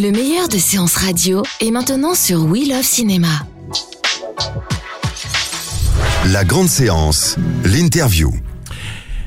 Le 0.00 0.12
meilleur 0.12 0.48
de 0.48 0.56
séances 0.56 0.96
radio 0.96 1.42
est 1.60 1.70
maintenant 1.70 2.14
sur 2.14 2.46
We 2.46 2.66
Love 2.66 2.84
Cinéma. 2.84 3.28
La 6.32 6.42
grande 6.42 6.68
séance, 6.68 7.36
l'interview. 7.66 8.32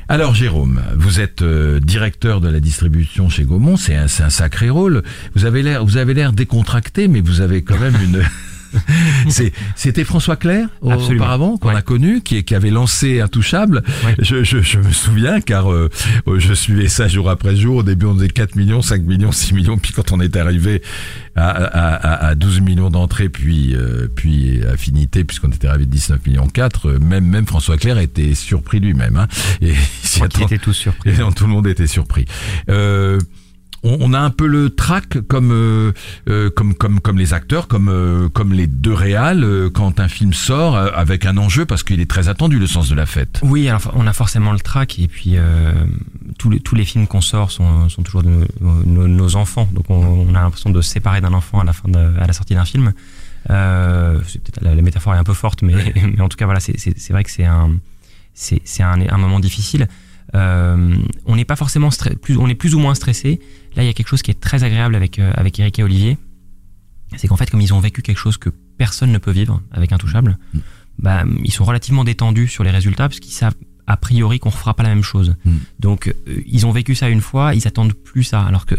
Alors 0.08 0.34
Jérôme, 0.34 0.82
vous 0.96 1.20
êtes 1.20 1.42
euh, 1.42 1.78
directeur 1.78 2.40
de 2.40 2.48
la 2.48 2.58
distribution 2.58 3.28
chez 3.28 3.44
Gaumont, 3.44 3.76
c'est 3.76 3.94
un, 3.94 4.08
c'est 4.08 4.24
un 4.24 4.30
sacré 4.30 4.68
rôle. 4.68 5.04
Vous 5.36 5.44
avez 5.44 5.62
l'air, 5.62 5.84
vous 5.84 5.96
avez 5.96 6.12
l'air 6.12 6.32
décontracté, 6.32 7.06
mais 7.06 7.20
vous 7.20 7.40
avez 7.40 7.62
quand 7.62 7.78
même 7.78 7.94
une. 8.02 8.24
C'est- 9.28 9.52
C'était 9.76 10.04
François 10.04 10.36
Clair 10.36 10.68
auparavant 10.80 11.56
qu'on 11.56 11.68
Ouais. 11.68 11.74
a 11.76 11.82
connu, 11.82 12.20
qui, 12.22 12.44
qui 12.44 12.54
avait 12.54 12.70
lancé 12.70 13.20
Intouchable. 13.20 13.82
Ouais. 14.04 14.14
Je, 14.18 14.44
je, 14.44 14.60
je 14.60 14.78
me 14.78 14.90
souviens 14.92 15.40
car 15.40 15.70
euh, 15.72 15.88
euh, 16.28 16.38
je 16.38 16.54
suivais 16.54 16.88
ça 16.88 17.08
jour 17.08 17.30
après 17.30 17.56
jour. 17.56 17.76
Au 17.76 17.82
début 17.82 18.06
on 18.06 18.14
faisait 18.14 18.28
4 18.28 18.56
millions, 18.56 18.82
5 18.82 19.02
millions, 19.02 19.32
6 19.32 19.54
millions, 19.54 19.78
puis 19.78 19.92
quand 19.92 20.12
on 20.12 20.20
est 20.20 20.36
arrivé 20.36 20.82
à, 21.36 21.48
à, 21.48 21.94
à, 21.94 22.26
à 22.28 22.34
12 22.34 22.60
millions 22.60 22.90
d'entrées, 22.90 23.28
puis 23.28 23.74
euh, 23.74 24.08
puis 24.14 24.60
affinité, 24.72 25.24
puisqu'on 25.24 25.48
était 25.50 25.66
arrivé 25.68 25.86
de 25.86 25.90
19 25.90 26.24
millions 26.26 26.46
4, 26.46 26.88
euh, 26.88 26.98
même 27.00 27.24
même 27.26 27.46
François 27.46 27.76
Clair 27.76 27.98
était 27.98 28.34
surpris 28.34 28.80
lui-même. 28.80 29.16
Hein, 29.16 29.28
et 29.60 29.74
étaient 30.44 30.58
tous 30.58 30.72
surpris. 30.72 31.10
et 31.10 31.16
non, 31.18 31.32
tout 31.32 31.44
le 31.44 31.50
monde 31.50 31.66
était 31.66 31.86
surpris. 31.86 32.24
Euh, 32.68 33.18
on, 33.84 33.98
on 34.00 34.12
a 34.14 34.18
un 34.18 34.30
peu 34.30 34.46
le 34.46 34.70
trac 34.70 35.20
comme 35.28 35.52
euh, 35.52 35.92
euh, 36.28 36.50
comme 36.50 36.74
comme 36.74 37.00
comme 37.00 37.18
les 37.18 37.32
acteurs, 37.34 37.68
comme 37.68 37.88
euh, 37.88 38.28
comme 38.28 38.52
les 38.52 38.66
deux 38.66 38.92
réals 38.92 39.44
euh, 39.44 39.70
quand 39.70 40.00
un 40.00 40.08
film 40.08 40.32
sort 40.32 40.76
euh, 40.76 40.90
avec 40.94 41.26
un 41.26 41.36
enjeu 41.36 41.64
parce 41.66 41.82
qu'il 41.84 42.00
est 42.00 42.10
très 42.10 42.28
attendu 42.28 42.58
le 42.58 42.66
sens 42.66 42.88
de 42.88 42.94
la 42.94 43.06
fête. 43.06 43.40
Oui, 43.42 43.68
alors 43.68 43.82
on 43.94 44.06
a 44.06 44.12
forcément 44.12 44.52
le 44.52 44.58
trac 44.60 44.98
et 44.98 45.06
puis 45.08 45.34
euh, 45.36 45.72
tous, 46.38 46.50
les, 46.50 46.60
tous 46.60 46.74
les 46.74 46.84
films 46.84 47.06
qu'on 47.06 47.20
sort 47.20 47.50
sont, 47.50 47.88
sont 47.88 48.02
toujours 48.02 48.22
de 48.22 48.46
nos, 48.60 49.06
nos- 49.06 49.36
enfants, 49.36 49.68
donc 49.72 49.84
on, 49.88 49.94
on 50.28 50.34
a 50.34 50.40
l'impression 50.42 50.70
de 50.70 50.80
se 50.80 50.90
séparer 50.90 51.20
d'un 51.20 51.32
enfant 51.32 51.60
à 51.60 51.64
la 51.64 51.72
fin 51.72 51.88
de, 51.88 51.98
à 51.98 52.26
la 52.26 52.32
sortie 52.32 52.54
d'un 52.54 52.64
film. 52.64 52.92
Euh, 53.50 54.20
la, 54.62 54.74
la 54.74 54.82
métaphore 54.82 55.14
est 55.14 55.18
un 55.18 55.24
peu 55.24 55.34
forte, 55.34 55.62
mais, 55.62 55.74
mais 55.96 56.20
en 56.20 56.28
tout 56.28 56.36
cas 56.36 56.44
voilà, 56.46 56.60
c'est- 56.60 56.78
c'est 56.78 56.98
c'est 56.98 57.12
vrai 57.12 57.24
que 57.24 57.30
c'est 57.30 57.44
un 57.44 57.72
c'est 58.32 58.60
c'est 58.64 58.82
un, 58.82 59.00
un 59.08 59.18
moment 59.18 59.40
difficile. 59.40 59.88
Euh, 60.34 60.96
on 61.26 61.36
n'est 61.36 61.44
pas 61.44 61.56
forcément 61.56 61.90
plus, 62.22 62.36
on 62.36 62.48
est 62.48 62.54
plus 62.54 62.74
ou 62.74 62.78
moins 62.78 62.94
stressé. 62.94 63.40
Là, 63.76 63.82
il 63.82 63.86
y 63.86 63.90
a 63.90 63.92
quelque 63.92 64.08
chose 64.08 64.22
qui 64.22 64.30
est 64.30 64.40
très 64.40 64.64
agréable 64.64 64.94
avec 64.94 65.18
euh, 65.18 65.32
avec 65.34 65.58
Eric 65.60 65.78
et 65.78 65.82
Olivier, 65.82 66.18
c'est 67.16 67.28
qu'en 67.28 67.36
fait, 67.36 67.50
comme 67.50 67.60
ils 67.60 67.72
ont 67.74 67.80
vécu 67.80 68.02
quelque 68.02 68.18
chose 68.18 68.36
que 68.36 68.50
personne 68.78 69.12
ne 69.12 69.18
peut 69.18 69.30
vivre 69.30 69.60
avec 69.70 69.92
Intouchable, 69.92 70.38
Mm. 70.52 70.58
bah, 70.98 71.24
ils 71.44 71.52
sont 71.52 71.64
relativement 71.64 72.04
détendus 72.04 72.48
sur 72.48 72.64
les 72.64 72.70
résultats 72.70 73.08
parce 73.08 73.20
qu'ils 73.20 73.32
savent 73.32 73.54
a 73.86 73.98
priori 73.98 74.38
qu'on 74.38 74.48
refera 74.48 74.72
pas 74.72 74.82
la 74.82 74.88
même 74.88 75.02
chose. 75.02 75.36
Mm. 75.44 75.50
Donc, 75.78 76.08
euh, 76.08 76.42
ils 76.46 76.64
ont 76.66 76.70
vécu 76.72 76.94
ça 76.94 77.10
une 77.10 77.20
fois, 77.20 77.54
ils 77.54 77.68
attendent 77.68 77.92
plus 77.92 78.24
ça. 78.24 78.40
Alors 78.42 78.64
que 78.66 78.74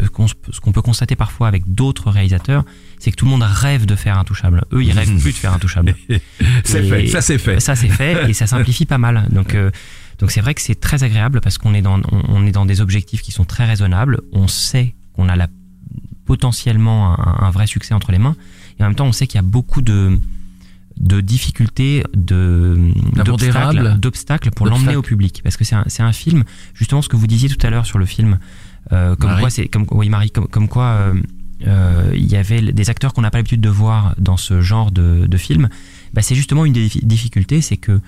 ce 0.52 0.60
qu'on 0.60 0.72
peut 0.72 0.82
constater 0.82 1.16
parfois 1.16 1.48
avec 1.48 1.64
d'autres 1.74 2.10
réalisateurs, 2.10 2.66
c'est 3.00 3.12
que 3.12 3.16
tout 3.16 3.26
le 3.26 3.32
monde 3.32 3.44
rêve 3.44 3.86
de 3.86 3.96
faire 3.96 4.18
Intouchable. 4.18 4.66
Eux, 4.74 4.84
ils 4.84 4.92
rêvent 4.92 5.20
plus 5.22 5.32
de 5.32 5.38
faire 5.38 5.54
Intouchable. 5.54 5.96
C'est 6.64 6.84
fait, 6.84 7.08
ça 7.08 7.22
c'est 7.22 7.38
fait. 7.38 7.60
Ça 7.60 7.76
c'est 7.76 7.90
fait 7.90 8.30
et 8.30 8.34
ça 8.34 8.48
simplifie 8.48 8.86
pas 8.86 8.98
mal. 8.98 9.28
Donc 9.30 9.54
euh, 9.54 9.70
donc 10.20 10.32
c'est 10.32 10.42
vrai 10.42 10.54
que 10.54 10.62
c'est 10.62 10.80
très 10.80 11.04
agréable 11.04 11.42
parce 11.42 11.58
qu'on 11.58 11.74
est 11.74 11.82
dans 11.82 12.00
on, 12.12 12.22
on 12.30 12.46
est 12.46 12.52
dans 12.52 12.66
des 12.66 12.82
objectifs 12.82 13.22
qui 13.22 13.32
sont 13.32 13.46
très 13.46 13.66
raisonnables. 13.66 14.22
On 14.32 14.48
sait 14.48 14.96
qu'on 15.14 15.30
a 15.30 15.36
la, 15.36 15.48
potentiellement 16.26 17.20
un, 17.20 17.46
un 17.46 17.50
vrai 17.52 17.68
succès 17.68 17.94
entre 17.94 18.12
les 18.12 18.20
mains. 18.20 18.36
Et 18.80 18.84
en 18.84 18.88
même 18.88 18.96
temps 18.96 19.06
on 19.06 19.12
sait 19.12 19.28
qu'il 19.28 19.38
y 19.38 19.40
a 19.40 19.48
beaucoup 19.48 19.82
de 19.82 20.20
de 20.98 21.20
difficultés, 21.20 22.04
de 22.16 22.92
d'obstacles, 23.26 24.00
d'obstacles 24.00 24.52
pour 24.52 24.66
l'emmener 24.66 24.96
au 24.96 25.02
public. 25.02 25.42
Parce 25.44 25.58
que 25.58 25.66
c'est 25.66 25.76
un, 25.76 25.86
un 26.00 26.14
film 26.14 26.44
justement 26.74 27.02
ce 27.02 27.10
que 27.10 27.18
vous 27.18 27.28
disiez 27.28 27.50
tout 27.50 27.68
à 27.68 27.70
l'heure 27.70 27.86
sur 27.86 28.00
le 28.00 28.06
film 28.06 28.40
euh, 28.94 29.16
comme 29.18 29.32
Marie. 29.32 29.42
quoi 29.42 29.50
c'est 29.50 29.68
comme 29.68 29.86
oui 29.92 30.08
Marie 30.10 30.32
comme, 30.32 30.48
comme 30.48 30.70
quoi 30.70 30.86
euh, 30.86 31.14
euh, 31.68 32.12
il 32.16 32.26
y 32.32 32.36
avait 32.38 32.62
des 32.62 32.90
acteurs 32.90 33.14
qu'on 33.14 33.22
n'a 33.22 33.32
pas 33.32 33.40
l'habitude 33.40 33.62
de 33.62 33.70
voir 33.70 34.14
dans 34.18 34.38
ce 34.38 34.62
genre 34.62 34.92
de, 34.92 35.26
de 35.26 35.38
film. 35.38 35.70
Bah, 36.14 36.22
c'est 36.22 36.36
justement 36.36 36.64
une 36.66 36.74
des 36.74 36.88
diffi- 36.88 37.04
difficultés, 37.06 37.62
c'est 37.62 37.78
que 37.78 38.00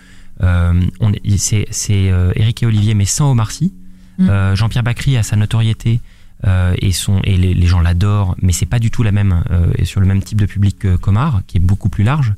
c'est 1.37 1.65
c'est, 1.71 2.11
euh, 2.11 2.31
Eric 2.35 2.63
et 2.63 2.65
Olivier, 2.65 2.93
mais 2.93 3.05
sans 3.05 3.31
Omar 3.31 3.51
Sy. 3.51 3.73
Mm. 4.19 4.29
Euh, 4.29 4.55
Jean-Pierre 4.55 4.83
Bacry 4.83 5.17
a 5.17 5.23
sa 5.23 5.35
notoriété 5.35 5.99
euh, 6.45 6.73
et 6.79 6.91
son 6.91 7.19
et 7.23 7.37
les, 7.37 7.53
les 7.53 7.65
gens 7.67 7.79
l'adorent, 7.81 8.35
mais 8.41 8.51
c'est 8.51 8.65
pas 8.67 8.79
du 8.79 8.91
tout 8.91 9.03
la 9.03 9.11
même 9.11 9.43
euh, 9.51 9.71
et 9.77 9.85
sur 9.85 9.99
le 10.01 10.05
même 10.07 10.21
type 10.21 10.39
de 10.39 10.45
public 10.45 10.77
que 10.79 10.95
qu'Omar, 10.95 11.41
qui 11.47 11.57
est 11.57 11.61
beaucoup 11.61 11.89
plus 11.89 12.03
large. 12.03 12.33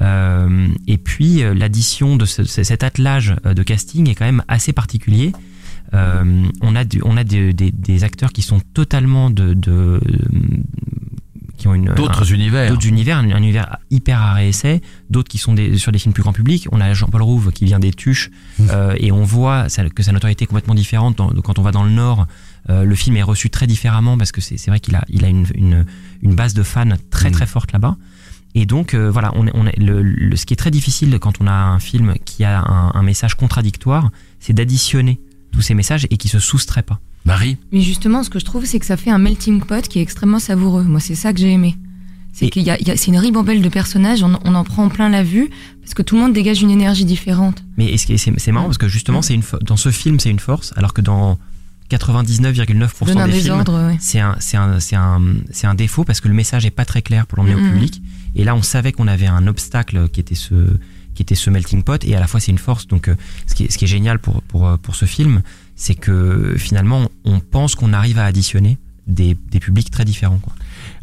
Euh, 0.00 0.68
et 0.86 0.98
puis 0.98 1.42
euh, 1.42 1.54
l'addition 1.54 2.16
de 2.16 2.24
ce- 2.24 2.44
ce- 2.44 2.62
cet 2.64 2.82
attelage 2.82 3.34
euh, 3.46 3.54
de 3.54 3.62
casting 3.62 4.08
est 4.08 4.14
quand 4.14 4.24
même 4.26 4.42
assez 4.48 4.72
particulier. 4.72 5.32
Euh, 5.94 6.44
on 6.60 6.76
a 6.76 6.84
du- 6.84 7.00
on 7.04 7.16
a 7.16 7.24
des, 7.24 7.52
des, 7.52 7.70
des 7.72 8.04
acteurs 8.04 8.32
qui 8.32 8.42
sont 8.42 8.60
totalement 8.74 9.30
de, 9.30 9.54
de 9.54 10.00
qui 11.58 11.68
ont 11.68 11.74
une 11.74 11.90
un- 11.90 11.94
D'autres 11.94 12.32
univers. 12.32 12.70
d'autres 12.70 12.86
univers, 12.86 13.18
un, 13.18 13.30
un 13.30 13.36
univers 13.38 13.76
hyper 13.90 14.22
à 14.22 14.44
essai, 14.44 14.80
d'autres 15.10 15.28
qui 15.28 15.36
sont 15.38 15.52
des, 15.52 15.76
sur 15.76 15.92
des 15.92 15.98
films 15.98 16.14
plus 16.14 16.22
grand 16.22 16.32
public. 16.32 16.66
On 16.72 16.80
a 16.80 16.94
Jean-Paul 16.94 17.20
Rouve 17.22 17.52
qui 17.52 17.64
vient 17.66 17.78
des 17.78 17.92
Tuches 17.92 18.30
euh, 18.60 18.94
et 18.98 19.12
on 19.12 19.24
voit 19.24 19.68
ça- 19.68 19.88
que 19.90 20.02
sa 20.02 20.12
notoriété 20.12 20.44
est 20.44 20.46
complètement 20.46 20.74
différente. 20.74 21.18
Dans- 21.18 21.28
quand 21.42 21.58
on 21.58 21.62
va 21.62 21.70
dans 21.72 21.84
le 21.84 21.90
Nord, 21.90 22.26
euh, 22.70 22.84
le 22.84 22.94
film 22.94 23.16
est 23.16 23.22
reçu 23.22 23.50
très 23.50 23.66
différemment 23.66 24.16
parce 24.16 24.32
que 24.32 24.40
c'est 24.40 24.64
vrai 24.68 24.80
qu'il 24.80 24.94
a, 24.96 25.04
il 25.08 25.24
a 25.24 25.28
une, 25.28 25.46
une, 25.54 25.84
une 26.22 26.34
base 26.34 26.54
de 26.54 26.62
fans 26.62 26.88
très 27.10 27.30
très 27.30 27.46
forte 27.46 27.72
là-bas. 27.72 27.96
Et 28.54 28.64
donc 28.64 28.94
euh, 28.94 29.10
voilà, 29.10 29.30
on 29.34 29.46
est, 29.46 29.52
on 29.54 29.66
est, 29.66 29.78
le, 29.78 30.02
le- 30.02 30.34
ce 30.36 30.46
qui 30.46 30.54
est 30.54 30.56
très 30.56 30.70
difficile 30.70 31.18
quand 31.20 31.34
on 31.40 31.46
a 31.46 31.52
un 31.52 31.78
film 31.80 32.14
qui 32.24 32.44
a 32.44 32.60
un, 32.60 32.92
un 32.94 33.02
message 33.02 33.34
contradictoire, 33.34 34.10
c'est 34.40 34.54
d'additionner 34.54 35.20
tous 35.52 35.60
ces 35.60 35.74
messages 35.74 36.06
et 36.10 36.16
qui 36.16 36.28
se 36.28 36.38
soustrait 36.38 36.82
pas. 36.82 36.98
Marie, 37.28 37.56
Mais 37.72 37.80
justement, 37.82 38.22
ce 38.24 38.30
que 38.30 38.38
je 38.40 38.44
trouve, 38.44 38.64
c'est 38.64 38.78
que 38.80 38.86
ça 38.86 38.96
fait 38.96 39.10
un 39.10 39.18
melting 39.18 39.60
pot 39.60 39.86
qui 39.86 39.98
est 40.00 40.02
extrêmement 40.02 40.38
savoureux. 40.40 40.82
Moi, 40.84 40.98
c'est 40.98 41.14
ça 41.14 41.32
que 41.32 41.38
j'ai 41.38 41.52
aimé. 41.52 41.76
C'est 42.32 42.46
Et- 42.46 42.50
qu'il 42.50 42.62
y 42.62 42.70
a, 42.70 42.78
il 42.80 42.88
y 42.88 42.90
a- 42.90 42.96
c'est 42.96 43.08
une 43.08 43.18
ribambelle 43.18 43.62
de 43.62 43.68
personnages, 43.68 44.22
on, 44.22 44.38
on 44.44 44.54
en 44.54 44.64
prend 44.64 44.88
plein 44.88 45.08
la 45.08 45.22
vue, 45.22 45.50
parce 45.82 45.94
que 45.94 46.02
tout 46.02 46.14
le 46.16 46.22
monde 46.22 46.32
dégage 46.32 46.62
une 46.62 46.70
énergie 46.70 47.04
différente. 47.04 47.62
Mais 47.76 47.96
c'est 47.96 48.16
c'est 48.16 48.52
marrant 48.52 48.66
parce 48.66 48.78
que 48.78 48.88
justement, 48.88 49.22
c'est 49.22 49.34
une 49.34 49.42
fo- 49.42 49.62
dans 49.62 49.76
ce 49.76 49.90
film, 49.90 50.18
c'est 50.20 50.30
une 50.30 50.38
force, 50.40 50.72
alors 50.76 50.92
que 50.94 51.00
dans 51.00 51.38
99,9% 51.90 53.06
Donne 53.06 53.18
un 53.18 53.26
des 53.28 53.40
films, 53.40 53.64
ouais. 53.68 53.96
c'est 53.98 54.20
un, 54.20 54.36
c'est 54.40 54.56
un, 54.56 54.78
c'est 54.80 54.96
un, 54.96 55.20
c'est 55.50 55.66
un 55.66 55.74
défaut 55.74 56.04
parce 56.04 56.20
que 56.20 56.28
le 56.28 56.34
message 56.34 56.66
est 56.66 56.70
pas 56.70 56.84
très 56.84 57.02
clair 57.02 57.26
pour 57.26 57.38
l'emmener 57.38 57.54
au 57.56 57.60
Mhm. 57.60 57.72
public. 57.72 58.02
Et 58.36 58.44
là, 58.44 58.54
on 58.54 58.62
savait 58.62 58.92
qu'on 58.92 59.08
avait 59.08 59.26
un 59.26 59.46
obstacle 59.46 60.08
qui 60.10 60.20
était 60.20 60.34
ce, 60.34 60.54
qui 61.14 61.22
était 61.22 61.34
ce 61.34 61.50
melting 61.50 61.82
pot, 61.82 62.04
et 62.04 62.14
à 62.14 62.20
la 62.20 62.26
fois 62.26 62.40
c'est 62.40 62.52
une 62.52 62.58
force. 62.58 62.86
Donc, 62.86 63.08
euh, 63.08 63.16
ce 63.46 63.54
qui 63.54 63.64
est, 63.64 63.70
ce 63.72 63.78
qui 63.78 63.84
est 63.86 63.88
génial 63.88 64.18
pour, 64.18 64.42
pour, 64.42 64.66
euh, 64.68 64.76
pour 64.76 64.94
ce 64.96 65.06
film, 65.06 65.42
c'est 65.78 65.94
que 65.94 66.56
finalement, 66.58 67.08
on 67.24 67.38
pense 67.38 67.76
qu'on 67.76 67.92
arrive 67.92 68.18
à 68.18 68.24
additionner 68.24 68.76
des, 69.06 69.36
des 69.50 69.60
publics 69.60 69.90
très 69.90 70.04
différents. 70.04 70.40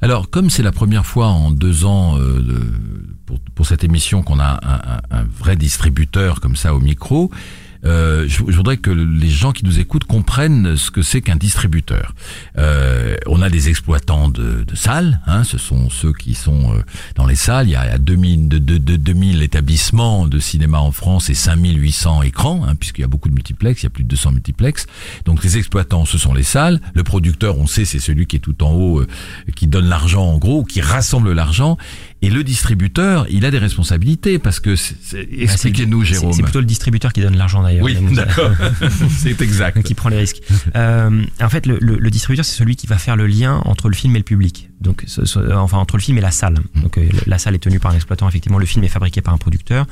Alors, 0.01 0.29
comme 0.29 0.49
c'est 0.51 0.61
la 0.61 0.73
première 0.73 1.05
fois 1.05 1.27
en 1.27 1.49
deux 1.49 1.85
ans 1.85 2.19
euh, 2.19 2.43
pour, 3.25 3.39
pour 3.55 3.65
cette 3.65 3.83
émission 3.83 4.21
qu'on 4.21 4.39
a 4.39 4.59
un 5.09 5.23
vrai 5.23 5.55
distributeur 5.55 6.41
comme 6.41 6.57
ça 6.57 6.75
au 6.75 6.79
micro, 6.79 7.31
euh, 7.83 8.25
je, 8.27 8.37
je 8.47 8.57
voudrais 8.57 8.77
que 8.77 8.91
les 8.91 9.29
gens 9.29 9.51
qui 9.51 9.65
nous 9.65 9.79
écoutent 9.79 10.05
comprennent 10.05 10.77
ce 10.77 10.91
que 10.91 11.01
c'est 11.01 11.21
qu'un 11.21 11.35
distributeur. 11.35 12.13
Euh, 12.57 13.15
on 13.27 13.41
a 13.41 13.49
des 13.49 13.69
exploitants 13.69 14.29
de, 14.29 14.63
de 14.63 14.75
salles, 14.75 15.21
hein, 15.27 15.43
ce 15.43 15.57
sont 15.57 15.89
ceux 15.89 16.13
qui 16.13 16.33
sont 16.35 16.73
euh, 16.73 16.81
dans 17.15 17.25
les 17.25 17.35
salles. 17.35 17.67
Il 17.67 17.71
y 17.71 17.75
a 17.75 17.97
2000, 17.97 18.47
de, 18.47 18.57
de, 18.57 18.77
de 18.77 18.95
2000 18.95 19.43
établissements 19.43 20.27
de 20.27 20.39
cinéma 20.39 20.79
en 20.79 20.91
France 20.91 21.29
et 21.29 21.33
5800 21.33 22.23
écrans, 22.23 22.65
hein, 22.65 22.75
puisqu'il 22.75 23.01
y 23.01 23.05
a 23.05 23.07
beaucoup 23.07 23.29
de 23.29 23.33
multiplex, 23.33 23.81
il 23.81 23.85
y 23.85 23.87
a 23.87 23.89
plus 23.89 24.03
de 24.03 24.09
200 24.09 24.31
multiplex. 24.31 24.87
Donc 25.25 25.43
les 25.43 25.57
exploitants, 25.57 26.05
ce 26.05 26.17
sont 26.17 26.33
les 26.33 26.43
salles. 26.43 26.81
Le 26.93 27.03
producteur, 27.03 27.57
on 27.57 27.67
sait, 27.67 27.85
c'est 27.85 27.99
celui 27.99 28.25
qui 28.25 28.37
est 28.37 28.39
tout 28.39 28.63
en 28.63 28.71
haut, 28.71 29.01
euh, 29.01 29.07
qui 29.55 29.67
donne 29.67 29.85
l'argent 29.85 30.23
en 30.23 30.37
gros, 30.37 30.63
qui 30.63 30.81
rassemble 30.81 31.31
l'argent. 31.33 31.77
Et 32.25 32.29
le 32.29 32.43
distributeur, 32.43 33.25
il 33.29 33.45
a 33.45 33.51
des 33.51 33.57
responsabilités 33.59 34.39
parce 34.39 34.59
que 34.59 34.75
c'est- 34.75 34.95
c'est- 35.01 35.27
expliquez-nous, 35.31 36.03
Jérôme. 36.03 36.33
C'est 36.33 36.41
plutôt 36.43 36.59
le 36.59 36.65
distributeur 36.65 37.13
qui 37.13 37.21
donne 37.21 37.37
l'argent 37.37 37.61
d'ailleurs. 37.63 37.83
Oui, 37.85 37.95
d'accord, 38.13 38.51
c'est 39.09 39.39
exact. 39.41 39.81
qui 39.83 39.93
prend 39.93 40.09
les 40.09 40.17
risques. 40.17 40.41
Euh, 40.75 41.23
en 41.41 41.49
fait, 41.49 41.65
le, 41.65 41.77
le- 41.81 41.97
le 41.97 42.09
distributeur, 42.09 42.43
c'est 42.45 42.55
celui 42.55 42.75
qui 42.75 42.87
va 42.87 42.97
faire 42.97 43.16
le 43.16 43.27
lien 43.27 43.61
entre 43.66 43.89
le 43.89 43.95
film 43.95 44.16
et 44.16 44.19
le 44.19 44.23
public. 44.23 44.69
Donc, 44.81 45.03
ce- 45.07 45.25
ce- 45.25 45.53
enfin, 45.53 45.77
entre 45.77 45.97
le 45.97 46.01
film 46.01 46.17
et 46.17 46.22
la 46.22 46.31
salle. 46.31 46.55
Donc, 46.75 46.97
euh, 46.97 47.07
la 47.27 47.37
salle 47.37 47.55
est 47.55 47.59
tenue 47.59 47.79
par 47.79 47.91
un 47.91 47.95
exploitant. 47.95 48.28
Effectivement, 48.28 48.59
le 48.59 48.66
film 48.66 48.83
est 48.83 48.89
fabriqué 48.89 49.21
par 49.21 49.33
un 49.33 49.37
producteur. 49.37 49.85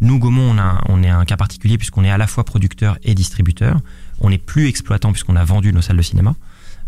Nous, 0.00 0.18
Gaumont, 0.18 0.54
on, 0.54 0.58
a, 0.58 0.82
on 0.88 1.02
est 1.02 1.08
un 1.10 1.24
cas 1.24 1.36
particulier 1.36 1.76
puisqu'on 1.76 2.04
est 2.04 2.10
à 2.10 2.16
la 2.18 2.26
fois 2.26 2.44
producteur 2.44 2.98
et 3.02 3.14
distributeur. 3.14 3.78
On 4.20 4.30
n'est 4.30 4.38
plus 4.38 4.66
exploitant 4.66 5.12
puisqu'on 5.12 5.36
a 5.36 5.44
vendu 5.44 5.72
nos 5.72 5.82
salles 5.82 5.98
de 5.98 6.02
cinéma, 6.02 6.34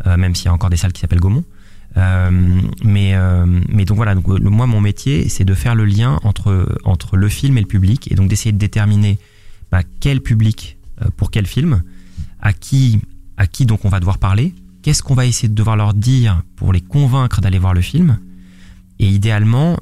euh, 0.07 0.17
même 0.17 0.35
s'il 0.35 0.47
y 0.47 0.49
a 0.49 0.53
encore 0.53 0.71
des 0.71 0.77
salles 0.79 0.93
qui 0.93 1.01
s'appellent 1.01 1.21
Gaumont. 1.21 1.45
Euh, 1.97 2.31
mais, 2.85 3.15
euh, 3.15 3.45
mais 3.69 3.85
donc 3.85 3.97
voilà, 3.97 4.15
donc, 4.15 4.27
le- 4.29 4.49
moi, 4.51 4.67
mon 4.67 4.81
métier, 4.81 5.29
c'est 5.29 5.45
de 5.45 5.55
faire 5.55 5.75
le 5.75 5.85
lien 5.85 6.19
entre, 6.25 6.79
entre 6.85 7.17
le 7.17 7.29
film 7.29 7.59
et 7.59 7.61
le 7.61 7.67
public 7.67 8.11
et 8.11 8.15
donc 8.15 8.29
d'essayer 8.29 8.53
de 8.53 8.59
déterminer 8.59 9.19
bah, 9.71 9.83
quel 10.01 10.21
public 10.21 10.79
euh, 11.03 11.07
pour 11.17 11.31
quel 11.31 11.47
film, 11.47 11.83
à 12.41 12.53
qui, 12.53 13.01
à 13.37 13.47
qui 13.47 13.67
donc 13.67 13.85
on 13.85 13.89
va 13.91 14.01
devoir 14.01 14.19
parler, 14.19 14.55
qu'est-ce 14.83 15.03
qu'on 15.03 15.15
va 15.15 15.27
essayer 15.27 15.49
de 15.49 15.55
devoir 15.55 15.77
leur 15.77 15.93
dire 15.95 16.43
pour 16.57 16.73
les 16.73 16.81
convaincre 16.81 17.41
d'aller 17.43 17.59
voir 17.59 17.75
le 17.75 17.83
film, 17.83 18.19
et 18.99 19.07
idéalement 19.07 19.77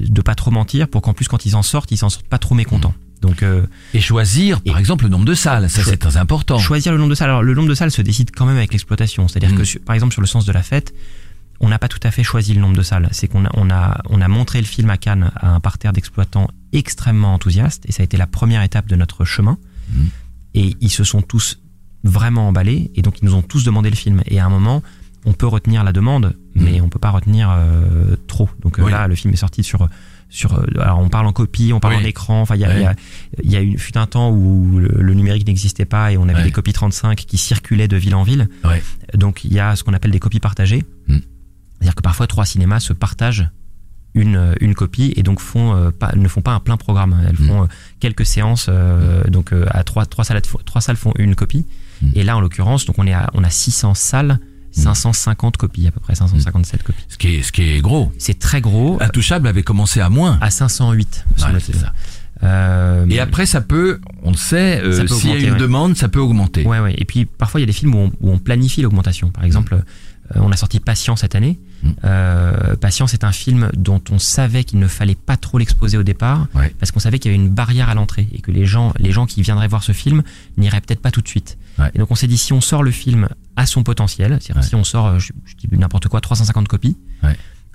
de 0.00 0.22
pas 0.22 0.34
trop 0.34 0.50
mentir 0.50 0.88
pour 0.88 1.02
qu'en 1.02 1.12
plus 1.12 1.28
quand 1.28 1.44
ils 1.44 1.54
en 1.54 1.62
sortent, 1.62 1.90
ils 1.92 1.98
s'en 1.98 2.08
sortent 2.08 2.26
pas 2.28 2.38
trop 2.38 2.54
mécontents. 2.54 2.94
Donc 3.20 3.42
euh, 3.42 3.66
Et 3.92 4.00
choisir, 4.00 4.60
par 4.62 4.76
Et- 4.76 4.80
exemple, 4.80 5.04
le 5.04 5.10
nombre 5.10 5.24
de 5.26 5.34
salles, 5.34 5.68
ça 5.68 5.82
c'est 5.84 5.96
très 5.98 6.16
important. 6.16 6.58
choisir 6.58 6.92
le 6.92 6.98
nombre 6.98 7.10
de 7.10 7.14
salles. 7.14 7.28
Alors 7.30 7.42
le 7.42 7.54
nombre 7.54 7.68
de 7.68 7.74
salles 7.74 7.90
se 7.90 8.00
décide 8.02 8.30
quand 8.30 8.46
même 8.46 8.56
avec 8.56 8.72
l'exploitation. 8.72 9.28
C'est-à-dire 9.28 9.54
Mm. 9.54 9.62
que 9.62 9.78
par 9.80 9.94
exemple 9.94 10.12
sur 10.14 10.20
le 10.22 10.26
sens 10.26 10.44
de 10.46 10.52
la 10.52 10.62
fête, 10.62 10.94
on 11.60 11.68
n'a 11.68 11.78
pas 11.78 11.88
tout 11.88 12.00
à 12.02 12.10
fait 12.10 12.22
choisi 12.22 12.54
le 12.54 12.60
nombre 12.60 12.76
de 12.76 12.82
salles. 12.82 13.08
C'est 13.12 13.28
qu'on 13.28 13.44
a, 13.44 13.50
on 13.54 13.70
a, 13.70 14.00
on 14.10 14.20
a 14.20 14.28
montré 14.28 14.60
le 14.60 14.66
film 14.66 14.90
à 14.90 14.96
Cannes 14.98 15.30
à 15.36 15.50
un 15.54 15.60
parterre 15.60 15.92
d'exploitants 15.92 16.48
extrêmement 16.72 17.32
enthousiastes, 17.34 17.84
et 17.88 17.92
ça 17.92 18.02
a 18.02 18.04
été 18.04 18.16
la 18.16 18.26
première 18.26 18.62
étape 18.62 18.86
de 18.88 18.96
notre 18.96 19.24
chemin. 19.24 19.56
Mhm. 19.90 20.08
Et 20.54 20.76
ils 20.80 20.90
se 20.90 21.04
sont 21.04 21.22
tous 21.22 21.60
vraiment 22.04 22.48
emballés, 22.48 22.90
et 22.94 23.02
donc 23.02 23.20
ils 23.20 23.24
nous 23.24 23.34
ont 23.34 23.42
tous 23.42 23.64
demandé 23.64 23.90
le 23.90 23.96
film. 23.96 24.22
Et 24.26 24.38
à 24.38 24.46
un 24.46 24.48
moment, 24.50 24.82
on 25.24 25.32
peut 25.32 25.46
retenir 25.46 25.82
la 25.84 25.92
demande, 25.92 26.36
mais 26.54 26.80
on 26.80 26.88
peut 26.88 26.98
pas 27.00 27.10
retenir 27.10 27.50
euh, 27.50 28.16
trop. 28.28 28.48
Donc 28.62 28.78
euh, 28.78 28.84
Oui. 28.84 28.92
là, 28.92 29.08
le 29.08 29.14
film 29.14 29.32
est 29.34 29.38
sorti 29.38 29.62
sur 29.64 29.88
sur. 30.28 30.54
euh, 30.54 30.64
Alors 30.80 30.98
on 31.00 31.08
parle 31.08 31.26
en 31.26 31.32
copie, 31.32 31.72
on 31.72 31.80
parle 31.80 31.94
Oui. 31.96 32.02
en 32.02 32.04
écran. 32.04 32.40
Enfin, 32.42 32.54
il 32.56 32.60
y 32.60 32.64
a, 32.64 32.68
Ouais. 32.68 32.76
il 32.76 32.82
y 32.82 32.86
a, 32.86 32.94
il 33.44 33.50
y 33.52 33.56
a 33.56 33.62
eu 33.62 33.78
fut 33.78 33.96
un 33.98 34.06
temps 34.06 34.30
où 34.30 34.78
le, 34.78 34.88
le 35.00 35.14
numérique 35.14 35.46
n'existait 35.46 35.84
pas 35.84 36.12
et 36.12 36.16
on 36.16 36.28
avait 36.28 36.42
des 36.44 36.52
copies 36.52 36.72
35 36.72 37.16
qui 37.16 37.38
circulaient 37.38 37.88
de 37.88 37.96
ville 37.96 38.14
en 38.14 38.22
ville. 38.22 38.48
Donc 39.14 39.44
il 39.44 39.52
y 39.52 39.58
a 39.60 39.74
ce 39.76 39.82
qu'on 39.84 39.94
appelle 39.94 40.10
des 40.12 40.20
copies 40.20 40.40
partagées. 40.40 40.84
Hmm. 41.08 41.18
C'est-à-dire 41.78 41.94
que 41.94 42.02
parfois 42.02 42.26
trois 42.26 42.44
cinémas 42.46 42.80
se 42.80 42.92
partagent 42.92 43.50
une, 44.14 44.36
euh, 44.36 44.54
une 44.60 44.74
copie 44.74 45.12
et 45.16 45.22
donc 45.22 45.40
font 45.40 45.74
euh, 45.76 45.90
pas, 45.90 46.12
ne 46.16 46.26
font 46.28 46.40
pas 46.40 46.52
un 46.52 46.60
plein 46.60 46.76
programme. 46.78 47.20
Elles 47.28 47.34
Hmm. 47.38 47.48
font 47.48 47.62
euh, 47.64 47.66
quelques 48.00 48.24
séances. 48.24 48.66
euh, 48.70 49.22
Donc 49.24 49.52
à 49.70 49.84
trois, 49.84 50.06
trois, 50.06 50.24
salles, 50.24 50.40
trois 50.64 50.80
salles 50.80 50.96
font 50.96 51.12
une 51.18 51.34
copie. 51.34 51.66
Hmm. 52.02 52.08
Et 52.14 52.22
là 52.24 52.36
en 52.36 52.40
l'occurrence, 52.40 52.84
donc 52.86 52.98
on 52.98 53.06
est 53.06 53.12
à, 53.12 53.28
on 53.34 53.44
a 53.44 53.50
600 53.50 53.94
salles, 53.94 54.38
550 54.72 55.56
copies 55.56 55.86
à 55.86 55.90
peu 55.90 56.00
près, 56.00 56.14
557 56.14 56.82
copies. 56.82 57.04
Ce 57.08 57.16
qui 57.18 57.36
est, 57.36 57.42
ce 57.42 57.52
qui 57.52 57.62
est 57.62 57.80
gros. 57.80 58.12
C'est 58.18 58.38
très 58.38 58.60
gros. 58.60 58.98
Intouchable 59.00 59.48
avait 59.48 59.62
commencé 59.62 60.00
à 60.00 60.08
moins. 60.08 60.38
À 60.40 60.50
508. 60.50 61.24
Ouais, 61.36 61.42
semble-t-il. 61.42 61.74
c'est 61.74 61.80
ça. 61.80 61.92
Euh, 62.42 63.06
Et 63.08 63.18
après, 63.18 63.46
ça 63.46 63.62
peut, 63.62 64.00
on 64.22 64.30
le 64.30 64.36
sait, 64.36 64.80
euh, 64.82 65.06
s'il 65.06 65.30
y 65.30 65.32
a 65.32 65.36
une 65.38 65.52
ouais. 65.54 65.58
demande, 65.58 65.96
ça 65.96 66.08
peut 66.08 66.18
augmenter. 66.20 66.64
Ouais, 66.66 66.80
ouais. 66.80 66.94
Et 66.98 67.06
puis 67.06 67.24
parfois 67.24 67.60
il 67.60 67.62
y 67.62 67.64
a 67.64 67.66
des 67.66 67.72
films 67.72 67.94
où 67.94 67.98
on, 67.98 68.12
où 68.20 68.30
on 68.30 68.38
planifie 68.38 68.82
l'augmentation. 68.82 69.30
Par 69.30 69.44
exemple, 69.44 69.74
euh, 69.74 69.80
on 70.40 70.50
a 70.52 70.56
sorti 70.56 70.78
Patient 70.80 71.16
cette 71.16 71.34
année. 71.34 71.58
Euh, 72.04 72.76
Patient, 72.76 73.06
c'est 73.06 73.24
un 73.24 73.32
film 73.32 73.70
dont 73.76 74.00
on 74.10 74.18
savait 74.18 74.64
qu'il 74.64 74.78
ne 74.78 74.88
fallait 74.88 75.14
pas 75.14 75.36
trop 75.36 75.58
l'exposer 75.58 75.96
au 75.98 76.02
départ, 76.02 76.46
Ouais. 76.54 76.74
parce 76.78 76.90
qu'on 76.92 77.00
savait 77.00 77.18
qu'il 77.18 77.30
y 77.30 77.34
avait 77.34 77.42
une 77.42 77.50
barrière 77.50 77.88
à 77.88 77.94
l'entrée 77.94 78.28
et 78.32 78.40
que 78.40 78.50
les 78.50 78.66
gens, 78.66 78.92
les 78.98 79.12
gens 79.12 79.26
qui 79.26 79.42
viendraient 79.42 79.68
voir 79.68 79.82
ce 79.82 79.92
film 79.92 80.22
n'iraient 80.56 80.80
peut-être 80.80 81.00
pas 81.00 81.10
tout 81.10 81.20
de 81.20 81.28
suite. 81.28 81.58
Ouais. 81.78 81.90
Et 81.94 81.98
donc 81.98 82.10
on 82.10 82.14
s'est 82.14 82.26
dit 82.26 82.38
si 82.38 82.52
on 82.52 82.60
sort 82.60 82.82
le 82.82 82.90
film 82.90 83.28
à 83.56 83.66
son 83.66 83.82
potentiel, 83.82 84.38
c'est-à-dire 84.40 84.62
Ouais. 84.62 84.68
si 84.68 84.74
on 84.74 84.84
sort, 84.84 85.06
euh, 85.06 85.18
je, 85.18 85.32
je 85.44 85.54
dis 85.54 85.68
n'importe 85.78 86.08
quoi, 86.08 86.20
350 86.20 86.68
copies, 86.68 86.96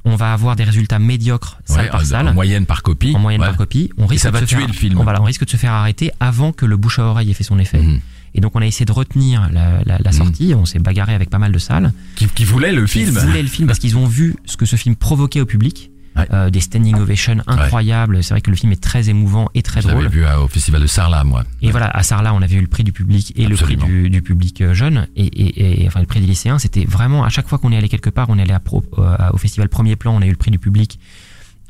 on 0.03 0.15
va 0.15 0.33
avoir 0.33 0.55
des 0.55 0.63
résultats 0.63 0.97
médiocres 0.97 1.59
salle 1.65 1.89
par 1.89 2.01
en- 2.01 2.05
salle 2.05 2.27
En 2.29 2.33
moyenne 2.33 2.65
par 2.65 2.81
copie. 2.81 3.13
en 3.15 3.19
moyenne 3.19 3.41
Ouais. 3.41 3.47
par 3.47 3.55
copie, 3.57 3.91
on 3.97 4.07
risque 4.07 4.23
ça 4.23 4.29
de 4.31 4.33
va 4.33 4.39
se 4.41 4.45
tuer 4.45 4.57
faire, 4.57 4.67
le 4.67 4.73
film. 4.73 4.99
On, 4.99 5.03
voilà, 5.03 5.21
on 5.21 5.25
risque 5.25 5.45
de 5.45 5.49
se 5.49 5.57
faire 5.57 5.73
arrêter 5.73 6.11
avant 6.19 6.51
que 6.53 6.65
le 6.65 6.75
bouche 6.75 6.97
à 6.99 7.03
oreille 7.03 7.29
ait 7.29 7.35
fait 7.35 7.43
son 7.43 7.59
effet. 7.59 7.79
Mhm. 7.79 7.99
Et 8.33 8.41
donc 8.41 8.55
on 8.55 8.61
a 8.61 8.65
essayé 8.65 8.85
de 8.85 8.91
retenir 8.91 9.49
la, 9.51 9.83
la, 9.85 9.97
la 9.99 10.11
sortie, 10.11 10.53
on 10.55 10.65
s'est 10.65 10.79
bagarré 10.79 11.13
avec 11.13 11.29
pas 11.29 11.39
mal 11.39 11.51
de 11.51 11.59
salles 11.59 11.91
Qui, 12.15 12.27
qui 12.27 12.45
voulait 12.45 12.71
le 12.71 12.85
qui 12.85 13.03
film. 13.05 13.17
voulaient 13.17 13.41
le 13.41 13.47
film 13.49 13.67
parce 13.67 13.79
qu'ils 13.79 13.97
ont 13.97 14.05
vu 14.07 14.35
ce 14.45 14.55
que 14.57 14.65
ce 14.65 14.75
film 14.75 14.95
provoquait 14.95 15.41
au 15.41 15.45
public. 15.45 15.89
Ouais. 16.13 16.27
Euh, 16.33 16.49
des 16.49 16.59
standing 16.59 16.95
ovations 16.95 17.37
incroyables. 17.47 18.21
C'est 18.21 18.33
vrai 18.33 18.41
que 18.41 18.49
le 18.49 18.57
film 18.57 18.73
est 18.73 18.83
très 18.83 19.07
émouvant 19.07 19.47
et 19.53 19.61
très 19.61 19.81
Je 19.81 19.87
drôle. 19.87 20.09
vu 20.09 20.25
à- 20.25 20.41
au 20.41 20.49
festival 20.49 20.81
de 20.81 20.87
Sarlat, 20.87 21.23
moi. 21.23 21.45
Et 21.61 21.71
voilà, 21.71 21.87
à 21.87 22.03
Sarlat, 22.03 22.33
on 22.33 22.41
avait 22.41 22.55
eu 22.55 22.59
le 22.61 22.67
prix 22.67 22.83
du 22.83 22.91
public 22.91 23.31
et 23.37 23.45
Absolument. 23.45 23.85
le 23.85 23.91
prix 23.93 24.01
du, 24.03 24.09
du 24.09 24.21
public 24.21 24.59
euh, 24.59 24.73
jeune 24.73 25.07
et, 25.15 25.23
et, 25.25 25.83
et 25.83 25.87
enfin 25.87 26.01
le 26.01 26.05
prix 26.05 26.19
des 26.19 26.25
lycéens. 26.27 26.59
C'était 26.59 26.83
vraiment 26.83 27.23
à 27.23 27.29
chaque 27.29 27.47
fois 27.47 27.59
qu'on 27.59 27.71
est 27.71 27.77
allé 27.77 27.87
quelque 27.87 28.09
part, 28.09 28.29
on 28.29 28.37
est 28.37 28.41
allé 28.41 28.51
à 28.51 28.61
euh, 28.97 29.15
au 29.31 29.37
festival 29.37 29.69
Premier 29.69 29.95
Plan, 29.95 30.13
on 30.13 30.21
a 30.21 30.25
eu 30.25 30.31
le 30.31 30.35
prix 30.35 30.51
du 30.51 30.59
public. 30.59 30.99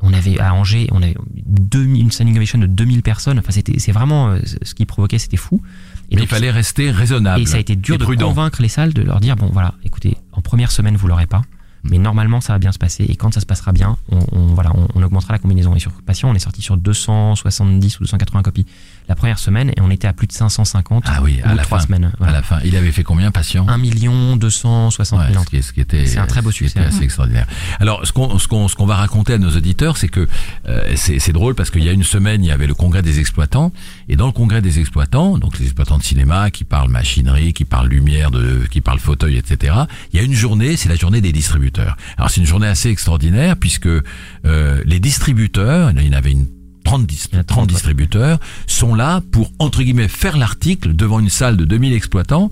On 0.04 0.12
avait 0.12 0.40
à 0.40 0.52
Angers, 0.54 0.88
on 0.90 1.00
avait 1.00 1.14
2000, 1.36 2.02
une 2.02 2.10
standing 2.10 2.36
ovation 2.36 2.58
de 2.58 2.66
2000 2.66 3.02
personnes. 3.02 3.38
Enfin, 3.38 3.52
c'était, 3.52 3.78
c'est 3.78 3.92
vraiment 3.92 4.30
euh, 4.30 4.40
ce 4.62 4.74
qui 4.74 4.84
provoquait, 4.86 5.18
c'était 5.18 5.36
fou. 5.36 5.62
Et 6.12 6.16
Mais 6.16 6.20
donc, 6.22 6.30
il 6.30 6.34
fallait 6.34 6.50
rester 6.50 6.90
raisonnable. 6.90 7.40
et 7.42 7.46
ça 7.46 7.56
a 7.56 7.60
été 7.60 7.74
dur 7.74 7.96
de 7.98 8.04
prudent. 8.04 8.28
convaincre 8.28 8.60
les 8.62 8.68
salles 8.68 8.92
de 8.92 9.02
leur 9.02 9.18
dire 9.18 9.34
bon 9.36 9.46
voilà, 9.52 9.74
écoutez, 9.84 10.16
en 10.32 10.42
première 10.42 10.70
semaine 10.70 10.94
vous 10.96 11.08
l'aurez 11.08 11.26
pas, 11.26 11.42
mais 11.84 11.98
normalement 11.98 12.40
ça 12.40 12.52
va 12.52 12.58
bien 12.58 12.70
se 12.70 12.78
passer 12.78 13.04
et 13.04 13.16
quand 13.16 13.32
ça 13.32 13.40
se 13.40 13.46
passera 13.46 13.72
bien, 13.72 13.96
on, 14.10 14.18
on- 14.32 14.46
voilà, 14.54 14.70
on, 14.76 14.86
on 14.94 15.02
augmentera 15.02 15.32
la 15.32 15.38
combinaison. 15.38 15.74
Et 15.74 15.80
sur 15.80 15.90
Patient, 16.02 16.28
on 16.30 16.34
est 16.34 16.38
sorti 16.38 16.60
sur 16.62 16.76
270 16.76 17.98
ou 18.00 18.02
280 18.04 18.42
copies 18.42 18.66
la 19.08 19.14
première 19.14 19.38
semaine 19.38 19.70
et 19.70 19.80
on 19.80 19.90
était 19.90 20.08
à 20.08 20.12
plus 20.12 20.26
de 20.26 20.32
550 20.32 21.04
Ah 21.06 21.20
oui, 21.22 21.40
à 21.44 21.54
la 21.54 21.64
fin. 21.64 21.80
semaines. 21.80 22.12
À 22.20 22.30
la 22.30 22.42
fin, 22.42 22.58
il 22.64 22.76
avait 22.76 22.92
fait 22.92 23.02
combien, 23.02 23.30
patient? 23.30 23.66
1 23.68 23.78
million 23.78 24.36
260 24.36 25.18
Ouais, 25.18 25.32
000 25.32 25.44
ce, 25.62 25.72
qui, 25.72 25.80
était 25.80 26.06
C'est 26.06 26.18
un 26.18 26.26
très 26.26 26.40
beau 26.42 26.50
succès. 26.50 26.78
était 26.78 26.88
assez 26.88 27.02
extraordinaire. 27.04 27.46
Alors 27.80 28.06
ce 28.06 28.12
qu'on 28.12 28.38
ce 28.38 28.48
qu'on 28.48 28.68
ce 28.68 28.74
qu'on 28.76 28.86
va 28.86 28.96
raconter 28.96 29.34
à 29.34 29.38
nos 29.38 29.50
auditeurs, 29.56 29.96
c'est 29.96 30.08
que 30.08 30.28
euh, 30.68 30.92
c'est 30.96 31.18
c'est 31.18 31.32
drôle 31.32 31.54
parce 31.54 31.70
qu'il 31.70 31.82
y 31.84 31.88
a 31.88 31.92
une 31.92 32.04
semaine, 32.04 32.44
il 32.44 32.48
y 32.48 32.52
avait 32.52 32.66
le 32.66 32.74
congrès 32.74 33.02
des 33.02 33.18
exploitants 33.20 33.72
et 34.08 34.16
dans 34.16 34.26
le 34.26 34.32
congrès 34.32 34.62
des 34.62 34.78
exploitants, 34.78 35.38
donc 35.38 35.58
les 35.58 35.64
exploitants 35.66 35.98
de 35.98 36.02
cinéma 36.02 36.50
qui 36.50 36.64
parlent 36.64 36.90
machinerie, 36.90 37.52
qui 37.52 37.64
parlent 37.64 37.88
lumière, 37.88 38.30
de 38.30 38.62
qui 38.70 38.80
parlent 38.80 39.00
fauteuil, 39.00 39.36
etc. 39.36 39.74
Il 40.12 40.18
y 40.18 40.22
a 40.22 40.24
une 40.24 40.34
journée, 40.34 40.76
c'est 40.76 40.88
la 40.88 40.96
journée 40.96 41.20
des 41.20 41.32
distributeurs. 41.32 41.96
Alors 42.16 42.30
c'est 42.30 42.40
une 42.40 42.46
journée 42.46 42.66
assez 42.68 42.88
extraordinaire 42.90 43.56
puisque 43.56 43.88
euh, 43.88 44.82
les 44.84 45.00
distributeurs, 45.00 45.90
il 45.96 46.06
y 46.06 46.10
en 46.10 46.12
avait 46.16 46.32
une 46.32 46.46
30, 46.92 47.06
dis- 47.06 47.20
Il 47.32 47.34
y 47.34 47.38
en 47.38 47.40
a 47.40 47.44
30 47.44 47.46
30, 47.56 47.62
ouais. 47.68 47.74
distributeurs 47.74 48.38
sont 48.66 48.94
là 48.94 49.22
pour 49.30 49.50
entre 49.58 49.82
guillemets 49.82 50.08
faire 50.08 50.36
l'article 50.36 50.94
devant 50.94 51.20
une 51.20 51.28
salle 51.30 51.56
de 51.56 51.64
2000 51.64 51.92
exploitants 51.94 52.50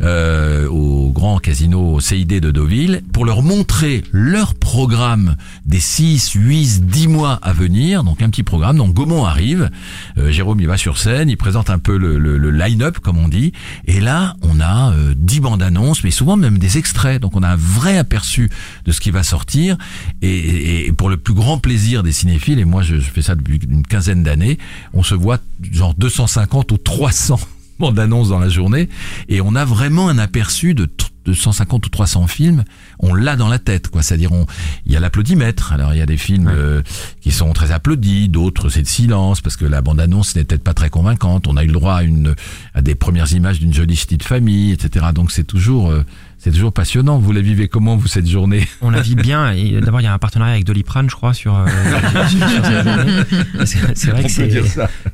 euh, 0.00 0.68
au 0.68 1.10
grand 1.10 1.38
casino 1.38 1.98
CID 2.00 2.40
de 2.40 2.50
Deauville 2.50 3.02
pour 3.12 3.24
leur 3.24 3.42
montrer 3.42 4.02
leur 4.12 4.54
programme 4.54 5.36
des 5.66 5.80
6, 5.80 6.32
8, 6.34 6.86
10 6.86 7.08
mois 7.08 7.38
à 7.42 7.52
venir. 7.52 8.04
Donc 8.04 8.22
un 8.22 8.30
petit 8.30 8.42
programme. 8.42 8.76
Donc 8.76 8.94
Gaumont 8.94 9.24
arrive, 9.24 9.70
euh, 10.18 10.30
Jérôme 10.30 10.60
il 10.60 10.66
va 10.66 10.76
sur 10.76 10.98
scène, 10.98 11.28
il 11.28 11.36
présente 11.36 11.70
un 11.70 11.78
peu 11.78 11.96
le, 11.96 12.18
le- 12.18 12.38
le 12.38 12.50
line-up 12.50 12.98
comme 13.00 13.18
on 13.18 13.28
dit. 13.28 13.52
Et 13.86 14.00
là 14.00 14.36
on 14.42 14.60
a 14.60 14.92
euh, 14.92 15.14
10 15.16 15.40
bandes 15.40 15.62
annonces, 15.62 16.04
mais 16.04 16.10
souvent 16.10 16.36
même 16.36 16.58
des 16.58 16.78
extraits. 16.78 17.20
Donc 17.20 17.36
on 17.36 17.42
a 17.42 17.48
un 17.48 17.56
vrai 17.56 17.98
aperçu 17.98 18.50
de 18.86 18.92
ce 18.92 19.00
qui 19.00 19.10
va 19.10 19.22
sortir. 19.22 19.76
Et, 20.22 20.28
et- 20.30 20.86
et 20.88 20.92
pour 20.92 21.10
le 21.10 21.16
plus 21.16 21.34
grand 21.34 21.58
plaisir 21.58 22.02
des 22.02 22.12
cinéphiles, 22.12 22.58
et 22.58 22.64
moi 22.64 22.82
je, 22.82 22.96
je 22.96 23.10
fais 23.10 23.22
ça 23.22 23.34
depuis 23.34 23.58
une 23.68 23.79
quinzaine 23.82 24.22
d'années, 24.22 24.58
on 24.92 25.02
se 25.02 25.14
voit 25.14 25.38
genre 25.70 25.94
250 25.94 26.72
ou 26.72 26.78
300 26.78 27.38
bandes 27.78 27.98
annonces 27.98 28.28
dans 28.28 28.38
la 28.38 28.48
journée 28.50 28.88
et 29.28 29.40
on 29.40 29.54
a 29.54 29.64
vraiment 29.64 30.08
un 30.10 30.18
aperçu 30.18 30.74
de, 30.74 30.86
de 31.24 31.32
150 31.32 31.86
ou 31.86 31.88
300 31.88 32.26
films. 32.26 32.64
On 32.98 33.14
l'a 33.14 33.36
dans 33.36 33.48
la 33.48 33.58
tête, 33.58 33.88
quoi. 33.88 34.02
C'est-à-dire, 34.02 34.32
on, 34.32 34.44
il 34.84 34.92
y 34.92 34.96
a 34.96 35.00
l'applaudimètre. 35.00 35.72
Alors, 35.72 35.94
il 35.94 35.98
y 35.98 36.02
a 36.02 36.06
des 36.06 36.18
films 36.18 36.46
Ouais. 36.48 36.52
euh, 36.54 36.82
qui 37.22 37.30
sont 37.32 37.52
très 37.54 37.70
applaudis, 37.72 38.28
d'autres 38.28 38.68
c'est 38.68 38.82
de 38.82 38.86
silence 38.86 39.40
parce 39.40 39.56
que 39.56 39.64
la 39.64 39.80
bande-annonce 39.80 40.36
n'est 40.36 40.44
peut-être 40.44 40.62
pas 40.62 40.74
très 40.74 40.90
convaincante. 40.90 41.46
On 41.48 41.56
a 41.56 41.64
eu 41.64 41.68
le 41.68 41.72
droit 41.72 41.94
à 41.94 42.02
une, 42.02 42.34
à 42.74 42.82
des 42.82 42.94
premières 42.94 43.32
images 43.32 43.60
d'une 43.60 43.72
jolie 43.72 43.96
petite 43.96 44.24
famille, 44.24 44.72
etc. 44.72 45.06
Donc, 45.14 45.30
c'est 45.32 45.44
toujours, 45.44 45.90
euh, 45.90 46.04
c'est 46.42 46.50
toujours 46.50 46.72
passionnant. 46.72 47.18
Vous 47.18 47.32
la 47.32 47.42
vivez 47.42 47.68
comment 47.68 47.96
vous 47.96 48.08
cette 48.08 48.26
journée? 48.26 48.66
On 48.80 48.88
la 48.90 49.02
vit 49.02 49.14
bien. 49.14 49.52
D'abord, 49.82 50.00
il 50.00 50.04
y 50.04 50.06
a 50.06 50.12
un 50.14 50.18
partenariat 50.18 50.54
avec 50.54 50.64
Doliprane, 50.64 51.10
je 51.10 51.14
crois, 51.14 51.34
sur. 51.34 51.54
euh, 51.54 51.66
sur. 53.66 53.80
C'est 53.94 54.10
vrai 54.10 54.22
que 54.24 54.28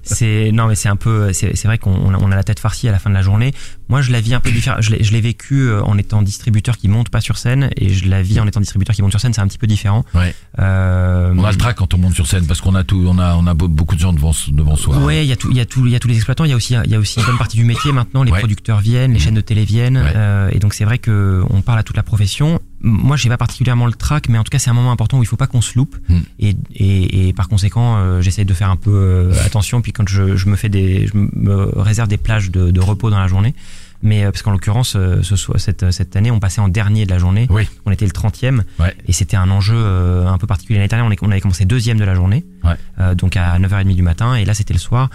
c'est. 0.02 0.50
non, 0.52 0.66
mais 0.68 0.74
c'est 0.74 0.88
un 0.88 0.96
peu. 0.96 1.32
C'est 1.32 1.64
vrai 1.64 1.78
qu'on 1.78 1.92
on 1.92 2.14
a- 2.14 2.18
on 2.20 2.30
a 2.32 2.36
la 2.36 2.44
tête 2.44 2.60
farcie 2.60 2.88
à 2.88 2.92
la 2.92 2.98
fin 2.98 3.10
de 3.10 3.14
la 3.14 3.22
journée. 3.22 3.52
Moi, 3.88 4.02
je 4.02 4.10
la 4.10 4.20
vis 4.20 4.34
un 4.34 4.40
peu 4.40 4.50
différent. 4.50 4.76
Je 4.80 4.90
l'ai 5.12 5.20
vécu 5.20 5.68
euh, 5.68 5.80
en 5.82 5.96
étant 5.96 6.20
distributeur 6.22 6.76
qui 6.76 6.88
monte 6.88 7.08
pas 7.08 7.20
sur 7.20 7.38
scène, 7.38 7.70
et 7.76 7.90
je 7.92 8.08
la 8.08 8.20
vis 8.22 8.40
en 8.40 8.46
étant 8.48 8.60
distributeur 8.60 8.94
qui 8.96 9.02
monte 9.02 9.12
sur 9.12 9.20
scène. 9.20 9.32
C'est 9.32 9.40
un 9.40 9.46
petit 9.46 9.58
peu 9.58 9.66
différent. 9.68 10.04
Ouais. 10.14 10.34
Euh, 10.58 11.32
On 11.36 11.44
a 11.44 11.50
le 11.52 11.56
trac 11.56 11.76
quand 11.76 11.94
on 11.94 11.98
monte 11.98 12.14
sur 12.14 12.26
scène 12.26 12.46
parce 12.46 12.60
qu'on 12.60 12.74
a 12.74 12.82
tout, 12.84 13.04
on 13.08 13.18
a, 13.18 13.34
on 13.36 13.46
a 13.46 13.54
be- 13.54 13.68
beaucoup 13.68 13.94
de 13.94 14.00
gens 14.00 14.12
devant, 14.12 14.32
devant 14.48 14.76
soi. 14.76 14.98
Ouais, 14.98 15.24
il 15.24 15.28
y 15.28 15.32
a 15.32 15.36
tout, 15.36 15.50
il 15.50 15.56
y 15.56 15.60
a 15.60 15.66
tout, 15.66 15.86
il 15.86 15.92
y 15.92 15.96
a 15.96 16.00
tous 16.00 16.08
les 16.08 16.16
exploitants. 16.16 16.44
Il 16.44 16.50
y 16.50 16.52
a 16.52 16.56
aussi, 16.56 16.74
il 16.84 16.90
y 16.90 16.94
a 16.94 16.98
aussi 16.98 17.20
une 17.20 17.26
bonne 17.26 17.38
partie 17.38 17.56
du 17.56 17.64
métier 17.64 17.92
maintenant. 17.92 18.22
Les 18.22 18.32
Ouais. 18.32 18.38
producteurs 18.40 18.80
viennent, 18.80 19.12
les 19.12 19.18
chaînes 19.20 19.34
de 19.34 19.40
télé 19.40 19.64
viennent, 19.64 19.98
Ouais. 19.98 20.12
euh, 20.16 20.50
et 20.52 20.58
donc 20.58 20.74
c'est 20.74 20.84
vrai 20.84 20.98
que 20.98 21.42
on 21.50 21.62
parle 21.62 21.78
à 21.78 21.82
toute 21.82 21.96
la 21.96 22.02
profession. 22.02 22.60
Moi, 22.80 23.16
j'ai 23.16 23.28
pas 23.28 23.36
particulièrement 23.36 23.86
le 23.86 23.92
trac, 23.92 24.28
mais 24.28 24.38
en 24.38 24.44
tout 24.44 24.50
cas, 24.50 24.58
c'est 24.58 24.70
un 24.70 24.74
moment 24.74 24.92
important 24.92 25.18
où 25.18 25.22
il 25.22 25.26
faut 25.26 25.36
pas 25.36 25.46
qu'on 25.46 25.60
se 25.60 25.76
loupe. 25.76 25.96
Mm. 26.08 26.18
Et, 26.40 26.56
et, 26.74 27.28
et 27.28 27.32
par 27.32 27.48
conséquent, 27.48 27.96
euh, 27.96 28.20
j'essaie 28.20 28.44
de 28.44 28.54
faire 28.54 28.70
un 28.70 28.76
peu 28.76 28.90
euh, 28.92 29.32
attention. 29.44 29.80
Puis 29.80 29.92
quand 29.92 30.08
je, 30.08 30.36
je 30.36 30.48
me 30.48 30.56
fais 30.56 30.68
des, 30.68 31.06
je 31.06 31.12
me 31.16 31.80
réserve 31.80 32.08
des 32.08 32.18
plages 32.18 32.50
de, 32.50 32.70
de 32.70 32.80
repos 32.80 33.10
dans 33.10 33.18
la 33.18 33.28
journée. 33.28 33.54
Mais 34.02 34.24
euh, 34.24 34.30
parce 34.30 34.42
qu'en 34.42 34.50
l'occurrence, 34.50 34.94
euh, 34.94 35.22
ce 35.22 35.36
cette, 35.58 35.90
cette 35.90 36.16
année, 36.16 36.30
on 36.30 36.38
passait 36.38 36.60
en 36.60 36.68
dernier 36.68 37.06
de 37.06 37.10
la 37.10 37.18
journée. 37.18 37.46
Oui. 37.48 37.66
On 37.86 37.90
était 37.90 38.04
le 38.04 38.12
30e. 38.12 38.62
Ouais. 38.78 38.94
Et 39.08 39.12
c'était 39.12 39.38
un 39.38 39.50
enjeu 39.50 39.76
un 39.76 40.36
peu 40.38 40.46
particulier. 40.46 40.78
L'année 40.78 40.88
dernière, 40.88 41.18
on, 41.22 41.30
avait 41.30 41.40
commencé 41.40 41.64
deuxième 41.64 41.98
de 41.98 42.04
la 42.04 42.14
journée. 42.14 42.44
Ouais. 42.62 43.14
Donc 43.14 43.36
à 43.36 43.58
9h30 43.58 43.94
du 43.94 44.02
matin. 44.02 44.34
Et 44.34 44.44
là, 44.44 44.52
c'était 44.52 44.74
le 44.74 44.80
soir. 44.80 45.08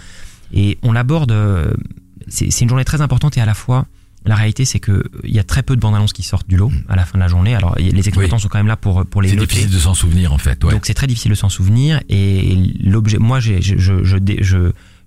Et 0.52 0.78
on 0.82 0.92
l'aborde. 0.92 1.32
c'est 2.28 2.60
une 2.60 2.68
journée 2.68 2.84
très 2.84 3.00
importante 3.00 3.36
et 3.38 3.40
à 3.40 3.46
la 3.46 3.54
fois. 3.54 3.86
La 4.24 4.34
réalité, 4.36 4.64
c'est 4.64 4.78
que 4.80 5.02
il 5.24 5.34
y 5.34 5.38
a 5.38 5.44
très 5.44 5.62
peu 5.62 5.74
de 5.74 5.80
bandes 5.80 5.94
annonces 5.96 6.12
qui 6.12 6.22
sortent 6.22 6.48
du 6.48 6.56
lot 6.56 6.70
à 6.88 6.94
la 6.96 7.04
fin 7.04 7.18
de 7.18 7.22
la 7.22 7.28
journée. 7.28 7.54
Alors, 7.56 7.74
les 7.78 7.90
exploitants 8.08 8.38
sont 8.38 8.48
quand 8.48 8.58
même 8.58 8.68
là 8.68 8.76
pour 8.76 9.04
pour 9.06 9.20
les 9.22 9.30
C'est 9.30 9.36
difficile 9.36 9.70
de 9.70 9.78
s'en 9.78 9.94
souvenir 9.94 10.32
en 10.32 10.38
fait. 10.38 10.62
Ouais. 10.64 10.70
Donc 10.72 10.86
c'est 10.86 10.94
très 10.94 11.06
difficile 11.08 11.30
de 11.30 11.36
s'en 11.36 11.48
souvenir 11.48 12.00
et 12.08 12.56
l'objet 12.84 13.18
moi 13.18 13.40
je 13.40 13.60
je 13.60 13.76
je, 13.78 14.04
je 14.04 14.18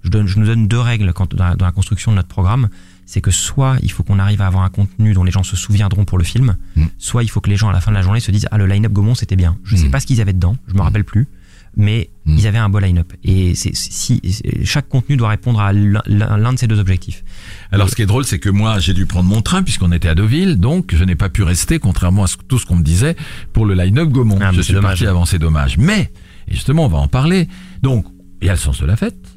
je 0.03 0.09
donne 0.09 0.27
je 0.27 0.37
nous 0.39 0.45
donne 0.45 0.67
deux 0.67 0.79
règles 0.79 1.13
quand 1.13 1.33
dans 1.33 1.45
la, 1.45 1.55
dans 1.55 1.65
la 1.65 1.71
construction 1.71 2.11
de 2.11 2.17
notre 2.17 2.27
programme, 2.27 2.67
c'est 3.05 3.21
que 3.21 3.31
soit 3.31 3.77
il 3.81 3.91
faut 3.91 4.03
qu'on 4.03 4.19
arrive 4.19 4.41
à 4.41 4.47
avoir 4.47 4.63
un 4.63 4.69
contenu 4.69 5.13
dont 5.13 5.23
les 5.23 5.31
gens 5.31 5.43
se 5.43 5.55
souviendront 5.55 6.05
pour 6.05 6.17
le 6.17 6.23
film, 6.23 6.57
Mm. 6.75 6.83
soit 6.97 7.23
il 7.23 7.29
faut 7.29 7.39
que 7.41 7.49
les 7.49 7.55
gens 7.55 7.69
à 7.69 7.73
la 7.73 7.79
fin 7.81 7.91
de 7.91 7.95
la 7.95 8.01
journée 8.03 8.19
se 8.19 8.31
disent 8.31 8.47
ah 8.51 8.57
le 8.57 8.65
line-up 8.67 8.91
Gaumont 8.91 9.15
c'était 9.15 9.35
bien. 9.37 9.57
Je 9.63 9.75
sais 9.77 9.87
Mm. 9.87 9.91
pas 9.91 9.99
ce 10.01 10.05
qu'ils 10.07 10.19
avaient 10.21 10.33
dedans, 10.33 10.57
je 10.67 10.73
me 10.73 10.81
rappelle 10.81 11.05
plus. 11.05 11.27
Mais 11.77 12.09
Mm. 12.25 12.37
ils 12.39 12.47
avaient 12.47 12.57
un 12.57 12.69
beau 12.69 12.79
line-up. 12.79 13.13
Et 13.23 13.53
c'est, 13.53 13.75
si, 13.75 14.19
chaque 14.63 14.89
contenu 14.89 15.15
doit 15.15 15.29
répondre 15.29 15.59
à 15.59 15.73
l'un, 15.73 16.53
de 16.53 16.57
ces 16.57 16.65
deux 16.67 16.79
objectifs. 16.79 17.23
Alors, 17.71 17.89
ce 17.89 17.95
qui 17.95 18.01
est 18.01 18.07
drôle, 18.07 18.25
c'est 18.25 18.39
que 18.39 18.49
moi, 18.49 18.79
j'ai 18.79 18.93
dû 18.93 19.05
prendre 19.05 19.29
mon 19.29 19.41
train 19.43 19.61
puisqu'on 19.61 19.91
était 19.91 20.07
à 20.07 20.15
Deauville, 20.15 20.59
donc 20.59 20.95
je 20.95 21.03
n'ai 21.03 21.15
pas 21.15 21.29
pu 21.29 21.43
rester, 21.43 21.77
contrairement 21.77 22.23
à 22.23 22.27
ce- 22.27 22.37
tout 22.47 22.57
ce 22.57 22.65
qu'on 22.65 22.77
me 22.77 22.83
disait, 22.83 23.15
pour 23.53 23.65
le 23.65 23.75
line-up 23.75 24.09
Gaumont. 24.09 24.39
Ah, 24.41 24.51
je 24.53 24.61
suis 24.61 24.73
dommage. 24.73 24.91
parti 24.99 25.05
avant, 25.07 25.25
c'est 25.25 25.37
dommage. 25.39 25.77
Mais, 25.77 26.11
et 26.47 26.53
justement, 26.53 26.85
on 26.85 26.89
va 26.89 26.97
en 26.97 27.07
parler. 27.07 27.47
Donc, 27.83 28.05
il 28.41 28.47
y 28.47 28.49
a 28.49 28.53
le 28.53 28.59
sens 28.59 28.79
de 28.81 28.85
la 28.87 28.95
fête. 28.95 29.34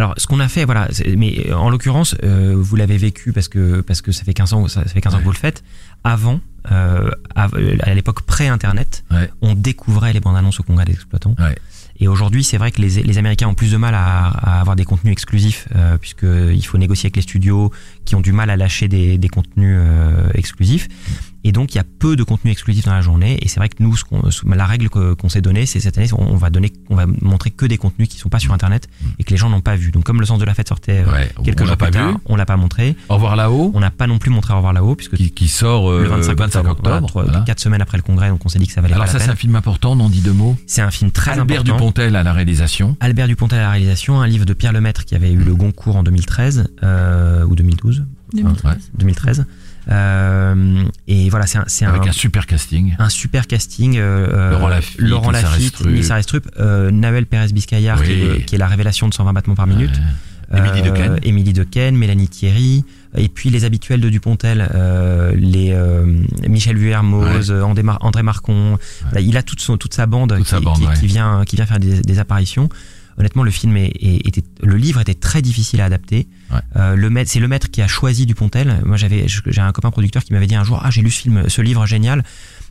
Alors, 0.00 0.14
ce 0.16 0.26
qu'on 0.26 0.40
a 0.40 0.48
fait, 0.48 0.64
voilà, 0.64 0.88
mais 1.18 1.46
euh, 1.50 1.54
en 1.54 1.68
l'occurrence, 1.68 2.16
euh, 2.24 2.54
vous 2.56 2.74
l'avez 2.74 2.96
vécu 2.96 3.34
parce 3.34 3.48
que 3.48 3.82
parce 3.82 4.00
que 4.00 4.12
ça 4.12 4.24
fait 4.24 4.32
15 4.32 4.54
ans, 4.54 4.66
ça, 4.66 4.82
fait 4.86 5.02
15 5.02 5.14
ans 5.14 5.18
que 5.18 5.24
vous 5.24 5.30
le 5.30 5.36
faites. 5.36 5.62
Avant, 6.04 6.40
euh, 6.72 7.10
à 7.34 7.92
l'époque 7.94 8.22
pré-internet, 8.22 9.04
Ouais. 9.10 9.28
on 9.42 9.54
découvrait 9.54 10.14
les 10.14 10.20
bandes 10.20 10.36
annonces 10.38 10.58
au 10.58 10.62
congrès 10.62 10.86
des 10.86 10.92
exploitants. 10.94 11.34
Ouais. 11.38 11.54
Et 12.02 12.08
aujourd'hui, 12.08 12.42
c'est 12.44 12.56
vrai 12.56 12.70
que 12.72 12.80
les, 12.80 13.02
les 13.02 13.18
Américains 13.18 13.46
ont 13.48 13.54
plus 13.54 13.72
de 13.72 13.76
mal 13.76 13.94
à, 13.94 14.28
à 14.28 14.60
avoir 14.62 14.74
des 14.74 14.86
contenus 14.86 15.12
exclusifs, 15.12 15.68
euh, 15.76 15.98
puisque 15.98 16.22
il 16.24 16.62
faut 16.64 16.78
négocier 16.78 17.08
avec 17.08 17.16
les 17.16 17.22
studios 17.22 17.70
qui 18.06 18.14
ont 18.14 18.22
du 18.22 18.32
mal 18.32 18.48
à 18.48 18.56
lâcher 18.56 18.88
des, 18.88 19.18
des 19.18 19.28
contenus 19.28 19.76
euh, 19.78 20.30
exclusifs. 20.32 20.88
Et 21.44 21.52
donc, 21.52 21.74
il 21.74 21.78
y 21.78 21.80
a 21.80 21.84
peu 21.98 22.16
de 22.16 22.22
contenus 22.22 22.52
exclusifs 22.52 22.84
dans 22.84 22.92
la 22.92 23.00
journée. 23.00 23.38
Et 23.42 23.48
c'est 23.48 23.58
vrai 23.60 23.68
que 23.68 23.82
nous, 23.82 23.96
ce 23.96 24.04
la 24.54 24.66
règle 24.66 24.88
que- 24.90 25.14
qu'on 25.14 25.28
s'est 25.28 25.40
donnée, 25.40 25.64
c'est 25.66 25.80
cette 25.80 25.96
année, 25.96 26.08
on, 26.12 26.36
va 26.36 26.50
donner, 26.50 26.72
on 26.90 26.96
va 26.96 27.06
montrer 27.22 27.50
que 27.50 27.64
des 27.66 27.78
contenus 27.78 28.08
qui 28.08 28.18
sont 28.18 28.28
pas 28.28 28.38
sur 28.38 28.52
Internet 28.52 28.88
et 29.18 29.24
que 29.24 29.30
les 29.30 29.36
gens 29.36 29.48
n'ont 29.48 29.60
pas 29.62 29.76
vu. 29.76 29.90
Donc, 29.90 30.04
comme 30.04 30.20
le 30.20 30.26
sens 30.26 30.38
de 30.38 30.44
la 30.44 30.52
fête 30.54 30.68
sortait 30.68 31.02
euh, 31.06 31.10
Ouais. 31.12 31.30
quelques 31.44 31.60
on 31.60 31.64
l'a 31.64 31.68
jours 31.70 31.76
pas 31.78 31.86
plus 31.86 31.92
tard, 31.94 32.10
vu. 32.10 32.16
on 32.26 32.36
l'a 32.36 32.46
pas 32.46 32.56
montré. 32.56 32.94
Au 33.08 33.14
revoir 33.14 33.36
là-haut, 33.36 33.70
On 33.74 33.80
n'a 33.80 33.90
pas 33.90 34.06
non 34.06 34.18
plus 34.18 34.30
montré 34.30 34.52
Au 34.52 34.56
revoir 34.56 34.72
là-haut, 34.72 34.94
puisque 34.96 35.16
qui, 35.16 35.30
qui 35.30 35.48
sort 35.48 35.90
euh, 35.90 36.02
le 36.02 36.08
25 36.08 36.32
octobre, 36.68 36.76
voilà, 36.82 37.00
trois- 37.06 37.24
voilà. 37.24 37.40
quatre 37.40 37.60
semaines 37.60 37.80
après 37.82 37.96
le 37.96 38.02
congrès, 38.02 38.28
donc 38.28 38.44
on 38.44 38.48
s'est 38.48 38.58
dit 38.58 38.66
que 38.66 38.72
ça 38.72 38.80
valait 38.82 38.94
Alors 38.94 39.06
pas 39.06 39.12
ça, 39.12 39.18
la 39.18 39.24
c'est 39.24 39.30
un 39.30 39.36
film 39.36 39.56
important, 39.56 39.92
on 39.92 40.00
en 40.00 40.10
dit 40.10 40.20
deux 40.20 40.32
mots. 40.32 40.56
C'est 40.66 40.82
un 40.82 40.90
film 40.90 41.10
très 41.10 41.32
Albert 41.32 41.60
important. 41.60 41.76
Dupontel 41.76 42.16
à 42.16 42.22
la 42.22 42.32
réalisation. 42.32 42.96
Albert 43.00 43.28
Dupontel 43.28 43.58
à 43.60 43.62
la 43.62 43.70
réalisation, 43.70 44.20
un 44.20 44.26
livre 44.26 44.44
de 44.44 44.52
Pierre 44.52 44.72
Lemaitre 44.72 45.04
qui 45.06 45.14
avait 45.14 45.32
eu 45.32 45.38
le 45.38 45.54
Goncourt 45.54 45.96
en 45.96 46.02
2013 46.02 46.68
euh, 46.82 47.44
ou 47.46 47.54
2012, 47.56 48.04
2013. 48.34 48.90
2013. 48.98 49.46
Euh, 49.90 50.84
et 51.08 51.28
voilà, 51.30 51.46
c'est 51.46 51.58
un, 51.58 51.64
c'est 51.66 51.84
Avec 51.84 52.02
un, 52.06 52.10
un 52.10 52.12
super 52.12 52.46
casting. 52.46 52.94
un 52.98 53.08
super 53.08 53.46
casting. 53.46 53.96
euh, 53.98 54.50
Laurent 54.52 54.68
Lafitte, 54.68 55.00
Laurent 55.00 55.30
Lafitte, 55.30 55.76
Restrup. 55.76 55.86
Lisa 55.88 56.14
Restrup, 56.14 56.48
euh, 56.58 56.90
Nawel 56.90 57.26
Pérez-Biscayar 57.26 57.98
Oui. 58.00 58.06
qui, 58.06 58.12
est, 58.12 58.16
le- 58.24 58.34
qui 58.38 58.54
est 58.54 58.58
la 58.58 58.66
révélation 58.68 59.08
de 59.08 59.14
120 59.14 59.32
battements 59.32 59.54
par 59.56 59.66
minute. 59.66 59.90
Ouais. 60.52 60.58
Émilie 60.58 60.80
Euh, 60.80 60.90
Dequesne. 60.90 61.18
Émilie 61.22 61.52
Dequesne, 61.52 61.96
Mélanie 61.96 62.28
Thierry, 62.28 62.84
et 63.16 63.28
puis 63.28 63.50
les 63.50 63.64
habituels 63.64 64.00
de 64.00 64.08
Dupontel, 64.08 64.68
euh, 64.74 65.32
les 65.36 65.70
euh, 65.72 66.04
Michel 66.48 66.76
Vuermoz, 66.76 67.50
euh, 67.52 67.62
André, 67.62 67.84
Mar- 67.84 67.98
André 68.00 68.24
Marcon. 68.24 68.76
Il 69.20 69.36
a 69.36 69.44
toute, 69.44 69.60
son, 69.60 69.76
toute 69.76 69.94
sa 69.94 70.06
bande, 70.06 70.34
Toute 70.34 70.44
qui, 70.44 70.50
sa 70.50 70.58
bande, 70.60 70.76
qui- 70.78 70.86
ouais. 70.86 70.94
qui 70.98 71.06
vient, 71.06 71.44
qui 71.46 71.54
vient 71.54 71.66
faire 71.66 71.78
des, 71.78 72.00
des 72.00 72.18
apparitions. 72.18 72.68
Honnêtement, 73.18 73.42
le 73.42 73.50
film 73.50 73.76
est, 73.76 73.92
est- 74.00 74.26
était, 74.26 74.42
le 74.62 74.76
livre 74.76 75.00
était 75.00 75.14
très 75.14 75.42
difficile 75.42 75.80
à 75.80 75.84
adapter. 75.86 76.26
Ouais. 76.50 76.58
Euh, 76.76 76.96
le 76.96 77.10
maître, 77.10 77.30
c'est 77.30 77.40
le 77.40 77.48
maître 77.48 77.70
qui 77.70 77.82
a 77.82 77.86
choisi 77.86 78.24
Dupontel. 78.26 78.80
Moi, 78.84 78.96
j'avais, 78.96 79.26
j'ai 79.28 79.60
un 79.60 79.72
copain 79.72 79.90
producteur 79.90 80.24
qui 80.24 80.32
m'avait 80.32 80.46
dit 80.46 80.54
un 80.54 80.64
jour, 80.64 80.80
ah, 80.82 80.90
j'ai 80.90 81.02
lu 81.02 81.10
ce 81.10 81.20
film, 81.22 81.44
ce 81.48 81.60
livre 81.62 81.86
génial. 81.86 82.24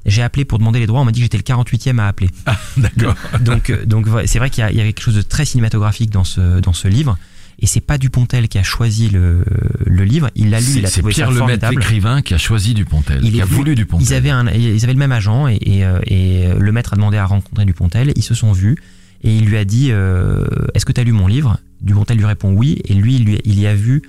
J'ai 0.05 0.21
appelé 0.21 0.45
pour 0.45 0.57
demander 0.59 0.79
les 0.79 0.87
droits. 0.87 1.01
On 1.01 1.05
m'a 1.05 1.11
dit 1.11 1.19
que 1.19 1.25
j'étais 1.25 1.37
le 1.37 1.43
48e 1.43 1.99
à 1.99 2.07
appeler. 2.07 2.29
D'accord. 2.77 3.15
Donc, 3.41 3.69
euh, 3.69 3.85
donc 3.85 4.07
c'est 4.25 4.39
vrai 4.39 4.49
qu'il 4.49 4.61
y, 4.61 4.65
a- 4.65 4.71
il 4.71 4.77
y 4.77 4.81
avait 4.81 4.93
quelque 4.93 5.03
chose 5.03 5.15
de 5.15 5.21
très 5.21 5.45
cinématographique 5.45 6.09
dans 6.09 6.23
ce, 6.23 6.59
dans 6.61 6.73
ce 6.73 6.87
livre. 6.87 7.17
Et 7.61 7.67
c'est 7.67 7.81
pas 7.81 7.97
Dupontel 7.97 8.47
qui 8.47 8.57
a 8.57 8.63
choisi 8.63 9.09
le, 9.09 9.43
le 9.85 10.03
livre. 10.05 10.29
Il 10.35 10.49
l'a 10.49 10.61
lu, 10.61 10.65
il 10.77 10.85
a 10.85 10.89
trouvé 10.89 11.11
Pierre 11.11 11.33
ça 11.33 11.69
l'écrivain, 11.69 12.21
qui 12.21 12.33
a 12.33 12.37
choisi 12.37 12.73
Dupontel, 12.73 13.19
Il 13.21 13.33
qui 13.33 13.39
est 13.39 13.41
a 13.41 13.45
voulu 13.45 13.75
Dupontel. 13.75 14.07
Ils 14.07 14.13
avaient, 14.13 14.29
un, 14.29 14.47
ils 14.47 14.81
avaient 14.85 14.93
le 14.93 14.99
même 14.99 15.11
agent 15.11 15.49
et, 15.49 15.57
et, 15.61 15.83
euh, 15.85 15.99
et 16.07 16.47
le 16.57 16.71
maître 16.71 16.93
a 16.93 16.95
demandé 16.95 17.17
à 17.17 17.25
rencontrer 17.25 17.65
Dupontel. 17.65 18.13
Ils 18.15 18.23
se 18.23 18.33
sont 18.33 18.53
vus 18.53 18.77
et 19.23 19.35
il 19.35 19.45
lui 19.45 19.57
a 19.57 19.65
dit 19.65 19.89
euh, 19.91 20.45
Est-ce 20.73 20.85
que 20.85 20.91
tu 20.93 21.01
as 21.01 21.03
lu 21.03 21.11
mon 21.11 21.27
livre? 21.27 21.57
Dupontel 21.81 22.17
lui 22.17 22.25
répond 22.25 22.51
oui. 22.53 22.81
Et 22.85 22.93
lui, 22.93 23.15
il, 23.15 23.25
lui- 23.25 23.41
il 23.45 23.59
y 23.59 23.67
a 23.67 23.75
vu 23.75 24.01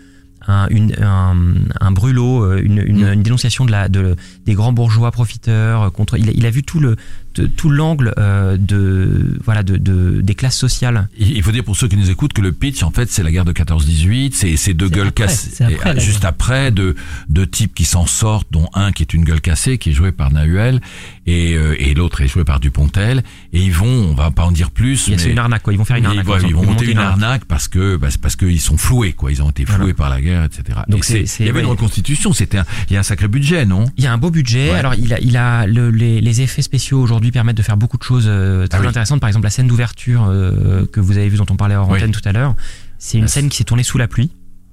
un, 0.47 0.67
une, 0.71 0.95
un, 1.03 1.37
un 1.81 1.91
brûlot, 1.93 2.45
euh, 2.45 2.61
une, 2.63 2.83
une, 2.87 3.05
Mm. 3.09 3.13
une 3.15 3.23
dénonciation 3.23 3.65
de 3.65 3.71
la, 3.71 3.89
de, 3.89 4.17
des 4.47 4.55
grands 4.55 4.73
bourgeois 4.73 5.11
profiteurs. 5.11 5.83
euh, 5.83 5.91
Contre, 5.91 6.17
il 6.19 6.47
a 6.47 6.51
vu 6.51 6.63
tout 6.63 6.81
le 6.81 6.97
de- 7.35 7.47
tout 7.47 7.71
l'angle 7.71 8.13
euh, 8.19 8.57
de 8.57 9.39
voilà 9.45 9.63
de, 9.63 9.77
de 9.77 10.21
des 10.21 10.35
classes 10.35 10.57
sociales 10.57 11.09
Il 11.19 11.37
il 11.37 11.43
faut 11.43 11.53
dire 11.53 11.65
pour 11.65 11.77
ceux 11.77 11.89
qui 11.89 11.97
nous 11.97 12.11
écoutent 12.11 12.33
que 12.33 12.41
le 12.41 12.53
pitch, 12.53 12.83
en 12.83 12.91
fait, 12.91 13.11
c'est 13.11 13.23
la 13.23 13.31
guerre 13.31 13.45
de 13.45 13.53
14-18, 13.53 14.33
c'est 14.35 14.57
c'est 14.57 14.75
deux 14.75 14.89
gueules 14.89 15.09
après, 15.09 15.27
cassées, 15.27 15.65
après 15.65 15.97
et, 15.97 16.01
juste 16.01 16.21
guerre. 16.23 16.31
après, 16.31 16.71
deux, 16.71 16.95
deux 17.29 17.47
types 17.47 17.75
qui 17.75 17.85
s'en 17.85 18.07
sortent, 18.07 18.49
dont 18.51 18.69
un 18.75 18.93
qui 18.93 19.03
est 19.03 19.15
une 19.15 19.25
gueule 19.25 19.41
cassée, 19.41 19.79
qui 19.79 19.91
est 19.91 19.93
joué 19.93 20.13
par 20.13 20.33
Nahuel, 20.33 20.81
et, 21.27 21.55
euh, 21.55 21.77
et 21.79 21.95
l'autre 21.95 22.21
est 22.23 22.29
joué 22.29 22.45
par 22.45 22.61
Dupontel, 22.61 23.23
et 23.53 23.61
ils 23.63 23.73
vont, 23.73 23.87
on 24.11 24.15
va 24.15 24.31
pas 24.31 24.45
en 24.45 24.53
dire 24.53 24.71
plus, 24.71 25.07
Il 25.07 25.11
y 25.11 25.15
a- 25.15 25.17
mais 25.17 25.23
c'est 25.23 25.31
une 25.31 25.39
arnaque 25.39 25.63
quoi. 25.63 25.73
Ils 25.73 25.77
vont 25.79 25.85
faire 25.85 25.97
une 25.97 26.05
ils, 26.05 26.19
arnaque. 26.19 26.27
ils 26.49 26.55
vont 26.55 26.65
monter 26.65 26.91
une 26.91 26.99
arnaque 26.99 27.45
parce 27.45 27.69
que 27.69 27.97
bah, 27.97 28.09
c'est 28.11 28.21
parce 28.21 28.37
qu'ils 28.37 28.61
sont 28.61 28.77
floués, 28.77 29.13
quoi. 29.13 29.31
Ils 29.31 29.43
ont 29.43 29.51
été 29.51 29.65
floués 29.65 29.79
Voilà. 29.79 29.95
par 29.95 30.11
la 30.11 30.21
guerre, 30.21 30.45
etc. 30.45 30.81
Donc 30.89 31.01
Et 31.01 31.03
c'est- 31.27 31.41
il 31.41 31.47
y 31.47 31.49
avait 31.49 31.61
une 31.61 31.67
reconstitution, 31.67 32.33
c'était 32.33 32.59
un, 32.59 32.65
il 32.89 32.95
y 32.95 32.97
a 32.97 33.01
un 33.01 33.05
sacré 33.05 33.29
budget, 33.29 33.67
non? 33.67 33.85
Il 33.97 34.05
y 34.05 34.07
a 34.07 34.13
un 34.13 34.19
beau 34.19 34.31
budget. 34.31 34.71
Ouais. 34.73 34.79
Alors 34.79 34.95
il 34.95 35.13
a, 35.15 35.21
il 35.21 35.37
a 35.37 35.67
le- 35.67 35.91
les, 35.91 36.21
les 36.21 36.41
effets 36.43 36.63
spéciaux 36.63 37.01
aujourd'hui 37.01 37.20
permettent 37.31 37.57
de 37.59 37.63
faire 37.63 37.77
beaucoup 37.77 37.99
de 37.99 38.03
choses 38.03 38.25
euh, 38.27 38.67
très 38.67 38.79
Ah 38.79 38.83
oui. 38.83 38.89
intéressantes. 38.89 39.21
Par 39.21 39.29
exemple, 39.29 39.45
la 39.45 39.51
scène 39.51 39.67
d'ouverture 39.67 40.25
euh, 40.29 40.87
que 40.91 41.01
vous 41.01 41.19
avez 41.19 41.29
vue, 41.29 41.37
dont 41.37 41.47
on 41.51 41.57
parlait 41.57 41.75
hors 41.77 41.89
Oui. 41.91 41.99
antenne 41.99 42.13
tout 42.13 42.27
à 42.27 42.33
l'heure, 42.33 42.55
c'est 42.99 43.19
une 43.19 43.25
Ah, 43.25 43.29
scène 43.29 43.49
qui 43.51 43.59
s'est 43.59 43.65
tournée 43.65 43.83
sous 43.83 43.99
la 43.99 44.09
pluie. 44.09 44.31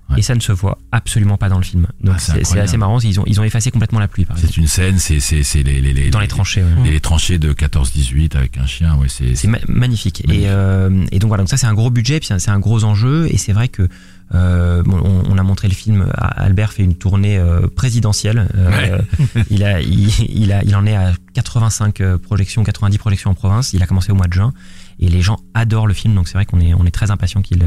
Ouais. 0.10 0.20
Et 0.20 0.22
ça 0.22 0.36
ne 0.36 0.40
se 0.40 0.54
voit 0.54 0.78
absolument 0.94 1.36
pas 1.36 1.50
dans 1.50 1.58
le 1.58 1.66
film. 1.66 1.86
Donc 2.02 2.16
Ah, 2.18 2.34
c'est 2.42 2.60
assez 2.62 2.78
marrant. 2.78 2.98
Ils 3.02 3.20
ont, 3.20 3.26
ils 3.28 3.42
ont 3.42 3.44
effacé 3.44 3.72
complètement 3.72 4.00
la 4.00 4.08
pluie. 4.08 4.26
C'est 4.38 4.56
une 4.56 4.66
scène, 4.68 4.98
c'est 5.00 5.20
les, 5.64 5.82
les, 5.82 5.92
les 5.92 6.10
Dans 6.12 6.22
les 6.22 6.30
tranchées. 6.30 6.64
ouais. 6.64 6.70
les, 6.86 6.92
les 6.92 7.00
tranchées 7.02 7.38
de 7.40 7.52
14-18 7.52 8.38
avec 8.38 8.58
un 8.58 8.66
chien, 8.66 8.96
ouais, 8.96 9.10
c'est 9.10 9.36
C'est 9.36 9.50
ma- 9.50 9.58
magnifique. 9.68 10.24
Magnifique. 10.26 10.46
Et, 10.46 10.50
euh, 10.50 11.04
et 11.12 11.20
donc 11.20 11.28
voilà, 11.28 11.44
donc 11.44 11.50
ça 11.50 11.58
c'est 11.58 11.68
un 11.68 11.74
gros 11.74 11.90
budget, 11.90 12.20
puis 12.22 12.28
c'est 12.28 12.34
un- 12.36 12.40
c'est 12.40 12.52
un 12.52 12.60
gros 12.60 12.86
enjeu. 12.86 13.28
Et 13.30 13.38
c'est 13.38 13.52
vrai 13.52 13.68
que 13.68 13.90
euh, 14.34 14.84
bon, 14.84 15.00
on, 15.04 15.32
on 15.34 15.38
a 15.38 15.44
montré 15.44 15.68
le 15.68 15.74
film. 15.74 16.12
Albert 16.16 16.74
fait 16.74 16.84
une 16.84 16.96
tournée 16.96 17.38
euh, 17.38 17.68
présidentielle. 17.68 18.48
Euh, 18.56 19.00
il 19.50 19.64
a, 19.64 19.82
il, 19.82 20.10
il 20.30 20.52
a, 20.52 20.64
il 20.64 20.76
en 20.76 20.86
est 20.86 20.96
à 20.96 21.14
85 21.34 22.02
euh, 22.02 22.18
projections, 22.18 22.64
90 22.64 22.98
projections 22.98 23.32
en 23.32 23.36
province. 23.36 23.74
Il 23.74 23.82
a 23.84 23.88
commencé 23.88 24.12
au 24.12 24.16
mois 24.16 24.28
de 24.28 24.34
juin. 24.34 24.54
Et 25.00 25.08
les 25.10 25.22
gens 25.22 25.38
adorent 25.54 25.88
le 25.88 25.94
film, 25.94 26.16
donc 26.16 26.28
c'est 26.28 26.34
vrai 26.34 26.46
qu'on 26.46 26.60
est, 26.60 26.74
on 26.74 26.86
est 26.86 26.92
très 26.92 27.12
impatient 27.12 27.42
qu'il 27.42 27.64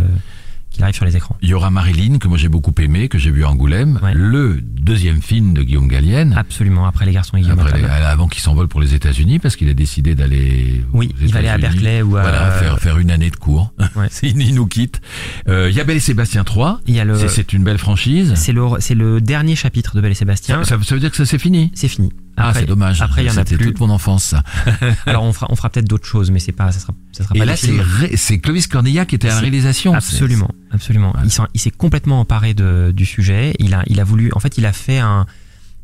qu'il 0.71 0.83
arrive 0.83 0.95
sur 0.95 1.05
les 1.05 1.17
écrans. 1.17 1.37
Il 1.43 1.49
y 1.49 1.55
aura 1.55 1.71
Marilyn, 1.71 2.19
que 2.19 2.29
moi 2.29 2.39
j'ai 2.39 2.49
beaucoup 2.49 2.73
aimé, 2.79 3.09
que 3.09 3.19
j'ai 3.19 3.31
vu 3.31 3.45
à 3.45 3.51
Angoulême, 3.51 3.99
Ouais. 4.03 4.13
le 4.15 4.61
deuxième 4.63 5.21
film 5.21 5.53
de 5.55 5.63
Guillaume 5.63 5.89
Gallienne, 5.89 6.35
Absolument. 6.37 6.87
Après 6.87 7.05
les 7.07 7.13
garçons 7.13 7.37
et 7.37 7.43
Guillaume 7.43 7.59
après 7.61 7.79
les- 7.81 7.85
avant 7.87 8.29
qu'il 8.29 8.43
s'envole 8.43 8.69
pour 8.69 8.81
les 8.81 8.95
États-Unis, 8.95 9.39
parce 9.39 9.57
qu'il 9.57 9.69
a 9.69 9.75
décidé 9.75 10.15
d'aller. 10.15 10.83
Oui, 10.93 11.15
il 11.21 11.33
va 11.33 11.41
aller 11.41 11.49
à. 11.49 11.59
Berkeley 11.59 12.03
ou 12.03 12.17
à. 12.17 12.23
Voilà, 12.23 12.51
faire, 12.53 12.79
faire 12.79 12.99
une 12.99 13.11
année 13.11 13.31
de 13.31 13.37
cours. 13.37 13.73
Ouais. 13.97 14.09
il, 14.23 14.55
nous 14.55 14.67
quitte. 14.67 15.01
Euh, 15.49 15.69
il 15.71 15.77
y 15.77 15.81
a 15.81 15.85
Belle 15.85 15.97
et 15.99 16.01
Sébastien 16.01 16.45
3. 16.45 16.81
Il 16.87 16.95
y 16.95 17.01
a 17.01 17.05
le. 17.05 17.17
C'est- 17.29 17.53
une 17.53 17.65
belle 17.65 17.79
franchise. 17.79 18.33
C'est 18.37 18.53
le, 18.53 18.63
c'est 18.79 18.95
le 18.95 19.21
dernier 19.21 19.57
chapitre 19.57 19.97
de 19.97 20.01
Belle 20.01 20.13
et 20.13 20.15
Sébastien. 20.15 20.63
Ça, 20.65 20.77
ça- 20.79 20.85
ça 20.85 20.95
veut 20.95 21.01
dire 21.01 21.11
que 21.11 21.17
ça 21.17 21.27
c'est 21.27 21.39
fini. 21.39 21.73
C'est 21.75 21.89
fini. 21.89 22.11
Ah, 22.43 22.53
c'est 22.55 22.67
dommage. 22.67 23.01
Après, 23.03 23.23
il 23.23 23.27
y 23.27 23.31
en 23.31 23.33
a 23.33 23.45
C'était 23.45 23.57
plus. 23.57 23.67
toute 23.69 23.81
mon 23.81 23.91
enfance, 23.91 24.25
ça. 24.25 24.43
Alors 25.07 25.23
on 25.25 25.33
fera, 25.33 25.47
on 25.51 25.57
fera 25.57 25.71
peut-être 25.71 25.89
d'autres 25.89 26.07
choses, 26.07 26.31
mais 26.31 26.39
c'est 26.39 26.53
pas, 26.53 26.73
ça 26.73 26.81
sera, 26.81 26.93
ça 27.13 27.25
sera 27.25 27.35
Et 27.37 27.39
pas 27.39 27.45
là, 27.45 27.53
le 27.53 27.57
c'est 27.59 27.81
ré- 27.81 28.17
c'est 28.17 28.39
Clovis 28.39 28.67
Cornillac 28.67 29.09
qui 29.09 29.15
était 29.15 29.29
à 29.29 29.35
la 29.35 29.41
réalisation. 29.41 29.95
Absolument, 29.95 30.51
absolument. 30.73 31.13
Voilà. 31.15 31.29
Il 31.55 31.61
s'est 31.61 31.71
complètement 31.71 32.21
emparé 32.21 32.55
de, 32.55 32.93
du 32.95 33.05
sujet. 33.07 33.55
Il 33.59 33.75
a, 33.75 33.83
il 33.87 34.01
a 34.01 34.05
voulu, 34.05 34.31
en 34.35 34.41
fait, 34.41 34.59
il 34.59 34.67
a 34.67 34.73
fait 34.73 34.99
un, 34.99 35.27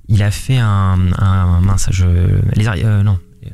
il 0.09 0.23
a 0.23 0.31
fait 0.31 0.59
un, 0.59 0.99
un 1.19 1.61
mince, 1.61 1.89
je, 1.91 2.07
les, 2.55 2.67
euh, 2.69 3.03
non, 3.03 3.19
euh, 3.45 3.49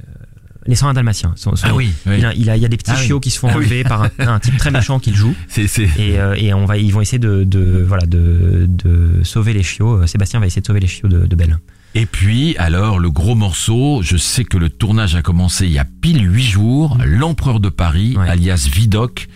les 0.66 0.74
101 0.76 0.92
dalmatiens. 0.94 1.32
Son- 1.36 1.56
son- 1.56 1.66
Ah 1.68 1.74
oui, 1.74 1.92
oui. 2.06 2.16
Il, 2.18 2.24
a, 2.26 2.34
il 2.34 2.50
a, 2.50 2.56
il 2.56 2.62
y 2.62 2.66
a 2.66 2.68
des 2.68 2.76
petits 2.76 2.92
Ah 2.92 2.96
oui. 3.00 3.06
chiots 3.06 3.18
qui 3.20 3.30
se 3.30 3.38
font 3.38 3.48
Ah 3.50 3.56
enlever 3.56 3.82
par 3.84 4.02
un, 4.04 4.10
un 4.18 4.38
type 4.38 4.56
très 4.58 4.70
méchant 4.70 4.98
qu'il 5.00 5.14
joue. 5.16 5.34
C'est, 5.48 5.66
c'est... 5.66 5.88
Et, 5.98 6.20
euh, 6.20 6.34
et 6.36 6.52
on 6.54 6.66
va, 6.66 6.76
ils 6.76 6.92
vont 6.92 7.00
essayer 7.00 7.18
de, 7.18 7.42
de 7.44 7.82
voilà, 7.86 8.06
de, 8.06 8.66
de 8.68 9.20
sauver 9.24 9.54
les 9.54 9.62
chiots. 9.62 10.06
Sébastien 10.06 10.38
va 10.40 10.46
essayer 10.46 10.62
de 10.62 10.66
sauver 10.66 10.80
les 10.80 10.86
chiots 10.86 11.08
de, 11.08 11.26
de 11.26 11.36
Belle. 11.36 11.58
Et 11.94 12.06
puis, 12.06 12.56
alors, 12.56 12.98
le 12.98 13.10
gros 13.10 13.34
morceau, 13.34 14.00
je 14.02 14.16
sais 14.16 14.44
que 14.44 14.56
le 14.56 14.70
tournage 14.70 15.14
a 15.14 15.22
commencé 15.22 15.66
il 15.66 15.72
y 15.72 15.78
a 15.78 15.84
pile 15.84 16.24
huit 16.32 16.44
jours, 16.46 16.96
L'Empereur 17.04 17.60
de 17.60 17.68
Paris, 17.68 18.16
Ouais. 18.16 18.28
alias 18.28 18.68
Vidocq, 18.72 19.28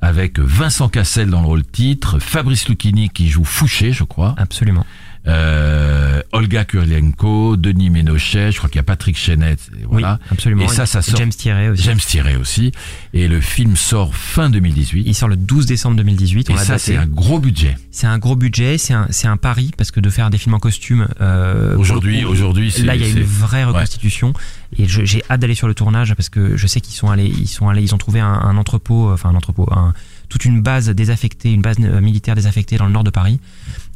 avec 0.00 0.38
Vincent 0.38 0.88
Cassel 0.88 1.28
dans 1.30 1.40
le 1.40 1.46
rôle 1.46 1.64
titre, 1.64 2.20
Fabrice 2.20 2.68
Lucchini 2.68 3.08
qui 3.08 3.28
joue 3.28 3.44
Fouché, 3.44 3.92
je 3.92 4.04
crois, 4.04 4.34
Absolument. 4.38 4.86
Euh, 5.26 6.20
Olga 6.32 6.64
Kurylenko, 6.64 7.56
Denis 7.56 7.90
Ménochet, 7.90 8.52
je 8.52 8.58
crois 8.58 8.68
qu'il 8.68 8.78
y 8.78 8.80
a 8.80 8.84
Patrick 8.84 9.16
Chenet, 9.16 9.52
et 9.78 9.84
voilà. 9.88 10.18
Oui, 10.22 10.26
absolument. 10.32 10.64
Et 10.64 10.68
ça, 10.68 10.84
ça 10.86 11.00
sort- 11.02 11.16
James 11.18 11.30
Thierry 11.30 11.68
aussi. 11.68 11.82
James 11.82 11.98
Thierry 11.98 12.36
aussi. 12.36 12.72
Et 13.12 13.28
le 13.28 13.40
film 13.40 13.76
sort 13.76 14.14
fin 14.14 14.50
2018. 14.50 15.04
Il 15.06 15.14
sort 15.14 15.28
le 15.28 15.36
12 15.36 15.66
décembre 15.66 15.96
2018. 15.96 16.50
on 16.50 16.54
Et 16.54 16.58
ça, 16.58 16.78
c'est 16.78 16.96
un 16.96 17.06
gros 17.06 17.38
budget. 17.38 17.76
C'est 17.90 18.06
un 18.06 18.18
gros 18.18 18.36
budget, 18.36 18.78
c'est 18.78 18.94
un, 18.94 19.06
c'est 19.10 19.28
un 19.28 19.36
pari 19.36 19.70
parce 19.76 19.90
que 19.90 20.00
de 20.00 20.10
faire 20.10 20.30
des 20.30 20.38
films 20.38 20.54
en 20.54 20.58
costume. 20.60 21.08
euh, 21.20 21.76
Aujourd'hui, 21.76 22.24
aujourd'hui, 22.24 22.70
c'est, 22.70 22.82
Là, 22.82 22.94
il 22.96 23.02
y 23.02 23.04
a 23.04 23.08
une 23.08 23.22
vraie 23.22 23.64
reconstitution 23.64 24.32
et 24.76 24.86
j'ai 24.88 25.22
hâte 25.30 25.40
d'aller 25.40 25.54
sur 25.54 25.68
le 25.68 25.74
tournage 25.74 26.14
parce 26.14 26.28
que 26.28 26.56
je 26.56 26.66
sais 26.66 26.80
qu'ils 26.80 26.94
sont 26.94 27.08
allés, 27.10 27.26
ils 27.26 27.46
sont 27.48 27.68
allés, 27.68 27.82
ils 27.82 27.94
ont 27.94 27.98
trouvé 27.98 28.20
un, 28.20 28.26
un 28.26 28.56
entrepôt, 28.56 29.10
enfin 29.12 29.30
un 29.30 29.34
entrepôt, 29.36 29.68
un- 29.70 29.92
toute 30.28 30.44
une 30.44 30.60
base 30.62 30.88
désaffectée, 30.90 31.52
une 31.52 31.62
base 31.62 31.76
euh, 31.80 32.00
militaire 32.00 32.34
désaffectée 32.34 32.76
dans 32.76 32.86
le 32.86 32.92
nord 32.92 33.04
de 33.04 33.10
Paris. 33.10 33.40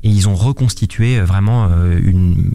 Et 0.05 0.11
ils 0.11 0.29
ont 0.29 0.35
reconstitué 0.35 1.19
euh, 1.19 1.25
vraiment 1.25 1.69
euh, 1.71 2.01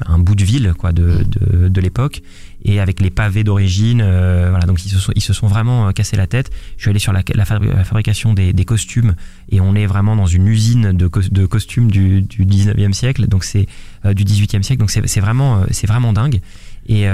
un 0.06 0.20
bout 0.20 0.36
de 0.36 0.44
ville 0.46 0.74
quoi 0.77 0.92
de, 0.92 1.25
de, 1.68 1.82
l'époque. 1.82 2.22
Et 2.63 2.80
avec 2.80 3.01
les 3.01 3.10
pavés 3.10 3.44
d'origine. 3.44 3.98
voilà, 4.01 4.65
donc 4.65 4.86
ils 4.86 4.89
se 4.89 4.98
sont, 4.98 5.12
ils 5.15 5.22
se 5.22 5.34
sont 5.34 5.48
vraiment 5.48 5.88
euh, 5.88 5.92
cassé 5.92 6.15
la 6.15 6.27
tête. 6.27 6.50
Je 6.77 6.84
suis 6.84 6.89
allé 6.89 7.00
sur 7.00 7.12
la, 7.12 7.22
la, 7.34 7.44
fabri- 7.44 7.75
la 7.75 7.84
fabrication 7.84 8.34
des, 8.34 8.53
costumes. 8.65 9.15
Et 9.50 9.60
on 9.60 9.75
est 9.75 9.86
vraiment 9.86 10.15
dans 10.15 10.27
une 10.27 10.48
usine 10.48 10.94
de, 10.94 11.08
cos- 11.08 11.30
de 11.30 11.46
costumes 11.46 11.92
du, 11.92 12.22
du 12.22 12.46
19e 12.46 12.94
siècle, 12.94 13.27
donc 13.27 13.44
c'est 13.44 13.68
du 14.15 14.24
18e 14.24 14.63
siècle, 14.63 14.80
donc 14.80 14.92
c'est 14.92 15.20
vraiment, 15.20 15.63
c'est 15.72 15.88
vraiment 15.88 16.13
dingue. 16.13 16.39
Et, 16.88 17.06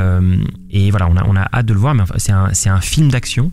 et 0.71 0.91
voilà, 0.91 1.07
on 1.09 1.17
a, 1.17 1.23
on 1.25 1.35
a 1.35 1.47
hâte 1.51 1.65
de 1.65 1.73
le 1.73 1.79
voir, 1.79 1.95
mais 1.95 2.03
enfin, 2.03 2.15
c'est 2.53 2.69
un 2.69 2.81
film 2.81 3.09
d'action 3.09 3.51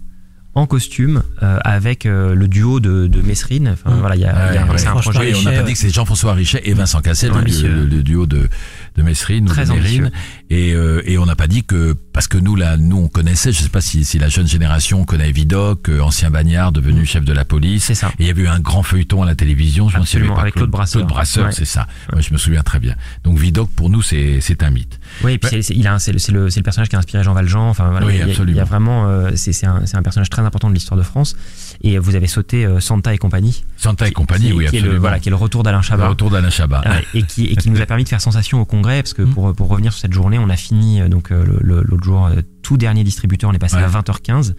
en 0.57 0.67
costume 0.67 1.23
euh, 1.43 1.59
avec 1.65 2.07
euh, 2.07 2.35
le 2.35 2.49
duo 2.49 2.81
de, 2.81 3.07
de 3.09 3.21
Mesrine. 3.21 3.69
Enfin, 3.75 3.95
Mmh. 3.95 4.01
voilà, 4.01 4.17
il 4.17 4.23
y 4.23 4.25
a, 4.25 4.53
il 4.53 4.55
y 4.55 4.59
a 4.59 4.63
un- 4.63 4.65
Ouais, 4.67 4.73
ouais. 4.73 4.79
c'est 4.79 4.87
un 4.89 4.93
projet 4.97 5.19
Oui, 5.21 5.27
on 5.29 5.31
n'a 5.31 5.37
Richet, 5.37 5.51
pas 5.51 5.57
ouais. 5.59 5.65
dit 5.67 5.73
que 5.75 5.79
c'est 5.79 5.91
Jean-François 5.95 6.33
Richet 6.33 6.63
et 6.65 6.73
Vincent 6.73 7.01
Cassel, 7.03 7.31
le, 7.31 7.69
le- 7.69 7.85
le 7.85 8.03
duo 8.03 8.25
de, 8.27 8.49
de 8.97 9.03
Messrine 9.03 9.45
ou 9.45 9.49
Très 9.49 9.67
de 9.67 9.73
Mérine. 9.73 10.07
ambitieux. 10.07 10.11
Et, 10.49 10.73
euh, 10.73 11.03
et 11.05 11.19
on 11.19 11.27
n'a 11.27 11.37
pas 11.37 11.47
dit 11.47 11.63
que, 11.65 11.95
parce 12.15 12.27
que 12.27 12.39
nous, 12.39 12.57
là, 12.57 12.79
nous, 12.79 12.97
on 12.97 13.09
connaissait, 13.09 13.53
je 13.53 13.61
sais 13.63 13.69
pas 13.69 13.83
si, 13.83 14.05
si 14.07 14.19
la 14.19 14.29
jeune 14.29 14.47
génération 14.47 15.05
connaît 15.05 15.31
Vidocq, 15.31 15.91
euh, 15.91 16.01
ancien 16.01 16.31
bagnard, 16.31 16.73
devenu 16.73 17.05
chef 17.05 17.25
de 17.25 17.33
la 17.35 17.45
police. 17.45 17.85
C'est 17.85 17.95
ça. 17.95 18.09
Et 18.19 18.23
il 18.23 18.27
y 18.27 18.31
avait 18.31 18.43
eu 18.43 18.49
un 18.49 18.61
grand 18.61 18.83
feuilleton 18.83 19.23
à 19.23 19.27
la 19.27 19.35
télévision. 19.35 19.91
Je 19.91 19.99
me 19.99 20.07
souviens 20.07 20.35
avec 20.37 20.55
Claude 20.55 20.71
Brasseur. 20.71 21.01
Claude 21.03 21.11
Brasseur, 21.11 21.47
Ouais. 21.47 21.53
c'est 21.53 21.67
ça. 21.67 21.87
Je 22.19 22.33
me 22.33 22.39
souviens 22.39 22.63
très 22.63 22.81
bien. 22.81 22.95
Donc 23.25 23.39
Vidocq, 23.39 23.69
pour 23.77 23.91
nous, 23.91 24.01
c'est 24.01 24.41
c'est 24.41 24.63
un 24.63 24.71
mythe. 24.71 24.99
Oui, 25.25 25.33
et 25.35 25.39
puis 25.39 25.49
c'est- 25.51 25.63
c'est- 25.63 25.75
il 25.75 25.87
a 25.87 25.95
un- 25.95 25.99
c'est 25.99 26.13
le, 26.13 26.19
c'est 26.19 26.33
le, 26.33 26.51
c'est 26.51 26.61
le 26.61 26.65
personnage 26.65 26.89
qui 26.89 26.97
a 26.97 26.99
inspiré 26.99 27.23
Jean 27.25 27.33
Valjean. 27.35 27.69
Enfin, 27.69 27.91
voilà, 27.91 28.07
Oui, 28.07 28.15
il, 28.15 28.19
y 28.19 28.23
a, 28.23 28.25
il 28.25 28.29
y 28.29 28.31
absolument. 28.33 28.61
a 28.61 28.65
vraiment, 28.65 29.09
euh, 29.09 29.31
c'est 29.35 29.53
c'est 29.53 29.67
un, 29.67 29.87
c'est 29.87 29.97
un 29.97 30.03
personnage 30.03 30.31
très 30.31 30.43
important 30.43 30.69
de 30.69 30.75
l'histoire 30.75 30.99
de 30.99 31.03
France. 31.05 31.37
Et 31.83 31.99
vous 31.99 32.15
avez 32.17 32.27
sauté 32.27 32.65
euh, 32.67 32.81
Santa 32.81 33.13
et 33.15 33.19
compagnie. 33.19 33.65
Santa 33.77 34.07
et 34.09 34.13
compagnie, 34.13 34.47
qui, 34.49 34.53
oui, 34.53 34.59
qui 34.59 34.77
est 34.77 34.79
absolument. 34.79 34.93
le, 34.95 34.99
voilà, 35.01 35.19
qui 35.21 35.29
est 35.29 35.31
le 35.31 35.37
retour 35.37 35.63
d'Alain 35.63 35.79
Le 35.79 35.83
Chabat. 35.83 36.09
retour 36.09 36.31
d'Alain 36.31 36.51
Chabat. 36.51 36.83
Et, 37.15 37.23
qui, 37.23 37.47
et 37.47 37.57
qui 37.57 37.71
nous 37.71 37.81
a 37.81 37.87
permis 37.87 38.05
de 38.05 38.09
faire 38.09 38.21
sensation 38.21 38.61
au 38.61 38.65
congrès 38.65 39.03
parce 39.03 39.15
que 39.15 39.23
Mm. 39.23 39.31
pour, 39.35 39.55
pour 39.55 39.69
revenir 39.69 39.93
sur 39.93 40.01
cette 40.03 40.13
journée 40.13 40.39
on 40.39 40.49
a 40.51 40.57
fini 40.57 41.01
euh, 41.01 41.09
donc 41.09 41.31
l'autre 41.31 42.05
jour 42.05 42.29
tout 42.63 42.77
dernier 42.77 43.05
distributeur 43.05 43.51
on 43.51 43.53
est 43.53 43.59
passé 43.59 43.77
Ouais. 43.77 43.83
à 43.83 43.89
20h15 43.89 44.55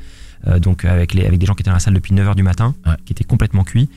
euh, 0.47 0.59
donc 0.59 0.85
avec 0.85 1.13
les 1.13 1.25
avec 1.25 1.39
des 1.39 1.45
gens 1.45 1.53
qui 1.53 1.61
étaient 1.61 1.69
dans 1.69 1.75
la 1.75 1.79
salle 1.79 1.93
depuis 1.93 2.13
9h 2.13 2.35
du 2.35 2.43
matin 2.43 2.75
Ouais. 2.85 2.93
qui 3.05 3.13
étaient 3.13 3.23
complètement 3.23 3.63
cuits 3.63 3.89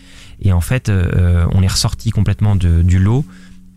et 0.43 0.53
en 0.53 0.61
fait 0.61 0.89
euh, 0.89 1.45
on 1.53 1.63
est 1.63 1.67
ressorti 1.69 2.11
complètement 2.11 2.57
de, 2.57 2.83
du 2.83 2.99
lot 2.99 3.25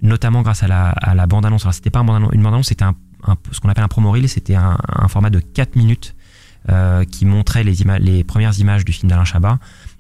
notamment 0.04 0.42
grâce 0.44 0.62
à 0.64 0.68
la, 0.68 0.90
à 0.90 1.16
la 1.16 1.26
bande 1.26 1.46
annonce 1.46 1.64
alors 1.64 1.74
c'était 1.74 1.90
pas 1.90 2.00
une 2.02 2.06
bande 2.06 2.54
annonce 2.54 2.68
c'était 2.68 2.84
un, 2.86 2.96
un- 3.26 3.36
ce 3.52 3.60
qu'on 3.60 3.70
appelle 3.70 3.84
un 3.84 3.88
promo 3.88 4.12
reel 4.12 4.30
c'était 4.30 4.56
un, 4.56 4.78
un 4.88 5.08
format 5.08 5.30
de 5.32 5.40
4 5.40 5.76
minutes 5.76 6.14
euh, 6.70 7.04
qui 7.06 7.26
montrait 7.26 7.64
les, 7.64 7.82
ima- 7.84 8.00
les 8.00 8.24
premières 8.24 8.58
images 8.60 8.86
du 8.86 8.92
film 8.94 9.10
d'Alain 9.10 9.26
Chabat 9.26 9.58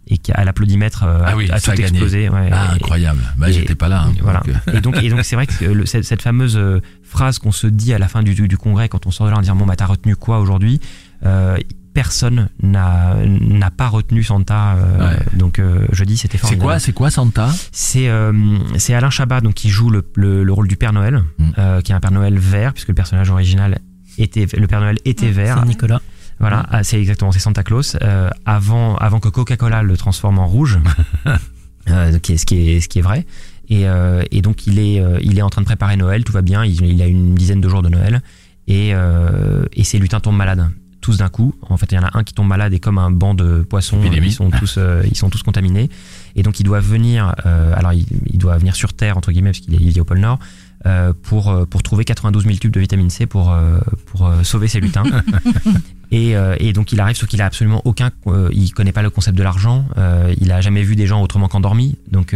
et 0.07 0.17
qui 0.17 0.31
à 0.33 0.43
l'applaudimètre 0.43 1.03
euh, 1.03 1.21
Ah 1.25 1.35
oui, 1.37 1.49
a, 1.49 1.59
tout 1.61 1.71
a 1.71 1.75
explosé 1.75 2.27
ouais. 2.29 2.49
Ah, 2.51 2.71
Et- 2.71 2.75
incroyable. 2.75 3.21
Bah, 3.37 3.49
j'étais 3.51 3.75
pas 3.75 3.87
là. 3.87 4.03
hein, 4.03 4.13
voilà. 4.21 4.41
donc, 4.41 4.55
euh, 4.67 4.77
Et 4.77 4.81
donc, 4.81 4.97
et 5.01 5.09
donc 5.09 5.23
c'est 5.23 5.35
vrai 5.37 5.47
que 5.47 5.63
le- 5.65 5.85
cette, 5.85 6.03
cette 6.03 6.21
fameuse 6.21 6.57
euh, 6.57 6.81
phrase 7.03 7.39
qu'on 7.39 7.53
se 7.53 7.67
dit 7.67 7.93
à 7.93 7.99
la 7.99 8.09
fin 8.09 8.21
du, 8.23 8.33
du, 8.35 8.49
du 8.49 8.57
congrès 8.57 8.89
quand 8.89 9.07
on 9.07 9.11
sort 9.11 9.27
de 9.27 9.31
là 9.31 9.37
en 9.37 9.41
disant 9.41 9.55
bon 9.55 9.65
bah 9.65 9.77
t'as 9.77 9.85
retenu 9.85 10.15
quoi 10.17 10.39
aujourd'hui 10.39 10.81
euh, 11.25 11.57
Personne 11.93 12.49
n'a 12.61 13.15
n'a 13.25 13.69
pas 13.71 13.87
retenu 13.87 14.23
Santa. 14.23 14.73
euh, 14.75 15.09
Ouais. 15.15 15.19
Donc 15.37 15.59
euh, 15.59 15.85
jeudi 15.91 16.17
c'était 16.17 16.37
C'est 16.37 16.41
formidable. 16.41 16.63
quoi, 16.65 16.79
c'est 16.79 16.93
quoi 16.93 17.11
Santa? 17.11 17.49
C'est 17.71 18.09
euh, 18.09 18.33
c'est 18.77 18.93
Alain 18.93 19.09
Chabat 19.11 19.41
donc 19.41 19.53
qui 19.53 19.69
joue 19.69 19.89
le, 19.89 20.03
le, 20.15 20.43
le 20.43 20.53
rôle 20.53 20.67
du 20.67 20.75
Père 20.75 20.93
Noël, 20.93 21.23
Mm. 21.37 21.49
euh, 21.57 21.81
qui 21.81 21.91
est 21.91 21.95
un 21.95 21.99
Père 21.99 22.11
Noël 22.11 22.37
vert 22.39 22.73
puisque 22.73 22.87
le 22.89 22.93
personnage 22.95 23.29
original 23.29 23.79
était 24.17 24.47
le 24.57 24.67
Père 24.67 24.81
Noël 24.81 24.97
était 25.05 25.29
vert. 25.31 25.57
C'est 25.61 25.67
Nicolas. 25.67 26.01
Voilà, 26.39 26.65
ah, 26.71 26.83
c'est 26.83 26.99
exactement, 26.99 27.31
c'est 27.31 27.39
Santa 27.39 27.63
Claus. 27.63 27.95
Euh, 28.01 28.29
avant, 28.45 28.95
avant 28.97 29.19
que 29.19 29.29
Coca-Cola 29.29 29.83
le 29.83 29.95
transforme 29.95 30.39
en 30.39 30.47
rouge, 30.47 30.79
euh, 31.89 32.17
qui 32.19 32.33
est- 32.33 32.37
ce, 32.37 32.45
qui 32.45 32.69
est, 32.71 32.79
ce 32.81 32.89
qui 32.89 32.99
est 32.99 33.03
vrai. 33.03 33.25
Et, 33.69 33.87
euh, 33.87 34.23
et 34.31 34.41
donc 34.41 34.67
il 34.67 34.79
est, 34.79 34.99
euh, 34.99 35.19
il 35.21 35.37
est 35.37 35.41
en 35.41 35.49
train 35.49 35.61
de 35.61 35.65
préparer 35.67 35.95
Noël, 35.95 36.23
tout 36.23 36.33
va 36.33 36.41
bien. 36.41 36.65
Il, 36.65 36.83
il 36.85 37.01
a 37.01 37.07
une 37.07 37.35
dizaine 37.35 37.61
de 37.61 37.69
jours 37.69 37.81
de 37.81 37.89
Noël 37.89 38.21
et, 38.67 38.91
euh, 38.93 39.63
et 39.73 39.83
ses 39.83 39.99
lutins 39.99 40.19
tombent 40.19 40.35
malades 40.37 40.69
tous 41.03 41.17
d'un 41.17 41.29
coup. 41.29 41.53
En 41.69 41.77
fait, 41.77 41.91
il 41.91 41.95
y 41.95 41.99
en 41.99 42.03
a 42.03 42.17
un 42.17 42.23
qui 42.23 42.33
tombe 42.33 42.47
malade 42.47 42.73
et 42.73 42.79
comme 42.79 42.97
un 42.97 43.11
banc 43.11 43.35
de 43.35 43.61
poissons, 43.61 43.99
Épidémie. 43.99 44.27
ils 44.27 44.31
sont 44.31 44.49
tous, 44.49 44.75
euh, 44.77 45.03
ils 45.05 45.17
sont 45.17 45.29
tous 45.29 45.43
contaminés. 45.43 45.89
Et 46.35 46.41
donc 46.41 46.59
il 46.59 46.63
doit 46.63 46.79
venir, 46.79 47.35
euh, 47.45 47.73
alors 47.75 47.93
il, 47.93 48.05
il 48.25 48.39
doit 48.39 48.57
venir 48.57 48.75
sur 48.75 48.93
Terre 48.93 49.17
entre 49.17 49.31
guillemets 49.31 49.51
parce 49.51 49.59
qu'il 49.59 49.75
est, 49.75 49.77
il 49.77 50.01
au 50.01 50.05
pôle 50.05 50.19
Nord. 50.19 50.39
Euh, 50.85 51.13
pour, 51.23 51.49
euh, 51.49 51.65
pour 51.65 51.81
trouver 51.81 52.03
92 52.03 52.43
000 52.43 52.55
tubes 52.57 52.71
de 52.73 52.79
vitamine 52.79 53.09
C 53.09 53.25
pour, 53.25 53.51
euh, 53.51 53.79
pour 54.07 54.29
sauver 54.43 54.67
ses 54.67 54.79
lutins. 54.79 55.03
Et, 56.11 56.35
et 56.59 56.73
donc 56.73 56.91
il 56.91 56.99
arrive, 56.99 57.15
sauf 57.15 57.27
qu'il 57.27 57.41
a 57.41 57.45
absolument 57.47 57.81
aucun, 57.85 58.11
il 58.51 58.71
connaît 58.71 58.91
pas 58.91 59.01
le 59.01 59.09
concept 59.09 59.35
de 59.35 59.41
l'argent, 59.41 59.83
il 60.39 60.51
a 60.51 60.61
jamais 60.61 60.83
vu 60.83 60.95
des 60.95 61.07
gens 61.07 61.23
autrement 61.23 61.47
qu'endormis, 61.47 61.97
donc 62.11 62.35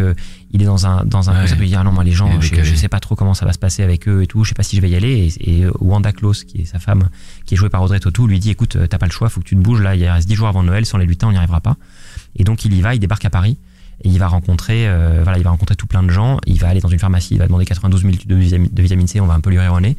il 0.51 0.63
est 0.63 0.65
dans 0.65 0.87
un 0.87 1.05
dans 1.05 1.29
un 1.29 1.35
Ouais. 1.35 1.41
concept 1.41 1.61
où 1.61 1.63
il 1.63 1.69
dit 1.69 1.75
ah 1.75 1.83
non 1.83 1.91
moi 1.91 2.03
les 2.03 2.11
gens, 2.11 2.41
je, 2.41 2.55
je 2.63 2.73
sais 2.75 2.87
pas 2.87 2.99
trop 2.99 3.13
comment 3.15 3.35
ça 3.35 3.45
va 3.45 3.53
se 3.53 3.59
passer 3.59 3.83
avec 3.83 4.07
eux 4.07 4.23
et 4.23 4.25
tout, 4.25 4.43
je 4.43 4.49
sais 4.49 4.55
pas 4.55 4.63
si 4.63 4.75
je 4.77 4.81
vais 4.81 4.89
y 4.89 4.95
aller. 4.95 5.31
Et, 5.39 5.59
et 5.61 5.67
Wanda 5.79 6.11
Klaus, 6.11 6.43
qui 6.43 6.61
est 6.61 6.65
sa 6.65 6.79
femme, 6.79 7.09
qui 7.45 7.53
est 7.53 7.57
jouée 7.57 7.69
par 7.69 7.83
Audrey 7.83 7.99
Tautou, 7.99 8.25
lui 8.25 8.39
dit 8.39 8.49
écoute 8.49 8.77
t'as 8.89 8.97
pas 8.97 9.05
le 9.05 9.11
choix, 9.11 9.29
faut 9.29 9.41
que 9.41 9.45
tu 9.45 9.55
te 9.55 9.61
bouges 9.61 9.81
là, 9.83 9.95
il 9.95 10.03
reste 10.09 10.27
10 10.27 10.33
jours 10.33 10.47
avant 10.47 10.63
Noël, 10.63 10.87
sans 10.87 10.97
les 10.97 11.05
lutins 11.05 11.27
on 11.27 11.31
n'y 11.31 11.37
arrivera 11.37 11.61
pas. 11.61 11.75
Et 12.35 12.43
donc 12.43 12.65
il 12.65 12.73
y 12.73 12.81
va, 12.81 12.95
il 12.95 12.99
débarque 12.99 13.25
à 13.25 13.29
Paris. 13.29 13.59
Et 14.03 14.09
il 14.09 14.19
va 14.19 14.27
rencontrer, 14.27 14.87
euh, 14.87 15.21
voilà, 15.23 15.37
il 15.39 15.43
va 15.43 15.49
rencontrer 15.49 15.75
tout 15.75 15.87
plein 15.87 16.03
de 16.03 16.09
gens. 16.09 16.37
Il 16.45 16.59
va 16.59 16.67
aller 16.69 16.79
dans 16.81 16.89
une 16.89 16.99
pharmacie, 16.99 17.33
il 17.35 17.39
va 17.39 17.47
demander 17.47 17.65
92 17.65 18.01
000 18.03 18.13
tubes 18.15 18.29
de 18.29 18.35
vitamine, 18.35 18.69
de 18.71 18.81
vitamine 18.83 19.07
C. 19.07 19.19
On 19.19 19.25
va 19.25 19.33
un 19.33 19.39
peu 19.39 19.49
lui 19.49 19.59
rire 19.59 19.73
au 19.73 19.79
nez. 19.79 19.97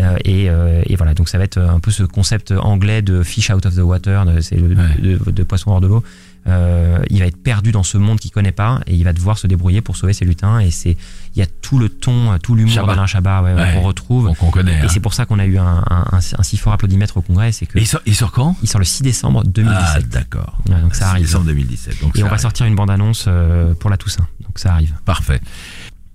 Euh, 0.00 0.16
et, 0.24 0.50
euh, 0.50 0.82
et 0.86 0.96
voilà, 0.96 1.14
donc 1.14 1.28
ça 1.28 1.38
va 1.38 1.44
être 1.44 1.58
un 1.58 1.78
peu 1.78 1.90
ce 1.92 2.02
concept 2.02 2.50
anglais 2.52 3.00
de 3.02 3.22
fish 3.22 3.50
out 3.50 3.64
of 3.66 3.74
the 3.76 3.80
water, 3.80 4.24
de- 4.24 4.40
c'est 4.40 4.56
le 4.56 4.68
Ouais. 4.74 4.84
de, 5.00 5.30
de 5.30 5.42
poisson 5.44 5.70
hors 5.70 5.80
de 5.80 5.86
l'eau. 5.86 6.02
Euh, 6.46 6.98
il 7.08 7.20
va 7.20 7.26
être 7.26 7.42
perdu 7.42 7.72
dans 7.72 7.82
ce 7.82 7.96
monde 7.96 8.20
qu'il 8.20 8.30
connaît 8.30 8.52
pas 8.52 8.80
et 8.86 8.94
il 8.94 9.02
va 9.04 9.12
devoir 9.14 9.38
se 9.38 9.46
débrouiller 9.46 9.80
pour 9.80 9.96
sauver 9.96 10.12
ses 10.12 10.24
lutins. 10.26 10.58
Et 10.58 10.70
c'est, 10.70 10.96
il 11.34 11.38
y 11.38 11.42
a 11.42 11.46
tout 11.46 11.78
le 11.78 11.88
ton, 11.88 12.36
tout 12.42 12.54
l'humour 12.54 12.86
d'Alain 12.86 13.06
Chabat 13.06 13.42
ouais, 13.42 13.54
Ouais. 13.54 13.72
qu'on 13.74 13.80
retrouve. 13.80 14.32
Connaît. 14.52 14.72
Et 14.72 14.80
hein. 14.82 14.88
c'est 14.88 15.00
pour 15.00 15.14
ça 15.14 15.24
qu'on 15.24 15.38
a 15.38 15.46
eu 15.46 15.56
un, 15.58 15.82
un, 15.88 16.04
un, 16.12 16.18
un 16.18 16.42
si 16.42 16.56
fort 16.58 16.74
applaudimètre 16.74 17.16
au 17.16 17.22
congrès, 17.22 17.50
c'est 17.52 17.64
que 17.66 17.78
Et 17.78 17.82
il 17.82 17.86
sort, 17.86 18.00
il 18.04 18.14
sort 18.14 18.30
quand? 18.32 18.56
Il 18.62 18.68
sort 18.68 18.78
le 18.78 18.84
6 18.84 19.02
décembre 19.02 19.42
2017. 19.44 19.78
Ah, 19.80 20.00
d'accord. 20.10 20.58
Ouais, 20.68 20.80
donc 20.82 20.94
ça 20.94 21.04
C'est 21.06 21.10
arrive. 21.12 21.24
décembre 21.26 21.46
2017. 21.46 22.00
Donc 22.02 22.18
Et 22.18 22.22
on 22.22 22.28
va 22.28 22.38
sortir 22.38 22.66
une 22.66 22.74
bande-annonce 22.74 23.24
euh, 23.26 23.72
pour 23.74 23.88
la 23.90 23.96
Toussaint. 23.96 24.26
Donc 24.40 24.58
ça 24.58 24.72
arrive. 24.74 24.92
Parfait. 25.06 25.40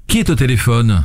Qui 0.08 0.20
est 0.20 0.30
au 0.30 0.36
téléphone? 0.36 1.04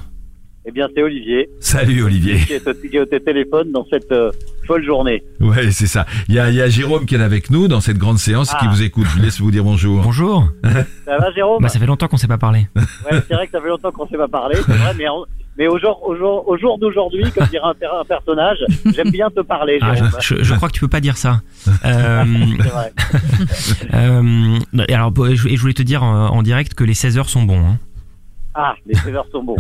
Eh 0.67 0.71
bien, 0.73 0.87
c'est 0.95 1.03
Olivier. 1.03 1.49
Salut 1.61 2.03
Olivier. 2.03 2.41
Qui 2.45 2.55
est, 2.55 2.67
au, 2.67 2.73
qui 2.75 2.97
est 2.97 3.01
au 3.01 3.05
téléphone 3.21 3.71
dans 3.73 3.87
cette 3.91 4.11
euh, 4.13 4.31
folle 4.65 4.85
journée. 4.85 5.23
Ouais, 5.41 5.71
c'est 5.71 5.87
ça. 5.87 6.07
Il 6.29 6.35
y 6.35 6.39
a, 6.39 6.49
il 6.51 6.57
y 6.57 6.61
a 6.63 6.69
Jérôme 6.69 7.07
qui 7.07 7.15
est 7.15 7.21
avec 7.23 7.51
nous 7.51 7.69
dans 7.69 7.81
cette 7.81 7.99
grande 7.99 8.19
séance 8.19 8.51
qui 8.51 8.57
Ah. 8.61 8.69
vous 8.71 8.83
écoute. 8.83 9.07
Je 9.17 9.23
laisse 9.23 9.41
vous 9.41 9.51
dire 9.51 9.65
bonjour. 9.65 10.03
Bonjour. 10.03 10.49
Ça 11.05 11.19
va, 11.19 11.33
Jérôme 11.33 11.63
Bah, 11.63 11.69
ça 11.69 11.79
fait 11.79 11.87
longtemps 11.87 12.09
qu'on 12.09 12.17
s'est 12.17 12.27
pas 12.29 12.39
parlé. 12.39 12.67
Ouais, 12.77 13.19
c'est 13.29 13.35
vrai 13.35 13.47
que 13.47 13.53
ça 13.53 13.61
fait 13.61 13.69
longtemps 13.69 13.91
qu'on 13.93 14.07
s'est 14.09 14.17
pas 14.17 14.29
parlé, 14.29 14.57
c'est 14.57 14.73
vrai, 14.73 14.93
mais, 14.97 15.05
mais 15.59 15.67
au 15.69 15.79
jour, 15.79 16.01
au 16.07 16.17
jour, 16.17 16.49
au 16.49 16.57
jour 16.59 16.79
d'aujourd'hui, 16.79 17.25
comme 17.33 17.47
dirait 17.49 17.65
un, 17.65 17.75
per- 17.75 17.87
un 18.01 18.05
personnage, 18.05 18.59
j'aime 18.95 19.11
bien 19.11 19.29
te 19.31 19.41
parler, 19.41 19.79
Ah, 19.83 19.95
je, 20.21 20.43
je 20.43 20.55
crois 20.55 20.69
que 20.69 20.75
tu 20.75 20.81
peux 20.81 20.89
pas 20.89 21.01
dire 21.01 21.17
ça. 21.17 21.41
Euh, 21.85 22.25
C'est 22.63 22.69
vrai. 22.69 22.93
euh, 23.95 24.59
et 24.89 24.95
alors, 24.95 25.13
je 25.15 25.61
voulais 25.61 25.75
te 25.75 25.83
dire 25.83 26.03
en, 26.03 26.29
en 26.29 26.43
direct 26.43 26.75
que 26.75 26.85
les 26.85 26.95
16 26.95 27.19
heures 27.19 27.29
sont 27.29 27.43
bons. 27.43 27.59
hein. 27.61 27.79
Ah, 28.55 28.75
les 28.87 28.95
16 28.95 29.15
heures 29.15 29.27
sont 29.33 29.43
bons. 29.43 29.57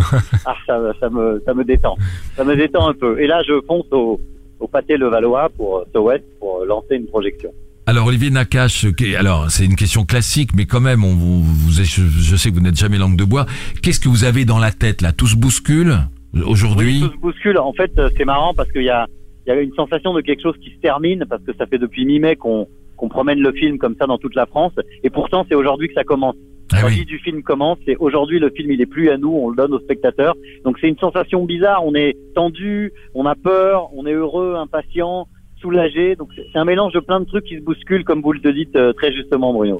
Ah, 0.46 0.54
ça, 0.66 0.78
ça, 1.00 1.10
me, 1.10 1.42
ça 1.44 1.52
me 1.54 1.64
détend. 1.64 1.96
Ça 2.36 2.44
me 2.44 2.54
détend 2.56 2.88
un 2.88 2.94
peu. 2.94 3.20
Et 3.20 3.26
là, 3.26 3.42
je 3.46 3.54
fonce 3.66 3.86
au, 3.92 4.20
au 4.60 4.68
pâté 4.68 4.96
Levallois 4.96 5.50
pour 5.56 5.84
euh, 5.94 6.00
West 6.00 6.24
pour 6.38 6.60
euh, 6.60 6.66
lancer 6.66 6.94
une 6.96 7.06
projection. 7.06 7.50
Alors 7.86 8.06
Olivier 8.06 8.30
Nakache, 8.30 8.86
qui- 8.94 9.14
alors 9.14 9.50
c'est 9.50 9.64
une 9.66 9.76
question 9.76 10.04
classique, 10.04 10.50
mais 10.56 10.64
quand 10.64 10.80
même, 10.80 11.04
on 11.04 11.14
vous, 11.14 11.44
je, 11.70 12.36
sais 12.36 12.50
que 12.50 12.54
vous 12.54 12.62
n'êtes 12.62 12.78
jamais 12.78 12.96
langue 12.96 13.16
de 13.16 13.24
bois. 13.24 13.44
Qu'est-ce 13.82 14.00
que 14.00 14.08
vous 14.08 14.24
avez 14.24 14.44
dans 14.46 14.58
la 14.58 14.72
tête 14.72 15.02
là? 15.02 15.12
Tout 15.12 15.26
se 15.26 15.36
bouscule 15.36 15.98
aujourd'hui? 16.46 17.00
Oui, 17.02 17.08
tout 17.08 17.14
se 17.14 17.20
bouscule. 17.20 17.58
En 17.58 17.72
fait, 17.74 17.92
euh, 17.98 18.08
c'est 18.16 18.24
marrant 18.24 18.54
parce 18.54 18.70
qu'il 18.72 18.84
y 18.84 18.90
a, 18.90 19.06
il 19.46 19.50
y 19.50 19.52
a 19.52 19.60
une 19.60 19.74
sensation 19.74 20.14
de 20.14 20.22
quelque 20.22 20.42
chose 20.42 20.56
qui 20.62 20.70
se 20.70 20.80
termine 20.80 21.24
parce 21.28 21.42
que 21.42 21.52
ça 21.58 21.66
fait 21.66 21.78
depuis 21.78 22.04
mi-mai 22.06 22.36
qu'on 22.36 22.66
qu'on 22.96 23.08
promène 23.08 23.40
le 23.40 23.52
film 23.52 23.76
comme 23.76 23.96
ça 23.98 24.06
dans 24.06 24.18
toute 24.18 24.36
la 24.36 24.46
France. 24.46 24.72
Et 25.02 25.10
pourtant, 25.10 25.44
c'est 25.48 25.56
aujourd'hui 25.56 25.88
que 25.88 25.94
ça 25.94 26.04
commence. 26.04 26.36
Ah 26.72 26.82
L'envie 26.82 27.00
oui. 27.00 27.04
du 27.04 27.18
film 27.18 27.42
commence. 27.42 27.78
C'est 27.86 27.96
aujourd'hui 27.96 28.38
le 28.38 28.50
film, 28.50 28.70
il 28.72 28.80
est 28.80 28.86
plus 28.86 29.10
à 29.10 29.16
nous, 29.18 29.30
on 29.32 29.50
le 29.50 29.56
donne 29.56 29.74
aux 29.74 29.80
spectateurs. 29.80 30.34
Donc 30.64 30.78
c'est 30.80 30.88
une 30.88 30.98
sensation 30.98 31.44
bizarre. 31.44 31.84
On 31.84 31.94
est 31.94 32.16
tendu, 32.34 32.92
on 33.14 33.26
a 33.26 33.34
peur, 33.34 33.90
on 33.94 34.06
est 34.06 34.12
heureux, 34.12 34.54
impatient, 34.56 35.28
soulagé. 35.60 36.16
Donc 36.16 36.28
c'est 36.52 36.58
un 36.58 36.64
mélange 36.64 36.92
de 36.94 37.00
plein 37.00 37.20
de 37.20 37.26
trucs 37.26 37.44
qui 37.44 37.56
se 37.56 37.62
bousculent, 37.62 38.04
comme 38.04 38.22
vous 38.22 38.32
le 38.32 38.52
dites 38.52 38.74
euh, 38.76 38.92
très 38.92 39.12
justement, 39.12 39.52
Bruno. 39.52 39.78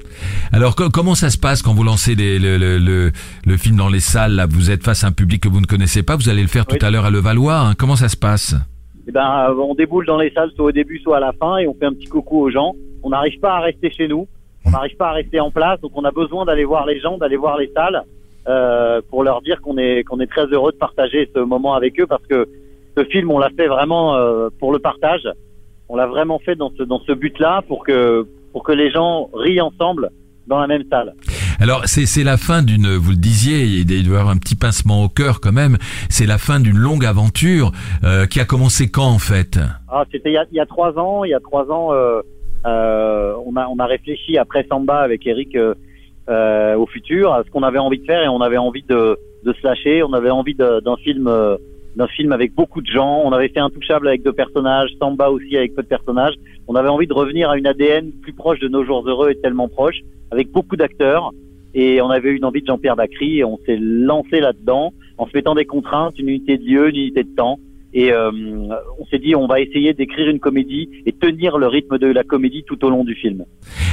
Alors 0.51 0.75
co- 0.75 0.89
comment 0.89 1.15
ça 1.15 1.29
se 1.29 1.37
passe 1.37 1.61
quand 1.61 1.73
vous 1.73 1.83
lancez 1.83 2.15
les- 2.15 2.39
le, 2.39 2.57
le, 2.57 2.77
le, 2.77 3.11
le 3.45 3.57
film 3.57 3.75
dans 3.77 3.89
les 3.89 3.99
salles 3.99 4.33
là? 4.33 4.45
Vous 4.49 4.69
êtes 4.71 4.83
face 4.83 5.03
à 5.03 5.07
un 5.07 5.11
public 5.11 5.41
que 5.43 5.49
vous 5.49 5.61
ne 5.61 5.65
connaissez 5.65 6.03
pas. 6.03 6.15
Vous 6.15 6.29
allez 6.29 6.41
le 6.43 6.47
faire 6.47 6.65
tout 6.65 6.77
à 6.81 6.91
l'heure 6.91 7.05
à 7.05 7.09
Levallois. 7.11 7.59
hein. 7.59 7.73
Comment 7.77 7.95
ça 7.95 8.09
se 8.09 8.17
passe? 8.17 8.55
Eh 9.07 9.11
ben, 9.11 9.49
euh, 9.49 9.55
on 9.59 9.75
déboule 9.75 10.05
dans 10.05 10.17
les 10.17 10.31
salles 10.31 10.49
soit 10.55 10.65
au 10.65 10.71
début, 10.71 10.97
soit 10.99 11.17
à 11.17 11.19
la 11.19 11.31
fin, 11.33 11.57
et 11.57 11.67
on 11.67 11.75
fait 11.75 11.85
un 11.85 11.93
petit 11.93 12.07
coucou 12.07 12.39
aux 12.41 12.49
gens. 12.49 12.73
On 13.03 13.09
n'arrive 13.09 13.39
pas 13.39 13.57
à 13.57 13.59
rester 13.59 13.91
chez 13.91 14.07
nous, 14.07 14.27
on 14.65 14.71
n'arrive 14.71 14.95
pas 14.97 15.09
à 15.09 15.13
rester 15.13 15.39
en 15.39 15.51
place, 15.51 15.79
donc 15.81 15.91
on 15.95 16.03
a 16.03 16.11
besoin 16.11 16.45
d'aller 16.45 16.65
voir 16.65 16.85
les 16.85 16.99
gens, 16.99 17.17
d'aller 17.17 17.37
voir 17.37 17.57
les 17.57 17.71
salles, 17.73 18.03
euh, 18.47 19.01
pour 19.09 19.23
leur 19.23 19.41
dire 19.41 19.61
qu'on 19.61 19.77
est 19.77 20.03
qu'on 20.03 20.19
est 20.19 20.27
très 20.27 20.45
heureux 20.47 20.71
de 20.71 20.77
partager 20.77 21.29
ce 21.33 21.39
moment 21.39 21.73
avec 21.73 21.99
eux, 21.99 22.07
parce 22.07 22.25
que 22.27 22.47
ce 22.97 23.03
film, 23.05 23.31
on 23.31 23.39
l'a 23.39 23.49
fait 23.49 23.67
vraiment 23.67 24.15
euh, 24.15 24.49
pour 24.59 24.71
le 24.71 24.79
partage. 24.79 25.27
On 25.89 25.95
l'a 25.95 26.07
vraiment 26.07 26.39
fait 26.39 26.55
dans 26.55 26.71
ce 26.77 26.83
dans 26.83 26.99
ce 26.99 27.11
but-là, 27.11 27.61
pour 27.67 27.83
que 27.83 28.27
pour 28.53 28.63
que 28.63 28.71
les 28.71 28.89
gens 28.91 29.29
rient 29.33 29.61
ensemble 29.61 30.09
dans 30.47 30.59
la 30.59 30.67
même 30.67 30.83
salle. 30.89 31.13
Alors 31.59 31.81
c'est 31.85 32.05
c'est 32.05 32.23
la 32.23 32.37
fin 32.37 32.63
d'une, 32.63 32.95
vous 32.95 33.11
le 33.11 33.17
disiez, 33.17 33.63
il 33.63 33.85
doit 33.85 33.97
y 33.97 34.19
avoir 34.19 34.29
un 34.29 34.37
petit 34.37 34.55
pincement 34.55 35.03
au 35.03 35.09
cœur 35.09 35.41
quand 35.41 35.51
même. 35.51 35.77
C'est 36.09 36.25
la 36.25 36.37
fin 36.37 36.59
d'une 36.59 36.77
longue 36.77 37.05
aventure 37.05 37.71
euh, 38.03 38.25
qui 38.25 38.39
a 38.39 38.45
commencé 38.45 38.89
quand 38.89 39.07
en 39.07 39.19
fait? 39.19 39.59
Ah, 39.89 40.03
c'était 40.11 40.31
il 40.31 40.33
y 40.33 40.37
a, 40.37 40.45
il 40.51 40.57
y 40.57 40.59
a 40.59 40.65
trois 40.65 40.97
ans. 40.99 41.23
Il 41.23 41.29
y 41.29 41.33
a 41.33 41.39
trois 41.39 41.71
ans, 41.71 41.93
euh, 41.93 42.21
euh, 42.65 43.35
on 43.45 43.55
a 43.55 43.67
on 43.67 43.77
a 43.77 43.85
réfléchi 43.85 44.37
après 44.37 44.65
Samba 44.69 44.99
avec 44.99 45.25
Eric 45.27 45.55
euh, 45.55 45.75
euh, 46.29 46.75
au 46.75 46.87
futur 46.87 47.33
à 47.33 47.43
ce 47.43 47.51
qu'on 47.51 47.63
avait 47.63 47.79
envie 47.79 47.99
de 47.99 48.05
faire 48.05 48.23
et 48.23 48.27
on 48.27 48.41
avait 48.41 48.57
envie 48.57 48.83
de 48.83 49.17
de 49.43 49.53
se 49.53 49.65
lâcher. 49.65 50.03
On 50.03 50.13
avait 50.13 50.31
envie 50.31 50.55
d'un 50.55 50.95
film 50.97 51.27
euh, 51.27 51.57
d'un 51.95 52.07
film 52.07 52.31
avec 52.31 52.53
beaucoup 52.53 52.81
de 52.81 52.87
gens. 52.87 53.21
On 53.23 53.31
avait 53.31 53.49
fait 53.49 53.59
Intouchable 53.59 54.07
avec 54.07 54.23
deux 54.23 54.33
personnages, 54.33 54.89
Samba 54.99 55.29
aussi 55.29 55.55
avec 55.55 55.75
peu 55.75 55.83
de 55.83 55.87
personnages. 55.87 56.33
On 56.67 56.75
avait 56.75 56.89
envie 56.89 57.07
de 57.07 57.13
revenir 57.13 57.49
à 57.49 57.57
une 57.57 57.67
ADN 57.67 58.11
plus 58.21 58.33
proche 58.33 58.59
de 58.59 58.67
nos 58.67 58.83
jours 58.83 59.07
heureux 59.07 59.29
et 59.29 59.39
tellement 59.39 59.69
proche, 59.69 60.01
avec 60.31 60.51
beaucoup 60.51 60.75
d'acteurs. 60.75 61.31
Et 61.73 62.01
on 62.01 62.09
avait 62.09 62.29
eu 62.29 62.37
une 62.37 62.45
envie 62.45 62.61
de 62.61 62.67
Jean-Pierre 62.67 62.95
Bacry 62.95 63.39
et 63.39 63.43
on 63.43 63.59
s'est 63.65 63.77
lancé 63.79 64.39
là-dedans 64.39 64.93
en 65.17 65.27
se 65.27 65.31
mettant 65.33 65.55
des 65.55 65.65
contraintes, 65.65 66.17
une 66.17 66.29
unité 66.29 66.57
de 66.57 66.63
lieu, 66.63 66.89
une 66.89 66.95
unité 66.95 67.23
de 67.23 67.35
temps. 67.35 67.59
Et 67.97 68.11
euh, 68.11 68.29
on 68.99 69.05
s'est 69.05 69.19
dit, 69.19 69.35
on 69.35 69.47
va 69.47 69.61
essayer 69.61 69.93
d'écrire 69.93 70.27
une 70.27 70.41
comédie 70.41 70.89
et 71.05 71.13
tenir 71.13 71.57
le 71.57 71.67
rythme 71.67 71.97
de 71.97 72.07
la 72.07 72.25
comédie 72.25 72.65
tout 72.67 72.83
au 72.83 72.89
long 72.89 73.05
du 73.05 73.15
film. 73.15 73.45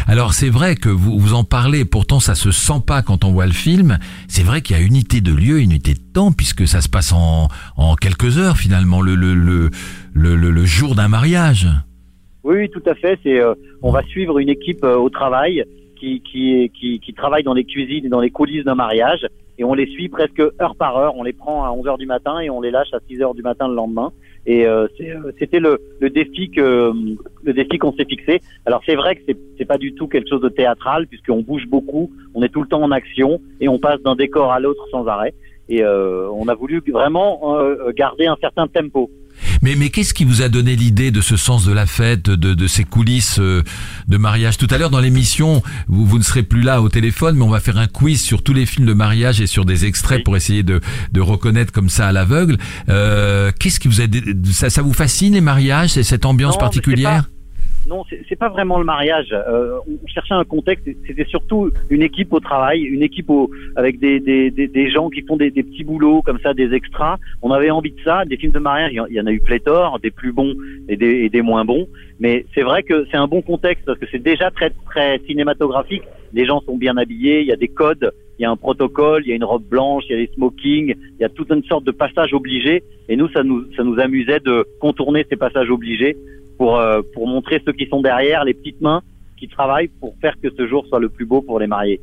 Alors 0.08 0.32
c'est 0.34 0.48
vrai 0.50 0.74
que 0.74 0.88
vous 0.88 1.16
vous 1.20 1.34
en 1.34 1.44
parlez, 1.44 1.84
pourtant 1.84 2.18
ça 2.18 2.34
se 2.34 2.50
sent 2.50 2.82
pas 2.84 3.02
quand 3.02 3.24
on 3.24 3.30
voit 3.30 3.46
le 3.46 3.52
film. 3.52 3.98
C'est 4.26 4.42
vrai 4.42 4.60
qu'il 4.60 4.76
y 4.76 4.80
a 4.80 4.82
unité 4.82 5.20
de 5.20 5.32
lieu, 5.32 5.60
unité 5.60 5.94
de 5.94 6.00
temps, 6.12 6.32
puisque 6.32 6.66
ça 6.66 6.80
se 6.80 6.88
passe 6.88 7.12
en, 7.12 7.46
en 7.76 7.94
quelques 7.94 8.38
heures 8.38 8.56
finalement, 8.56 9.00
le 9.00 9.14
le 9.14 9.34
le 9.34 9.70
le, 10.14 10.64
jour 10.64 10.96
d'un 10.96 11.08
mariage. 11.08 11.68
Oui, 12.42 12.56
oui, 12.56 12.70
tout 12.70 12.82
à 12.86 12.96
fait. 12.96 13.20
C'est, 13.22 13.40
euh, 13.40 13.54
on 13.82 13.92
va 13.92 14.02
suivre 14.02 14.40
une 14.40 14.48
équipe 14.48 14.82
euh, 14.82 14.96
au 14.96 15.10
travail 15.10 15.64
qui, 15.98 16.20
qui, 16.22 16.72
qui, 16.78 16.98
qui 16.98 17.14
travaille 17.14 17.44
dans 17.44 17.54
les 17.54 17.64
cuisines 17.64 18.04
et 18.04 18.08
dans 18.08 18.20
les 18.20 18.30
coulisses 18.30 18.64
d'un 18.64 18.74
mariage. 18.74 19.24
Et 19.58 19.64
on 19.64 19.74
les 19.74 19.86
suit 19.86 20.08
presque 20.08 20.40
heure 20.40 20.76
par 20.76 20.96
heure. 20.96 21.14
On 21.16 21.22
les 21.22 21.32
prend 21.32 21.64
à 21.64 21.70
11 21.70 21.86
heures 21.86 21.98
du 21.98 22.06
matin 22.06 22.40
et 22.40 22.50
on 22.50 22.60
les 22.60 22.70
lâche 22.70 22.92
à 22.92 22.98
6 23.08 23.22
heures 23.22 23.34
du 23.34 23.42
matin 23.42 23.68
le 23.68 23.74
lendemain. 23.74 24.12
Et 24.44 24.66
euh, 24.66 24.88
euh, 25.00 25.32
c'était 25.38 25.60
le, 25.60 25.80
le 26.00 26.10
défi 26.10 26.50
que 26.50 26.92
le 27.44 27.52
défi 27.52 27.78
qu'on 27.78 27.92
s'est 27.92 28.04
fixé. 28.04 28.40
Alors 28.66 28.82
c'est 28.84 28.96
vrai 28.96 29.16
que 29.16 29.22
c'est, 29.26 29.36
c'est 29.56 29.64
pas 29.64 29.78
du 29.78 29.94
tout 29.94 30.08
quelque 30.08 30.28
chose 30.28 30.40
de 30.40 30.48
théâtral 30.48 31.06
puisqu'on 31.06 31.42
bouge 31.42 31.66
beaucoup, 31.68 32.10
on 32.34 32.42
est 32.42 32.48
tout 32.48 32.62
le 32.62 32.68
temps 32.68 32.82
en 32.82 32.90
action 32.90 33.40
et 33.60 33.68
on 33.68 33.78
passe 33.78 34.00
d'un 34.02 34.16
décor 34.16 34.50
à 34.50 34.58
l'autre 34.58 34.84
sans 34.90 35.06
arrêt. 35.06 35.34
Et 35.68 35.82
euh, 35.82 36.28
on 36.32 36.48
a 36.48 36.54
voulu 36.54 36.82
vraiment 36.86 37.56
euh, 37.56 37.92
garder 37.92 38.26
un 38.26 38.36
certain 38.40 38.66
tempo. 38.66 39.10
Mais, 39.62 39.76
mais 39.76 39.90
qu'est-ce 39.90 40.12
qui 40.12 40.24
vous 40.24 40.42
a 40.42 40.48
donné 40.48 40.74
l'idée 40.76 41.10
de 41.10 41.20
ce 41.20 41.36
sens 41.36 41.64
de 41.64 41.72
la 41.72 41.86
fête, 41.86 42.24
de, 42.24 42.54
de 42.54 42.66
ces 42.66 42.84
coulisses 42.84 43.38
euh, 43.38 43.62
de 44.08 44.16
mariage? 44.16 44.58
Tout 44.58 44.66
à 44.70 44.76
l'heure 44.78 44.90
dans 44.90 45.00
l'émission, 45.00 45.62
vous, 45.88 46.04
vous 46.04 46.18
ne 46.18 46.24
serez 46.24 46.42
plus 46.42 46.62
là 46.62 46.82
au 46.82 46.88
téléphone, 46.88 47.36
mais 47.36 47.44
on 47.44 47.48
va 47.50 47.60
faire 47.60 47.78
un 47.78 47.86
quiz 47.86 48.20
sur 48.20 48.42
tous 48.42 48.52
les 48.52 48.66
films 48.66 48.86
de 48.86 48.92
mariage 48.92 49.40
et 49.40 49.46
sur 49.46 49.64
des 49.64 49.84
extraits 49.84 50.18
Oui. 50.18 50.24
pour 50.24 50.36
essayer 50.36 50.62
de, 50.64 50.80
de 51.12 51.20
reconnaître 51.20 51.72
comme 51.72 51.88
ça 51.88 52.08
à 52.08 52.12
l'aveugle. 52.12 52.58
Euh, 52.88 53.52
qu'est-ce 53.58 53.78
qui 53.80 53.88
vous 53.88 54.00
a 54.00 54.04
ça, 54.52 54.68
ça 54.68 54.82
vous 54.82 54.92
fascine 54.92 55.34
les 55.34 55.40
mariages, 55.40 55.90
c'est 55.90 56.02
cette 56.02 56.24
ambiance 56.26 56.54
Non, 56.54 56.60
particulière? 56.60 57.28
Non, 57.88 58.04
c'est 58.28 58.36
pas 58.36 58.48
vraiment 58.48 58.78
le 58.78 58.84
mariage. 58.84 59.28
Euh, 59.32 59.78
on 59.88 60.06
cherchait 60.06 60.34
un 60.34 60.44
contexte. 60.44 60.88
C'était 61.06 61.24
surtout 61.24 61.70
une 61.90 62.02
équipe 62.02 62.32
au 62.32 62.38
travail, 62.38 62.82
une 62.82 63.02
équipe 63.02 63.28
au, 63.28 63.50
avec 63.74 63.98
des, 63.98 64.20
des, 64.20 64.50
des, 64.50 64.90
gens 64.90 65.10
qui 65.10 65.22
font 65.22 65.36
des, 65.36 65.50
des 65.50 65.64
petits 65.64 65.82
boulots 65.82 66.22
comme 66.22 66.38
ça, 66.40 66.54
des 66.54 66.72
extras. 66.74 67.16
On 67.42 67.50
avait 67.50 67.70
envie 67.70 67.90
de 67.90 68.00
ça. 68.04 68.24
Des 68.24 68.36
films 68.36 68.52
de 68.52 68.60
mariage, 68.60 68.92
il 68.92 69.14
y 69.14 69.20
en- 69.20 69.26
a 69.26 69.32
eu 69.32 69.40
pléthore, 69.40 69.98
des 69.98 70.12
plus 70.12 70.32
bons 70.32 70.54
et 70.88 70.96
des, 70.96 71.24
et 71.24 71.28
des 71.28 71.42
moins 71.42 71.64
bons. 71.64 71.88
Mais 72.20 72.46
c'est 72.54 72.62
vrai 72.62 72.84
que 72.84 73.04
c'est 73.10 73.16
un 73.16 73.26
bon 73.26 73.42
contexte 73.42 73.84
parce 73.84 73.98
que 73.98 74.06
c'est 74.12 74.22
déjà 74.22 74.52
très 74.52 74.70
très 74.86 75.18
cinématographique. 75.26 76.02
Les 76.32 76.46
gens 76.46 76.60
sont 76.60 76.76
bien 76.76 76.96
habillés, 76.96 77.40
il 77.40 77.46
y 77.48 77.52
a 77.52 77.56
des 77.56 77.68
codes, 77.68 78.12
il 78.38 78.42
y 78.42 78.44
a 78.44 78.50
un 78.50 78.56
protocole, 78.56 79.22
il 79.26 79.30
y 79.30 79.32
a 79.32 79.36
une 79.36 79.44
robe 79.44 79.64
blanche, 79.68 80.04
il 80.08 80.12
y 80.12 80.22
a 80.22 80.24
des 80.24 80.32
smokings, 80.34 80.94
il 81.18 81.20
y 81.20 81.24
a 81.24 81.28
toute 81.28 81.50
une 81.50 81.64
sorte 81.64 81.84
de 81.84 81.90
passage 81.90 82.32
obligé. 82.32 82.84
Et 83.08 83.16
nous, 83.16 83.28
ça 83.30 83.42
nous 83.42 83.64
ça 83.76 83.82
nous 83.82 83.98
amusait 83.98 84.38
de 84.40 84.64
contourner 84.80 85.26
ces 85.28 85.36
passages 85.36 85.68
obligés 85.68 86.16
pour, 86.58 86.78
euh, 86.78 87.02
pour 87.14 87.26
montrer 87.26 87.60
ceux 87.64 87.72
qui 87.72 87.86
sont 87.86 88.00
derrière, 88.00 88.44
les 88.44 88.54
petites 88.54 88.80
mains 88.80 89.02
qui 89.36 89.48
travaillent 89.48 89.88
pour 89.88 90.14
faire 90.20 90.34
que 90.40 90.48
ce 90.56 90.66
jour 90.66 90.86
soit 90.86 91.00
le 91.00 91.08
plus 91.08 91.26
beau 91.26 91.42
pour 91.42 91.58
les 91.58 91.66
mariés. 91.66 92.00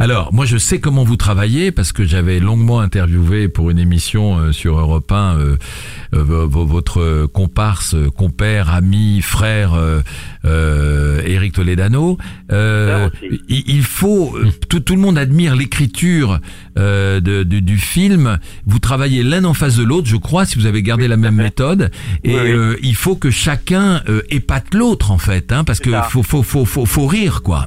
Alors, 0.00 0.32
moi, 0.32 0.46
je 0.46 0.58
sais 0.58 0.78
comment 0.78 1.02
vous 1.02 1.16
travaillez 1.16 1.72
parce 1.72 1.90
que 1.90 2.04
j'avais 2.04 2.38
longuement 2.38 2.78
interviewé 2.78 3.48
pour 3.48 3.70
une 3.70 3.80
émission 3.80 4.38
euh, 4.38 4.52
sur 4.52 4.78
Europe 4.78 5.10
1 5.10 5.36
euh, 5.38 5.56
euh, 6.14 6.22
vo- 6.22 6.46
vo- 6.46 6.64
votre 6.66 7.26
comparse, 7.26 7.96
compère, 8.16 8.70
ami, 8.72 9.20
frère, 9.22 9.74
euh, 9.74 10.00
euh, 10.44 11.20
Éric 11.26 11.54
Toledano. 11.54 12.16
Euh, 12.52 13.10
il, 13.48 13.64
il 13.66 13.82
faut, 13.82 14.36
tout, 14.68 14.78
tout 14.78 14.94
le 14.94 15.00
monde 15.00 15.18
admire 15.18 15.56
l'écriture 15.56 16.38
euh, 16.78 17.18
de- 17.18 17.42
du, 17.42 17.76
film. 17.78 18.38
Vous 18.66 18.78
travaillez 18.78 19.24
l'un 19.24 19.44
en 19.44 19.54
face 19.54 19.76
de 19.76 19.82
l'autre, 19.82 20.06
je 20.08 20.16
crois, 20.16 20.44
si 20.46 20.58
vous 20.60 20.66
avez 20.66 20.82
gardé 20.82 21.08
la 21.08 21.16
même 21.16 21.34
méthode. 21.34 21.90
Et 22.22 22.34
Oui, 22.36 22.40
oui. 22.44 22.50
euh, 22.52 22.76
il 22.82 22.94
faut 22.94 23.16
que 23.16 23.30
chacun 23.30 24.00
euh, 24.08 24.22
épate 24.30 24.74
l'autre, 24.74 25.10
en 25.10 25.18
fait, 25.18 25.50
hein, 25.52 25.64
parce 25.64 25.80
que 25.80 25.90
ça. 25.90 26.04
faut, 26.04 26.22
faut, 26.22 26.44
faut, 26.44 26.64
faut, 26.64 26.86
faut 26.86 27.06
rire, 27.08 27.42
quoi. 27.42 27.66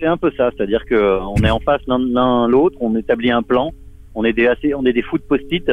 C'est 0.00 0.06
un 0.06 0.16
peu 0.16 0.32
ça, 0.36 0.50
c'est-à-dire 0.56 0.86
que 0.86 0.94
euh, 0.94 1.20
on 1.20 1.36
est 1.44 1.50
en 1.50 1.60
face 1.60 1.82
l'un 1.86 2.48
l'autre, 2.48 2.78
on 2.80 2.96
établit 2.96 3.30
un 3.30 3.42
plan, 3.42 3.70
on 4.14 4.24
est 4.24 4.32
des 4.32 4.46
assez, 4.46 4.74
on 4.74 4.84
est 4.86 4.94
des 4.94 5.02
fous 5.02 5.18
de 5.18 5.22
post-it 5.22 5.70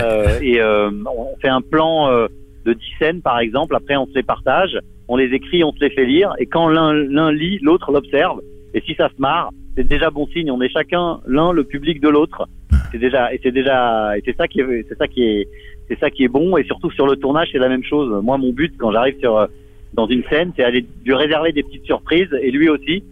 euh, 0.00 0.38
et 0.40 0.60
euh, 0.60 0.90
on 1.06 1.36
fait 1.40 1.48
un 1.48 1.60
plan 1.60 2.10
euh, 2.10 2.26
de 2.64 2.72
10 2.72 2.80
scènes 2.98 3.22
par 3.22 3.38
exemple. 3.38 3.74
Après, 3.74 3.96
on 3.96 4.06
se 4.06 4.14
les 4.14 4.22
partage, 4.22 4.78
on 5.08 5.16
les 5.16 5.34
écrit, 5.34 5.64
on 5.64 5.72
se 5.72 5.80
les 5.80 5.90
fait 5.90 6.04
lire 6.04 6.32
et 6.38 6.46
quand 6.46 6.68
l'un 6.68 6.92
l'un 6.92 7.32
lit, 7.32 7.58
l'autre 7.62 7.92
l'observe. 7.92 8.40
Et 8.74 8.80
si 8.82 8.94
ça 8.94 9.08
se 9.08 9.20
marre, 9.20 9.50
c'est 9.76 9.86
déjà 9.86 10.10
bon 10.10 10.26
signe. 10.28 10.50
On 10.50 10.60
est 10.60 10.70
chacun 10.70 11.20
l'un 11.26 11.52
le 11.52 11.64
public 11.64 12.00
de 12.00 12.08
l'autre. 12.08 12.48
C'est 12.90 12.98
déjà 12.98 13.32
et 13.34 13.40
c'est 13.42 13.52
déjà 13.52 14.16
et 14.16 14.22
c'est 14.24 14.36
ça 14.36 14.48
qui 14.48 14.60
est 14.60 14.86
c'est 14.88 14.98
ça 14.98 15.08
qui 15.08 15.24
est 15.24 15.48
c'est 15.88 15.98
ça 15.98 16.10
qui 16.10 16.24
est 16.24 16.28
bon 16.28 16.56
et 16.56 16.64
surtout 16.64 16.90
sur 16.90 17.06
le 17.06 17.16
tournage 17.16 17.48
c'est 17.52 17.58
la 17.58 17.68
même 17.68 17.84
chose. 17.84 18.22
Moi 18.22 18.38
mon 18.38 18.52
but 18.52 18.74
quand 18.78 18.92
j'arrive 18.92 19.18
sur 19.18 19.36
euh, 19.36 19.46
dans 19.94 20.06
une 20.06 20.22
scène 20.24 20.52
c'est 20.56 20.64
aller 20.64 20.86
lui 21.04 21.14
réserver 21.14 21.52
des 21.52 21.62
petites 21.62 21.84
surprises 21.84 22.32
et 22.40 22.50
lui 22.50 22.68
aussi. 22.68 23.02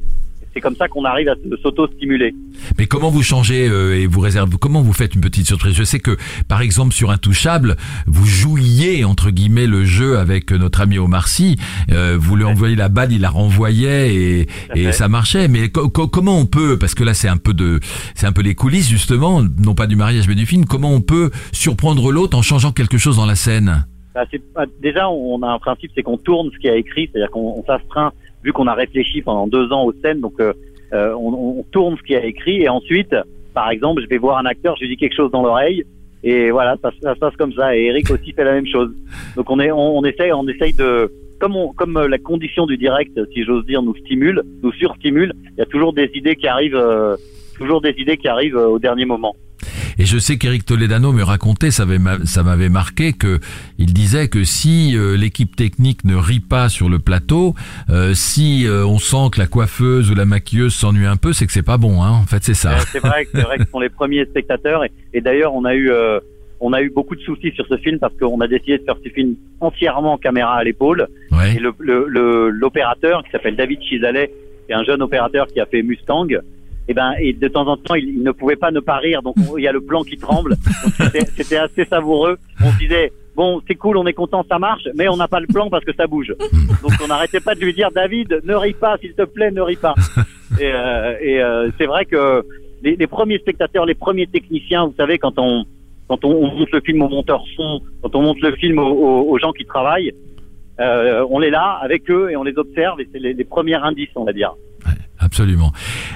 C'est 0.52 0.60
comme 0.60 0.74
ça 0.74 0.88
qu'on 0.88 1.04
arrive 1.04 1.28
à 1.28 1.34
s'auto-stimuler. 1.62 2.34
Mais 2.78 2.86
comment 2.86 3.10
vous 3.10 3.22
changez 3.22 3.68
euh, 3.68 3.96
et 3.96 4.06
vous 4.06 4.20
réservez 4.20 4.56
Comment 4.60 4.82
vous 4.82 4.92
faites 4.92 5.14
une 5.14 5.20
petite 5.20 5.46
surprise? 5.46 5.74
Je 5.74 5.84
sais 5.84 6.00
que, 6.00 6.16
par 6.48 6.60
exemple, 6.60 6.92
sur 6.92 7.10
Intouchable, 7.10 7.76
vous 8.06 8.26
jouiez 8.26 9.04
entre 9.04 9.30
guillemets 9.30 9.66
le 9.68 9.84
jeu 9.84 10.18
avec 10.18 10.50
notre 10.50 10.80
ami 10.80 10.98
Omar 10.98 11.28
Sy. 11.28 11.56
Euh, 11.92 12.16
vous 12.20 12.34
lui 12.34 12.44
envoyez 12.44 12.74
la 12.74 12.88
balle, 12.88 13.12
il 13.12 13.20
la 13.20 13.30
renvoyait 13.30 14.14
et, 14.14 14.46
et 14.74 14.92
ça 14.92 15.08
marchait. 15.08 15.46
Mais 15.46 15.68
co- 15.68 15.88
co- 15.88 16.08
comment 16.08 16.38
on 16.38 16.46
peut 16.46 16.76
Parce 16.78 16.94
que 16.94 17.04
là, 17.04 17.14
c'est 17.14 17.28
un 17.28 17.36
peu 17.36 17.54
de, 17.54 17.78
c'est 18.14 18.26
un 18.26 18.32
peu 18.32 18.42
les 18.42 18.54
coulisses 18.56 18.88
justement, 18.88 19.42
non 19.42 19.74
pas 19.74 19.86
du 19.86 19.94
mariage 19.96 20.26
mais 20.26 20.34
du 20.34 20.46
film. 20.46 20.64
Comment 20.64 20.90
on 20.92 21.00
peut 21.00 21.30
surprendre 21.52 22.10
l'autre 22.12 22.36
en 22.36 22.42
changeant 22.42 22.72
quelque 22.72 22.98
chose 22.98 23.16
dans 23.16 23.26
la 23.26 23.36
scène? 23.36 23.84
Bah, 24.14 24.24
pas- 24.54 24.64
déjà, 24.82 25.08
on 25.08 25.40
a 25.42 25.48
un 25.48 25.58
principe, 25.60 25.92
c'est 25.94 26.02
qu'on 26.02 26.18
tourne 26.18 26.50
ce 26.52 26.58
qui 26.58 26.68
a 26.68 26.74
écrit, 26.76 27.08
c'est-à-dire 27.12 27.30
qu'on 27.30 27.54
on 27.56 27.64
s'astreint, 27.64 28.12
vu 28.44 28.52
qu'on 28.52 28.66
a 28.66 28.74
réfléchi 28.74 29.22
pendant 29.22 29.46
deux 29.46 29.72
ans 29.72 29.84
aux 29.84 29.92
scènes, 30.02 30.20
donc 30.20 30.34
euh, 30.40 30.52
euh, 30.92 31.12
on, 31.14 31.58
on 31.60 31.62
tourne 31.70 31.96
ce 31.96 32.02
qui 32.02 32.14
a 32.16 32.24
écrit, 32.24 32.62
et 32.62 32.68
ensuite, 32.68 33.14
par 33.54 33.70
exemple, 33.70 34.02
je 34.02 34.08
vais 34.08 34.18
voir 34.18 34.38
un 34.38 34.46
acteur, 34.46 34.76
je 34.76 34.82
lui 34.82 34.90
dis 34.90 34.96
quelque 34.96 35.16
chose 35.16 35.30
dans 35.30 35.42
l'oreille, 35.42 35.84
et 36.22 36.50
voilà, 36.50 36.76
ça, 36.82 36.90
ça 37.02 37.14
se 37.14 37.18
passe 37.18 37.36
comme 37.36 37.52
ça. 37.52 37.76
Et 37.76 37.86
Eric 37.86 38.10
aussi 38.10 38.32
fait 38.32 38.44
la 38.44 38.52
même 38.52 38.66
chose. 38.66 38.90
Donc 39.36 39.50
on 39.50 39.58
est, 39.58 39.70
on, 39.70 39.98
on 39.98 40.04
essaye, 40.04 40.32
on 40.32 40.46
essaye 40.48 40.74
de, 40.74 41.10
comme 41.38 41.56
on, 41.56 41.72
comme 41.72 41.96
euh, 41.96 42.08
la 42.08 42.18
condition 42.18 42.66
du 42.66 42.76
direct, 42.76 43.18
si 43.32 43.44
j'ose 43.44 43.64
dire, 43.66 43.82
nous 43.82 43.96
stimule, 43.96 44.42
nous 44.62 44.72
surstimule. 44.72 45.32
Il 45.52 45.58
y 45.58 45.62
a 45.62 45.66
toujours 45.66 45.92
des 45.92 46.10
idées 46.14 46.36
qui 46.36 46.46
arrivent, 46.46 46.76
euh, 46.76 47.16
toujours 47.56 47.80
des 47.80 47.94
idées 47.98 48.18
qui 48.18 48.28
arrivent 48.28 48.56
euh, 48.56 48.68
au 48.68 48.78
dernier 48.78 49.06
moment. 49.06 49.34
Et 50.00 50.06
je 50.06 50.16
sais 50.18 50.38
qu'Éric 50.38 50.64
Toledano 50.64 51.12
me 51.12 51.22
racontait, 51.22 51.70
ça 51.70 51.82
avait 51.82 51.98
ma- 51.98 52.24
ça 52.24 52.42
m'avait 52.42 52.70
marqué, 52.70 53.12
que 53.12 53.38
il 53.78 53.92
disait 53.92 54.28
que 54.28 54.44
si 54.44 54.96
euh, 54.96 55.14
l'équipe 55.16 55.54
technique 55.54 56.04
ne 56.04 56.14
rit 56.16 56.40
pas 56.40 56.70
sur 56.70 56.88
le 56.88 56.98
plateau, 56.98 57.54
euh, 57.90 58.14
si 58.14 58.66
euh, 58.66 58.84
on 58.86 58.98
sent 58.98 59.28
que 59.32 59.38
la 59.38 59.46
coiffeuse 59.46 60.10
ou 60.10 60.14
la 60.14 60.24
maquilleuse 60.24 60.72
s'ennuie 60.74 61.04
un 61.06 61.16
peu, 61.18 61.32
c'est 61.34 61.46
que 61.46 61.52
c'est 61.52 61.62
pas 61.62 61.76
bon. 61.76 62.02
Hein. 62.02 62.10
En 62.12 62.24
fait, 62.26 62.42
c'est 62.42 62.54
ça. 62.54 62.78
C'est 62.92 62.98
vrai, 63.00 63.26
vrai 63.34 63.58
que 63.58 63.64
ce 63.66 63.70
sont 63.70 63.80
les 63.80 63.90
premiers 63.90 64.24
spectateurs. 64.24 64.84
Et, 64.84 64.90
et 65.12 65.20
d'ailleurs, 65.20 65.54
on 65.54 65.66
a 65.66 65.74
eu, 65.74 65.90
on 66.60 66.72
a 66.72 66.80
eu 66.80 66.88
beaucoup 66.90 67.14
de 67.14 67.20
soucis 67.20 67.52
sur 67.54 67.66
ce 67.68 67.76
film 67.76 67.98
parce 67.98 68.14
qu'on 68.18 68.40
a 68.40 68.48
décidé 68.48 68.78
de 68.78 68.84
faire 68.84 68.96
ce 69.04 69.10
film 69.10 69.34
entièrement 69.60 70.16
caméra 70.16 70.54
à 70.56 70.64
l'épaule. 70.64 71.08
Ouais. 71.30 71.56
Et 71.56 71.58
le, 71.58 71.72
le, 71.78 72.06
le- 72.08 72.48
l'opérateur 72.48 73.22
qui 73.24 73.30
s'appelle 73.32 73.56
David 73.56 73.80
Chisalet, 73.82 74.30
c'est 74.66 74.74
un 74.74 74.84
jeune 74.84 75.02
opérateur 75.02 75.46
qui 75.46 75.60
a 75.60 75.66
fait 75.66 75.82
Mustang. 75.82 76.26
Et 76.90 76.94
ben, 76.94 77.12
et 77.20 77.32
de 77.32 77.46
temps 77.46 77.68
en 77.68 77.76
temps, 77.76 77.94
il, 77.94 78.08
il 78.08 78.22
ne 78.24 78.32
pouvait 78.32 78.56
pas 78.56 78.72
ne 78.72 78.80
pas 78.80 78.96
rire. 78.96 79.22
Donc, 79.22 79.36
on- 79.48 79.56
il 79.56 79.62
y 79.62 79.68
a 79.68 79.72
le 79.72 79.80
plan 79.80 80.02
qui 80.02 80.16
tremble. 80.16 80.56
C'était, 81.36 81.56
assez 81.56 81.84
savoureux. 81.84 82.36
On 82.60 82.72
se 82.72 82.78
disait, 82.78 83.12
bon, 83.36 83.62
c'est 83.68 83.76
cool, 83.76 83.96
on 83.96 84.06
est 84.06 84.12
content, 84.12 84.44
ça 84.48 84.58
marche, 84.58 84.88
mais 84.96 85.06
on 85.08 85.16
n'a 85.16 85.28
pas 85.28 85.38
le 85.38 85.46
plan 85.46 85.70
parce 85.70 85.84
que 85.84 85.94
ça 85.94 86.08
bouge. 86.08 86.34
Donc, 86.82 86.90
on 87.00 87.06
n'arrêtait 87.06 87.38
pas 87.38 87.54
de 87.54 87.60
lui 87.60 87.72
dire, 87.74 87.90
David, 87.94 88.40
ne 88.42 88.54
ris 88.56 88.72
pas, 88.74 88.98
s'il 88.98 89.14
te 89.14 89.22
plaît, 89.22 89.52
ne 89.52 89.60
ris 89.60 89.76
pas. 89.76 89.94
Et, 90.58 90.64
euh, 90.64 91.14
et 91.22 91.40
euh, 91.40 91.70
c'est 91.78 91.86
vrai 91.86 92.06
que 92.06 92.44
les, 92.82 92.96
les 92.96 93.06
premiers 93.06 93.38
spectateurs, 93.38 93.86
les 93.86 93.94
premiers 93.94 94.26
techniciens, 94.26 94.86
vous 94.86 94.94
savez, 94.96 95.16
quand 95.18 95.38
on 95.38 95.64
quand 96.08 96.24
on, 96.24 96.32
on 96.32 96.56
monte 96.56 96.72
le 96.72 96.80
film 96.80 97.02
au 97.02 97.08
monteur 97.08 97.44
son, 97.54 97.82
quand 98.02 98.16
on 98.16 98.22
monte 98.22 98.40
le 98.40 98.50
film 98.56 98.80
aux, 98.80 99.38
gens 99.38 99.52
qui 99.52 99.64
travaillent, 99.64 100.12
euh, 100.80 101.24
on 101.30 101.40
est 101.40 101.50
là 101.50 101.78
avec 101.80 102.10
eux 102.10 102.30
et 102.32 102.36
on 102.36 102.42
les 102.42 102.58
observe 102.58 103.00
et 103.00 103.08
c'est 103.12 103.20
les, 103.20 103.32
les 103.32 103.44
premiers 103.44 103.76
indices, 103.76 104.08
on 104.16 104.24
va 104.24 104.32
dire. 104.32 104.52
Absolument. 105.20 105.70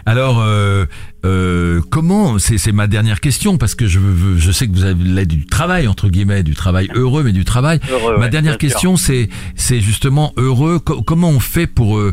Alors, 0.07 0.40
euh, 0.40 0.85
euh, 1.25 1.81
comment 1.90 2.38
c'est, 2.38 2.73
ma 2.73 2.87
dernière 2.87 3.21
question 3.21 3.57
parce 3.57 3.75
que 3.75 3.87
je 3.87 3.99
veux, 3.99 4.37
je 4.38 4.53
sais 4.53 4.69
que 4.69 4.73
vous 4.75 4.85
avez 4.85 5.25
du 5.27 5.47
travail 5.47 5.88
entre 5.88 6.09
guillemets, 6.09 6.43
du 6.43 6.55
travail 6.55 6.88
heureux, 6.95 7.23
mais 7.23 7.33
du 7.33 7.45
travail. 7.45 7.81
Heureux, 7.90 8.17
ma 8.19 8.25
ouais, 8.25 8.29
dernière 8.31 8.59
question, 8.59 8.97
c'est 8.97 9.29
c'est 9.55 9.81
justement 9.81 10.33
heureux. 10.37 10.79
Co- 10.79 11.01
comment 11.03 11.31
on 11.31 11.40
fait 11.40 11.67
pour 11.67 11.99
euh, 11.99 12.12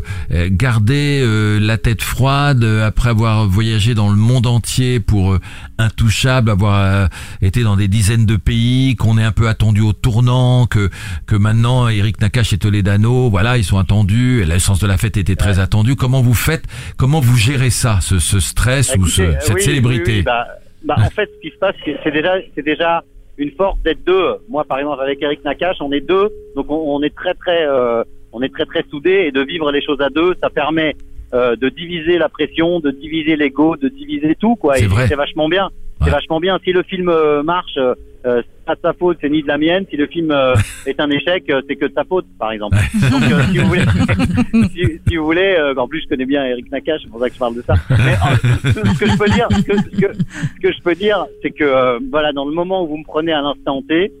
garder 0.50 1.22
la 1.60 1.76
tête 1.76 2.02
froide 2.02 2.64
après 2.64 3.10
avoir 3.10 3.46
voyagé 3.46 3.94
dans 3.94 4.08
le 4.08 4.16
monde 4.16 4.46
entier 4.46 4.98
pour 5.00 5.36
intouchable, 5.78 6.50
avoir 6.50 7.08
été 7.42 7.62
dans 7.62 7.76
des 7.76 7.88
dizaines 7.88 8.24
de 8.26 8.36
pays, 8.36 8.96
qu'on 8.96 9.18
est 9.18 9.24
un 9.24 9.32
peu 9.32 9.48
attendu 9.48 9.80
au 9.82 9.92
tournant, 9.92 10.66
que 10.66 10.88
que 11.26 11.36
maintenant 11.36 11.88
Eric 11.88 12.20
Nakache 12.20 12.52
et 12.54 12.58
Toledano, 12.58 13.28
voilà, 13.28 13.58
ils 13.58 13.64
sont 13.64 13.78
attendus. 13.78 14.40
et 14.40 14.44
L'essence 14.46 14.78
de 14.78 14.86
la 14.86 14.96
fête 14.96 15.16
était 15.16 15.36
très 15.36 15.58
attendue. 15.58 15.96
Comment 15.96 16.22
vous 16.22 16.34
faites 16.34 16.64
Comment 16.96 17.20
vous 17.20 17.36
gérez 17.36 17.70
ça, 17.70 17.81
ce, 18.00 18.18
ce 18.18 18.40
stress 18.40 18.96
ou 18.96 19.06
ce, 19.06 19.22
cette 19.40 19.54
oui, 19.54 19.62
célébrité 19.62 20.16
oui, 20.16 20.22
bah, 20.22 20.46
bah, 20.84 20.96
en 20.98 21.10
fait, 21.10 21.30
ce 21.34 21.40
qui 21.40 21.54
se 21.54 21.58
passe, 21.58 21.74
c'est 21.84 22.10
déjà, 22.10 22.34
c'est 22.54 22.64
déjà 22.64 23.02
une 23.38 23.50
force 23.52 23.78
d'être 23.82 24.04
deux. 24.04 24.36
Moi, 24.48 24.64
par 24.64 24.78
exemple, 24.78 25.00
avec 25.02 25.22
Eric 25.22 25.44
Nakache, 25.44 25.76
on 25.80 25.92
est 25.92 26.00
deux, 26.00 26.30
donc 26.56 26.70
on, 26.70 26.96
on 26.96 27.02
est 27.02 27.14
très 27.14 27.34
très, 27.34 27.66
euh, 27.66 28.02
on 28.32 28.42
est 28.42 28.52
très 28.52 28.66
très 28.66 28.84
soudés 28.90 29.24
et 29.26 29.32
de 29.32 29.42
vivre 29.42 29.70
les 29.70 29.82
choses 29.82 30.00
à 30.00 30.08
deux, 30.10 30.34
ça 30.42 30.50
permet 30.50 30.94
euh, 31.34 31.56
de 31.56 31.68
diviser 31.68 32.18
la 32.18 32.28
pression, 32.28 32.80
de 32.80 32.90
diviser 32.90 33.36
l'ego, 33.36 33.76
de 33.76 33.88
diviser 33.88 34.34
tout, 34.38 34.54
quoi. 34.56 34.74
C'est 34.76 34.84
Et 34.84 34.86
vrai. 34.86 35.08
c'est 35.08 35.14
vachement 35.14 35.48
bien. 35.48 35.64
Ouais. 35.64 36.06
C'est 36.06 36.10
vachement 36.10 36.40
bien. 36.40 36.58
Si 36.64 36.72
le 36.72 36.82
film 36.82 37.08
euh, 37.08 37.42
marche, 37.42 37.78
euh, 37.78 38.42
pas 38.64 38.74
de 38.74 38.80
sa 38.80 38.92
faute, 38.92 39.18
c'est 39.20 39.28
ni 39.28 39.42
de 39.42 39.48
la 39.48 39.58
mienne. 39.58 39.84
Si 39.90 39.96
le 39.96 40.06
film 40.06 40.30
euh, 40.30 40.54
est 40.86 41.00
un 41.00 41.10
échec, 41.10 41.44
euh, 41.50 41.62
c'est 41.68 41.76
que 41.76 41.86
de 41.86 41.92
sa 41.92 42.04
faute, 42.04 42.26
par 42.38 42.52
exemple. 42.52 42.76
Donc, 43.10 43.22
euh, 43.22 43.42
si 43.50 43.58
vous 43.58 43.68
voulez, 43.68 43.84
si, 44.72 45.00
si 45.06 45.16
vous 45.16 45.24
voulez, 45.24 45.56
euh, 45.58 45.74
en 45.76 45.88
plus 45.88 46.02
je 46.02 46.08
connais 46.08 46.26
bien 46.26 46.44
Eric 46.44 46.70
Nakache, 46.70 47.02
c'est 47.02 47.10
pour 47.10 47.20
ça 47.20 47.28
que 47.28 47.34
je 47.34 47.38
parle 47.38 47.56
de 47.56 47.62
ça. 47.62 47.74
Mais 47.90 48.12
euh, 48.12 48.72
ce 48.72 48.98
que 48.98 49.06
je 49.06 49.18
peux 49.18 49.28
dire, 49.30 49.48
ce 49.50 49.62
que, 49.62 49.76
ce 49.76 50.00
que, 50.00 50.12
ce 50.14 50.60
que 50.60 50.72
je 50.72 50.82
peux 50.82 50.94
dire, 50.94 51.26
c'est 51.42 51.50
que 51.50 51.64
euh, 51.64 51.98
voilà, 52.10 52.32
dans 52.32 52.44
le 52.44 52.52
moment 52.52 52.84
où 52.84 52.88
vous 52.88 52.98
me 52.98 53.04
prenez 53.04 53.32
à 53.32 53.42
l'instant 53.42 53.82
T, 53.82 54.12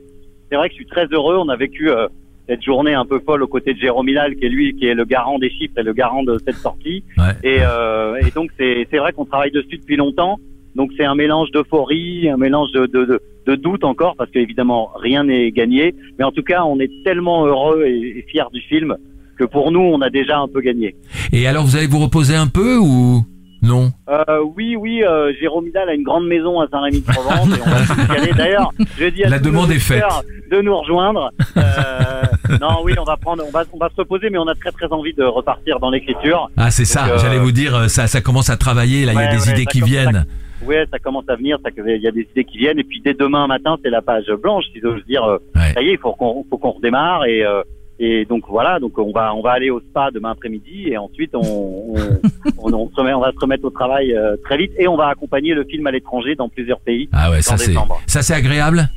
c'est 0.50 0.56
vrai 0.56 0.68
que 0.68 0.74
je 0.74 0.76
suis 0.76 0.86
très 0.86 1.06
heureux. 1.06 1.36
On 1.38 1.48
a 1.48 1.56
vécu 1.56 1.90
euh, 1.90 2.08
cette 2.48 2.62
journée 2.62 2.94
un 2.94 3.06
peu 3.06 3.20
folle 3.20 3.42
aux 3.42 3.48
côtés 3.48 3.74
de 3.74 3.78
Jérôme 3.78 4.08
Hilal, 4.08 4.36
qui 4.36 4.44
est 4.44 4.48
lui, 4.48 4.74
qui 4.74 4.86
est 4.86 4.94
le 4.94 5.04
garant 5.04 5.38
des 5.38 5.50
chiffres 5.50 5.78
et 5.78 5.82
le 5.82 5.92
garant 5.92 6.22
de 6.22 6.38
cette 6.44 6.56
sortie. 6.56 7.04
Ouais. 7.16 7.32
Et, 7.42 7.58
euh, 7.60 8.16
et 8.16 8.30
donc 8.30 8.50
c'est 8.58 8.98
vrai 8.98 9.12
qu'on 9.12 9.24
travaille 9.24 9.52
dessus 9.52 9.78
depuis 9.78 9.96
longtemps. 9.96 10.38
Donc 10.76 10.90
c'est 10.96 11.04
un 11.04 11.14
mélange 11.14 11.50
d'euphorie, 11.50 12.28
un 12.28 12.36
mélange 12.36 12.70
de, 12.72 12.86
de, 12.86 13.04
de, 13.04 13.22
de 13.46 13.54
doute 13.54 13.84
encore, 13.84 14.14
parce 14.16 14.30
qu'évidemment 14.30 14.90
rien 14.96 15.24
n'est 15.24 15.50
gagné. 15.50 15.94
Mais 16.18 16.24
en 16.24 16.32
tout 16.32 16.42
cas, 16.42 16.62
on 16.64 16.78
est 16.80 16.90
tellement 17.04 17.44
heureux 17.46 17.84
et, 17.86 18.18
et 18.18 18.24
fiers 18.30 18.44
du 18.52 18.60
film 18.62 18.96
que 19.38 19.44
pour 19.44 19.70
nous, 19.72 19.80
on 19.80 20.00
a 20.00 20.10
déjà 20.10 20.38
un 20.38 20.48
peu 20.48 20.60
gagné. 20.60 20.94
Et 21.32 21.46
alors, 21.46 21.64
vous 21.64 21.76
allez 21.76 21.86
vous 21.86 21.98
reposer 21.98 22.34
un 22.36 22.46
peu 22.46 22.76
ou 22.78 23.24
non? 23.62 23.92
Euh, 24.08 24.40
oui, 24.56 24.74
oui, 24.76 25.02
euh, 25.04 25.32
Jérôme 25.40 25.68
Hidal 25.68 25.88
a 25.88 25.94
une 25.94 26.02
grande 26.02 26.26
maison 26.26 26.60
à 26.60 26.66
Saint-Rémy-de-Provence 26.68 27.48
et 27.56 27.60
on 27.64 27.70
va 27.70 28.14
aller. 28.14 28.32
D'ailleurs, 28.36 28.72
je 28.98 29.06
dis 29.06 29.24
à 29.24 29.28
La 29.28 29.38
tous 29.38 29.46
demande 29.46 29.68
nos 29.68 29.74
est 29.74 29.78
faite. 29.78 30.02
de 30.50 30.60
nous 30.60 30.76
rejoindre. 30.76 31.30
Euh, 31.56 32.22
non, 32.60 32.78
oui, 32.82 32.94
on 32.98 33.04
va 33.04 33.16
prendre, 33.16 33.44
on 33.46 33.50
va, 33.50 33.62
on 33.72 33.78
va 33.78 33.88
se 33.88 33.96
reposer, 33.96 34.30
mais 34.30 34.38
on 34.38 34.48
a 34.48 34.54
très 34.54 34.72
très 34.72 34.88
envie 34.88 35.14
de 35.14 35.22
repartir 35.22 35.78
dans 35.78 35.90
l'écriture. 35.90 36.50
Ah, 36.56 36.70
c'est 36.70 36.84
ça. 36.84 37.06
Euh, 37.06 37.18
J'allais 37.18 37.38
vous 37.38 37.52
dire, 37.52 37.74
euh, 37.76 37.88
ça, 37.88 38.06
ça 38.08 38.20
commence 38.20 38.50
à 38.50 38.56
travailler. 38.56 39.04
Là, 39.04 39.12
il 39.12 39.20
y 39.20 39.22
a 39.22 39.30
des 39.36 39.48
ouais, 39.48 39.54
idées 39.54 39.66
qui 39.66 39.80
viennent. 39.80 40.26
Ouais, 40.66 40.84
ça 40.90 40.98
commence 40.98 41.28
à 41.28 41.36
venir, 41.36 41.58
il 41.76 42.02
y 42.02 42.06
a 42.08 42.10
des 42.12 42.22
idées 42.30 42.44
qui 42.44 42.58
viennent, 42.58 42.78
et 42.78 42.84
puis 42.84 43.00
dès 43.00 43.14
demain 43.14 43.46
matin, 43.46 43.76
c'est 43.82 43.90
la 43.90 44.02
page 44.02 44.26
blanche, 44.42 44.64
si 44.72 44.80
j'ose 44.80 45.04
dire. 45.06 45.24
Ouais. 45.54 45.72
Ça 45.74 45.82
y 45.82 45.88
est, 45.88 45.92
il 45.92 45.98
faut 45.98 46.12
qu'on, 46.12 46.44
redémarre 46.70 47.24
et. 47.26 47.44
Euh, 47.44 47.62
et 48.04 48.24
donc 48.24 48.44
voilà, 48.48 48.80
donc 48.80 48.98
on 48.98 49.12
va 49.12 49.32
on 49.34 49.42
va 49.42 49.52
aller 49.52 49.70
au 49.70 49.78
spa 49.78 50.10
demain 50.12 50.30
après-midi 50.30 50.88
et 50.88 50.96
ensuite 50.96 51.30
on 51.36 51.40
on, 51.42 51.94
on, 52.58 52.72
on 52.72 52.88
se 52.90 52.94
remet- 52.96 53.12
on 53.14 53.20
va 53.20 53.30
se 53.30 53.38
remettre 53.38 53.64
au 53.64 53.70
travail 53.70 54.12
euh, 54.12 54.34
très 54.44 54.56
vite 54.56 54.72
et 54.76 54.88
on 54.88 54.96
va 54.96 55.06
accompagner 55.08 55.52
le 55.54 55.62
film 55.64 55.86
à 55.86 55.92
l'étranger 55.92 56.34
dans 56.34 56.48
plusieurs 56.48 56.80
pays. 56.80 57.08
Ah 57.12 57.30
ouais, 57.30 57.42
ça 57.42 57.54
en 57.54 57.56
c'est, 57.58 57.68
décembre. 57.68 58.00
ça 58.08 58.22
c'est 58.22 58.34
agréable? 58.34 58.88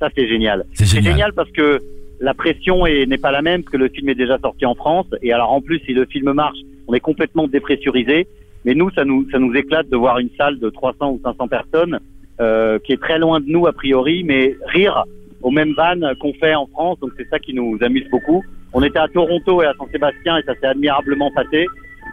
Ça 0.00 0.08
c'est 0.16 0.26
génial. 0.26 0.64
C'est 0.72 0.84
C'est 0.86 0.96
génial. 0.96 1.12
génial 1.12 1.32
parce 1.34 1.50
que 1.52 1.78
la 2.18 2.34
pression 2.34 2.86
est- 2.86 3.06
n'est 3.06 3.18
pas 3.18 3.30
la 3.30 3.42
même 3.42 3.62
parce 3.62 3.72
que 3.72 3.76
le 3.78 3.88
film 3.90 4.08
est 4.08 4.14
déjà 4.16 4.38
sorti 4.38 4.64
en 4.66 4.74
France 4.74 5.06
et 5.22 5.32
alors 5.32 5.52
en 5.52 5.60
plus 5.60 5.78
si 5.80 5.92
le 5.92 6.04
film 6.06 6.32
marche, 6.32 6.58
on 6.88 6.94
est 6.94 7.00
complètement 7.00 7.46
dépressurisé. 7.46 8.26
Mais 8.64 8.74
nous 8.74 8.90
ça 8.90 9.04
nous 9.04 9.28
ça 9.30 9.38
nous 9.38 9.54
éclate 9.54 9.88
de 9.88 9.96
voir 9.96 10.18
une 10.18 10.30
salle 10.38 10.58
de 10.58 10.70
300 10.70 11.10
ou 11.10 11.20
500 11.22 11.48
personnes 11.48 12.00
euh, 12.40 12.78
qui 12.84 12.92
est 12.92 13.00
très 13.00 13.18
loin 13.18 13.40
de 13.40 13.46
nous 13.46 13.66
a 13.66 13.72
priori, 13.72 14.24
mais 14.24 14.56
rire 14.66 15.04
aux 15.42 15.50
mêmes 15.50 15.74
vannes 15.74 16.14
qu'on 16.20 16.32
fait 16.34 16.54
en 16.54 16.66
France. 16.66 16.98
Donc 17.00 17.12
c'est 17.16 17.28
ça 17.28 17.38
qui 17.38 17.54
nous 17.54 17.78
amuse 17.82 18.08
beaucoup. 18.10 18.42
On 18.72 18.82
était 18.82 18.98
à 18.98 19.08
Toronto 19.08 19.62
et 19.62 19.66
à 19.66 19.74
Saint-Sébastien 19.78 20.38
et 20.38 20.42
ça 20.42 20.54
s'est 20.54 20.66
admirablement 20.66 21.30
passé. 21.32 21.66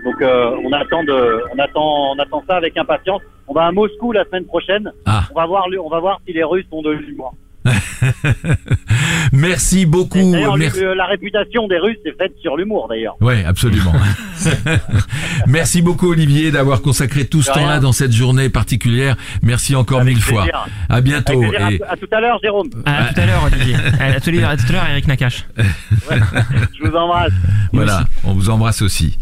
Donc 0.03 0.21
euh, 0.21 0.55
on 0.63 0.71
attend 0.73 1.03
de, 1.03 1.43
on 1.53 1.59
attend, 1.59 2.11
on 2.13 2.19
attend 2.19 2.43
ça 2.47 2.57
avec 2.57 2.77
impatience. 2.77 3.21
On 3.47 3.53
va 3.53 3.65
à 3.65 3.71
Moscou 3.71 4.11
la 4.11 4.25
semaine 4.25 4.45
prochaine. 4.45 4.91
Ah. 5.05 5.23
On 5.31 5.39
va 5.39 5.45
voir, 5.45 5.65
on 5.83 5.89
va 5.89 5.99
voir 5.99 6.21
si 6.25 6.33
les 6.33 6.43
Russes 6.43 6.67
ont 6.71 6.81
de 6.81 6.91
l'humour. 6.91 7.33
Merci 9.31 9.85
beaucoup. 9.85 10.35
Merci. 10.57 10.81
la 10.95 11.05
réputation 11.05 11.67
des 11.67 11.77
Russes 11.77 11.97
est 12.05 12.17
faite 12.17 12.33
sur 12.41 12.57
l'humour 12.57 12.87
d'ailleurs. 12.89 13.15
Ouais, 13.21 13.43
absolument. 13.45 13.93
Merci 15.47 15.81
beaucoup 15.81 16.11
Olivier 16.11 16.51
d'avoir 16.51 16.81
consacré 16.81 17.25
tout 17.25 17.41
ce 17.41 17.51
temps-là 17.51 17.79
dans 17.79 17.91
cette 17.91 18.11
journée 18.11 18.49
particulière. 18.49 19.15
Merci 19.41 19.75
encore 19.75 20.01
Avec 20.01 20.15
mille 20.15 20.23
fois. 20.23 20.45
À 20.89 21.01
bientôt. 21.01 21.43
Et 21.43 21.55
À, 21.57 21.91
à 21.93 21.97
tout 21.97 22.07
à 22.11 22.19
l'heure, 22.19 22.39
Jérôme. 22.41 22.69
À 22.85 23.13
tout 23.13 23.21
à 23.21 23.25
l'heure, 23.25 23.43
Olivier. 23.43 23.75
À 23.75 24.19
tout 24.19 24.29
à 24.29 24.31
l'heure, 24.33 24.49
à 24.49 24.57
tout 24.57 24.65
à 24.69 24.71
l'heure, 24.71 24.87
Eric 24.89 25.07
Nakache. 25.07 25.45
Ouais. 25.57 26.19
Je 26.77 26.87
vous 26.87 26.95
embrasse. 26.95 27.33
voilà, 27.71 28.05
on 28.23 28.33
vous 28.33 28.49
embrasse 28.49 28.81
aussi. 28.81 29.17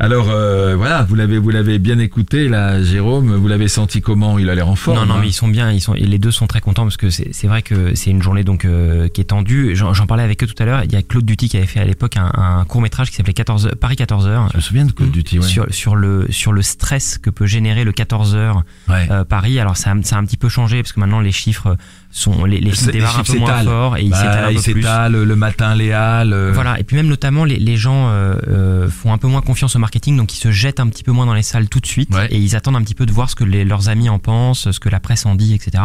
Alors 0.00 0.28
euh, 0.30 0.74
voilà, 0.76 1.02
vous 1.02 1.14
l'avez 1.14 1.38
vous 1.38 1.50
l'avez 1.50 1.78
bien 1.78 1.98
écouté 1.98 2.48
là, 2.48 2.82
Jérôme. 2.82 3.34
Vous 3.34 3.48
l'avez 3.48 3.68
senti 3.68 4.00
comment? 4.00 4.38
Il 4.38 4.50
a 4.50 4.54
l'air 4.54 4.68
en 4.68 4.74
forme. 4.76 4.98
Non, 4.98 5.06
non, 5.06 5.14
hein 5.14 5.18
mais 5.22 5.28
ils 5.28 5.32
sont 5.32 5.48
bien. 5.48 5.70
Ils 5.70 5.80
sont, 5.80 5.94
et 5.94 6.00
les 6.04 6.18
deux 6.18 6.30
sont 6.32 6.46
très 6.46 6.60
contents 6.60 6.82
parce 6.82 6.96
que 6.96 7.10
c'est 7.10 7.32
c'est 7.32 7.46
vrai 7.46 7.62
que 7.62 7.94
c'est 7.94 8.10
une 8.10 8.22
journée 8.22 8.44
donc 8.44 8.64
euh, 8.64 9.08
qui 9.08 9.20
est 9.20 9.24
tendue. 9.24 9.74
J'en 9.76 9.94
j'en 9.94 10.06
parlais 10.06 10.24
avec 10.24 10.42
eux 10.42 10.46
tout 10.46 10.60
à 10.62 10.66
l'heure. 10.66 10.82
Il 10.84 10.92
y 10.92 10.96
a 10.96 11.02
Claude 11.02 11.24
Duty 11.24 11.48
qui 11.48 11.56
avait 11.56 11.66
fait 11.66 11.80
à 11.80 11.84
l'époque 11.84 12.16
un, 12.16 12.30
un 12.34 12.64
court 12.64 12.80
métrage 12.80 13.10
qui 13.10 13.16
s'appelait 13.16 13.34
14 13.34 13.66
heures- 13.66 13.76
Paris 13.80 13.96
14 13.96 14.26
heures. 14.26 14.48
Je 14.52 14.56
me 14.56 14.62
souviens 14.62 14.84
de 14.84 14.92
Call 14.92 15.06
of 15.06 15.12
Duty. 15.12 15.38
Ouais. 15.38 15.46
Sur, 15.46 15.66
sur 15.72 15.94
le 15.96 16.26
sur 16.30 16.52
le 16.52 16.62
stress 16.62 17.18
que 17.18 17.30
peut 17.30 17.46
générer 17.46 17.84
le 17.84 17.92
14 17.92 18.34
heures 18.34 18.62
Ouais. 18.88 19.06
euh, 19.10 19.24
Paris. 19.24 19.58
Alors 19.60 19.76
ça, 19.76 19.92
a- 19.92 20.02
ça 20.02 20.16
a 20.16 20.18
un 20.18 20.24
petit 20.24 20.36
peu 20.36 20.48
changé 20.48 20.82
parce 20.82 20.92
que 20.92 21.00
maintenant 21.00 21.20
les 21.20 21.32
chiffres 21.32 21.76
sont 22.16 22.44
les, 22.44 22.60
les 22.60 22.70
films 22.70 22.92
démarrent 22.92 23.18
un 23.18 23.24
chiffres 23.24 23.32
peu 23.32 23.38
moins 23.40 23.62
fort 23.64 23.96
et 23.96 24.02
ils 24.04 24.10
Bah, 24.10 24.16
s'étalent 24.20 24.58
s'étalent 24.60 25.24
le 25.24 25.36
matin, 25.36 25.74
les 25.74 25.90
halles. 25.92 26.50
Voilà, 26.54 26.78
et 26.78 26.84
puis 26.84 26.96
même 26.96 27.08
notamment 27.08 27.44
les, 27.44 27.58
les 27.58 27.76
gens 27.76 28.08
euh, 28.08 28.36
euh, 28.46 28.88
font 28.88 29.12
un 29.12 29.18
peu 29.18 29.26
moins 29.26 29.40
confiance 29.40 29.74
au 29.74 29.80
marketing, 29.80 30.16
donc 30.16 30.32
ils 30.32 30.38
se 30.38 30.52
jettent 30.52 30.78
un 30.78 30.86
petit 30.88 31.02
peu 31.02 31.10
moins 31.10 31.26
dans 31.26 31.34
les 31.34 31.42
salles 31.42 31.68
tout 31.68 31.80
de 31.80 31.86
suite, 31.86 32.14
Ouais. 32.14 32.28
et 32.30 32.38
ils 32.38 32.54
attendent 32.54 32.76
un 32.76 32.82
petit 32.82 32.94
peu 32.94 33.04
de 33.04 33.10
voir 33.12 33.28
ce 33.30 33.34
que 33.34 33.42
les- 33.42 33.64
leurs 33.64 33.88
amis 33.88 34.08
en 34.08 34.20
pensent, 34.20 34.70
ce 34.70 34.78
que 34.78 34.88
la 34.88 35.00
presse 35.00 35.26
en 35.26 35.34
dit, 35.34 35.54
etc. 35.54 35.82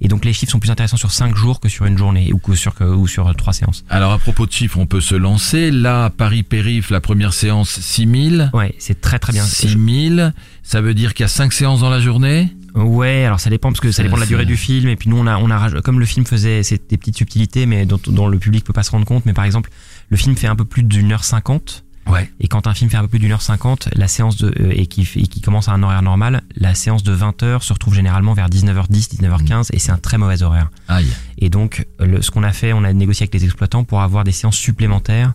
Et 0.00 0.08
donc 0.08 0.24
les 0.24 0.32
chiffres 0.32 0.50
sont 0.50 0.58
plus 0.58 0.70
intéressants 0.72 0.96
sur 0.96 1.12
cinq 1.12 1.36
jours 1.36 1.60
que 1.60 1.68
sur 1.68 1.86
une 1.86 1.96
journée 1.96 2.32
ou 2.32 2.38
que 2.38 2.54
sur 2.56 2.74
que- 2.74 2.82
ou 2.84 3.06
sur 3.06 3.28
euh, 3.28 3.32
trois 3.34 3.52
séances. 3.52 3.84
Alors 3.88 4.10
à 4.12 4.18
propos 4.18 4.46
de 4.46 4.52
chiffres, 4.52 4.78
on 4.78 4.86
peut 4.86 5.00
se 5.00 5.14
lancer. 5.14 5.70
Là, 5.70 6.10
Paris 6.10 6.42
Périph, 6.42 6.90
la 6.90 7.00
première 7.00 7.32
séance, 7.32 7.70
6000. 7.80 8.50
Ouais, 8.52 8.74
c'est 8.80 9.00
très 9.00 9.18
très 9.20 9.32
bien. 9.32 9.44
6000, 9.44 10.32
ça 10.64 10.80
veut 10.80 10.94
dire 10.94 11.14
qu'il 11.14 11.22
y 11.22 11.26
a 11.26 11.28
5 11.28 11.52
séances 11.52 11.80
dans 11.80 11.90
la 11.90 12.00
journée? 12.00 12.48
Ouais, 12.74 13.24
alors 13.24 13.40
ça 13.40 13.50
dépend 13.50 13.70
parce 13.70 13.80
que 13.80 13.90
ça 13.92 14.02
dépend 14.02 14.16
de 14.16 14.20
la 14.20 14.26
durée 14.26 14.44
du 14.44 14.56
film 14.56 14.88
et 14.88 14.96
puis 14.96 15.08
nous 15.08 15.16
on 15.16 15.26
a 15.26 15.36
on 15.38 15.50
a 15.50 15.80
comme 15.82 15.98
le 16.00 16.06
film 16.06 16.26
faisait 16.26 16.62
c'est 16.62 16.88
des 16.90 16.96
petites 16.96 17.16
subtilités 17.16 17.66
mais 17.66 17.86
dont, 17.86 18.00
dont 18.06 18.28
le 18.28 18.38
public 18.38 18.64
peut 18.64 18.72
pas 18.72 18.82
se 18.82 18.90
rendre 18.90 19.06
compte 19.06 19.26
mais 19.26 19.32
par 19.32 19.44
exemple 19.44 19.70
le 20.08 20.16
film 20.16 20.36
fait 20.36 20.46
un 20.46 20.56
peu 20.56 20.64
plus 20.64 20.82
d'une 20.82 21.12
heure 21.12 21.24
cinquante. 21.24 21.84
Ouais. 22.06 22.30
et 22.40 22.48
quand 22.48 22.66
un 22.66 22.72
film 22.72 22.88
fait 22.90 22.96
un 22.96 23.02
peu 23.02 23.08
plus 23.08 23.18
d'une 23.18 23.32
heure 23.32 23.42
cinquante 23.42 23.90
la 23.94 24.08
séance 24.08 24.38
de 24.38 24.48
euh, 24.62 24.72
et 24.74 24.86
qui 24.86 25.06
et 25.16 25.26
qui 25.26 25.42
commence 25.42 25.68
à 25.68 25.72
un 25.72 25.82
horaire 25.82 26.00
normal 26.00 26.42
la 26.56 26.74
séance 26.74 27.02
de 27.02 27.12
20 27.12 27.42
heures 27.42 27.62
se 27.62 27.74
retrouve 27.74 27.94
généralement 27.94 28.32
vers 28.32 28.48
19h10 28.48 29.20
19h15 29.20 29.68
et 29.74 29.78
c'est 29.78 29.92
un 29.92 29.98
très 29.98 30.16
mauvais 30.16 30.42
horaire. 30.42 30.70
Aïe. 30.88 31.06
et 31.36 31.50
donc 31.50 31.86
le, 32.00 32.22
ce 32.22 32.30
qu'on 32.30 32.44
a 32.44 32.52
fait 32.52 32.72
on 32.72 32.82
a 32.84 32.94
négocié 32.94 33.24
avec 33.24 33.34
les 33.34 33.44
exploitants 33.44 33.84
pour 33.84 34.00
avoir 34.00 34.24
des 34.24 34.32
séances 34.32 34.56
supplémentaires 34.56 35.34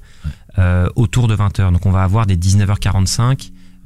euh, 0.59 0.87
autour 0.95 1.27
de 1.27 1.33
20 1.33 1.59
heures. 1.59 1.71
Donc 1.71 1.85
on 1.87 1.91
va 1.91 2.03
avoir 2.03 2.25
des 2.27 2.35
19h45 2.37 3.21
euh, 3.21 3.35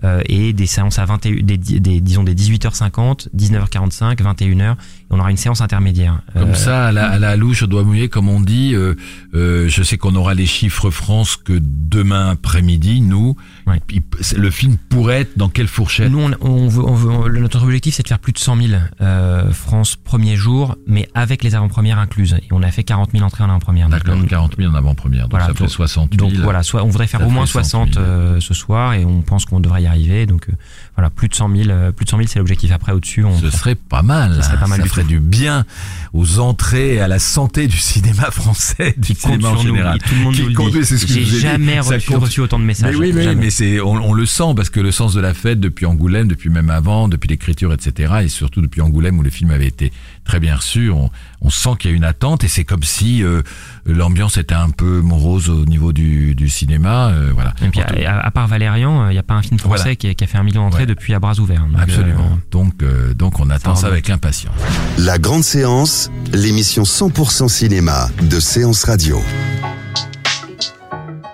et 0.04 0.54
des 0.54 0.66
séances 0.68 1.00
à 1.00 1.06
21 1.06 1.44
des, 1.44 1.58
des 1.58 2.02
disons 2.02 2.24
des 2.24 2.36
18h50 2.36 3.30
19h45 3.36 4.16
21h 4.16 4.76
et 5.07 5.07
on 5.10 5.20
aura 5.20 5.32
une 5.32 5.38
séance 5.38 5.62
intermédiaire 5.62 6.22
Comme 6.34 6.50
Euh, 6.50 6.54
ça, 6.54 6.88
à 6.88 6.92
la, 6.92 7.10
à 7.10 7.18
la 7.20 7.36
louche, 7.38 7.60
je 7.60 7.66
dois 7.66 7.84
mouiller, 7.84 8.10
comme 8.10 8.28
on 8.30 8.42
dit. 8.42 8.74
euh, 8.76 8.96
euh, 9.34 9.70
je 9.70 9.84
sais 9.84 9.98
qu'on 9.98 10.16
aura 10.16 10.34
les 10.34 10.46
chiffres 10.46 10.90
France 10.90 11.38
que 11.38 11.54
demain 11.62 12.32
après-midi, 12.32 13.02
nous. 13.02 13.36
Ouais. 13.66 13.80
Il- 13.92 14.02
le 14.38 14.52
film 14.52 14.78
pourrait 14.90 15.22
être 15.22 15.38
dans 15.38 15.50
quelle 15.50 15.68
fourchette? 15.68 16.12
Nous, 16.12 16.20
on, 16.20 16.32
on 16.42 16.68
veut, 16.68 16.84
on 16.84 16.94
veut, 16.94 17.40
notre 17.40 17.64
objectif, 17.64 17.96
c'est 17.96 18.04
de 18.04 18.08
faire 18.08 18.20
plus 18.20 18.34
de 18.34 18.38
100 18.40 18.56
000 18.58 18.82
euh, 19.02 19.52
France 19.52 19.96
premier 19.96 20.36
jour, 20.36 20.76
mais 20.88 21.08
avec 21.14 21.44
les 21.44 21.56
avant-premières 21.56 22.00
incluses. 22.00 22.34
Et 22.34 22.48
on 22.52 22.62
a 22.64 22.72
fait 22.72 22.84
40 22.84 23.12
000 23.12 23.24
entrées 23.24 23.44
en 23.44 23.50
avant-première. 23.50 23.90
D'accord, 23.90 24.16
on- 24.18 24.24
40 24.26 24.56
000 24.58 24.72
en 24.72 24.76
avant-première, 24.76 25.24
donc 25.24 25.32
Voilà, 25.32 25.48
ça 25.48 25.54
fait 25.54 25.60
donc- 25.60 25.70
60 25.70 26.14
000. 26.16 26.30
Donc 26.30 26.40
voilà, 26.42 26.64
soit 26.64 26.84
on 26.84 26.88
voudrait 26.88 27.08
faire 27.08 27.26
au 27.26 27.30
moins 27.30 27.46
fait 27.46 27.64
100 27.64 27.86
000. 27.86 27.94
60 27.94 27.98
euh, 27.98 28.40
ce 28.40 28.54
soir, 28.54 28.94
et 28.94 29.06
on 29.06 29.22
pense 29.22 29.46
qu'on 29.46 29.60
devrait 29.60 29.84
y 29.84 29.88
arriver. 29.88 30.26
Donc 30.26 30.50
euh, 30.50 30.54
voilà, 30.96 31.10
plus 31.10 31.28
de 31.30 31.36
100 31.36 31.50
000, 31.56 31.70
euh, 31.70 31.92
plus 31.92 32.06
de 32.06 32.10
100 32.10 32.18
000, 32.18 32.28
c'est 32.30 32.40
l'objectif. 32.40 32.72
Après, 32.72 32.92
au-dessus, 32.92 33.24
on, 33.24 33.38
Ce 33.40 33.50
serait 33.50 33.76
pas 33.76 34.02
mal. 34.02 34.36
Ça 34.36 34.42
serait 34.44 34.58
pas 34.60 34.68
mal 34.68 34.80
Ça 34.80 34.84
ferait 35.02 35.08
du 35.08 35.20
bien 35.20 35.66
aux 36.14 36.40
entrées 36.40 36.96
et 36.96 37.00
à 37.00 37.08
la 37.08 37.20
santé 37.20 37.68
du 37.68 37.78
cinéma 37.78 38.32
français, 38.32 38.96
du 38.98 39.14
cinéma 39.14 39.50
en 39.50 39.56
nous, 39.56 39.62
général. 39.62 40.00
tout 40.00 40.16
le 40.16 40.22
monde 40.22 40.34
Qui 40.36 40.42
nous 40.44 40.48
le 40.50 40.54
compte- 40.56 40.72
dit. 40.74 40.86
c'est 40.86 40.98
ce 40.98 41.06
que 41.06 41.14
J'ai 41.14 41.24
dit. 41.24 41.40
jamais 41.40 41.80
reçu, 41.80 42.42
autant 42.42 42.60
de 42.60 42.64
messages. 42.64 42.96
Mais 42.98 43.14
oui, 43.14 43.36
mais 43.36 43.50
c'est, 43.50 43.80
on, 43.82 43.92
on 43.94 44.14
le 44.14 44.26
sent 44.26 44.54
parce 44.56 44.70
que 44.70 44.80
le 44.80 44.92
sens 44.92 45.14
de 45.14 45.22
la 45.22 45.34
fête 45.34 45.60
depuis 45.60 45.86
Angoulême, 45.86 46.28
depuis 46.28 46.50
même 46.50 46.70
avant, 46.70 47.08
depuis 47.08 47.28
l'écriture, 47.28 47.74
etc., 47.74 48.14
et 48.24 48.28
surtout 48.30 48.62
depuis 48.62 48.82
Angoulême 48.82 49.20
où 49.20 49.24
le 49.24 49.30
film 49.30 49.52
avait 49.52 49.68
été 49.68 49.92
très 50.24 50.40
bien 50.40 50.56
reçu, 50.56 50.90
on, 50.90 51.10
on 51.48 51.50
sent 51.50 51.70
qu'il 51.80 51.92
y 51.92 51.94
a 51.94 51.98
une 51.98 52.04
attente 52.04 52.44
et 52.44 52.50
c'est 52.50 52.66
comme 52.66 52.84
si 52.84 53.24
euh, 53.24 53.42
l'ambiance 53.86 54.36
était 54.38 54.54
un 54.54 54.70
peu 54.70 55.00
morose 55.00 55.50
au 55.50 55.64
niveau 55.66 55.94
du, 55.94 56.36
du 56.36 56.50
cinéma, 56.50 57.08
euh, 57.08 57.32
voilà. 57.34 57.54
Et 57.66 57.70
puis, 57.70 57.80
à, 57.82 58.20
à 58.20 58.32
part 58.32 58.48
Valérian, 58.48 59.08
il 59.10 59.14
n'y 59.14 59.18
a 59.18 59.24
pas 59.24 59.36
un 59.36 59.42
film 59.42 59.58
français 59.58 59.82
Voilà. 59.84 59.96
qui, 59.96 60.08
a, 60.10 60.14
qui 60.14 60.24
a 60.26 60.28
fait 60.28 60.38
un 60.38 60.44
million 60.44 60.64
d'entrées 60.64 60.82
Ouais. 60.82 60.86
depuis 60.88 61.14
à 61.14 61.20
bras 61.20 61.40
ouverts. 61.40 61.66
Donc, 61.72 61.82
Absolument. 61.82 62.20
euh, 62.20 62.36
Donc, 62.52 62.74
euh, 62.84 63.14
donc 63.14 63.40
on 63.40 63.50
attend 63.50 63.76
Ça 63.76 63.88
avec 63.88 64.10
impatience. 64.10 64.54
La 64.98 65.18
grande 65.18 65.44
séance, 65.44 66.12
l'émission 66.34 66.84
100% 66.84 67.48
cinéma 67.48 68.10
de 68.24 68.40
Séance 68.42 68.84
Radio. 68.84 69.22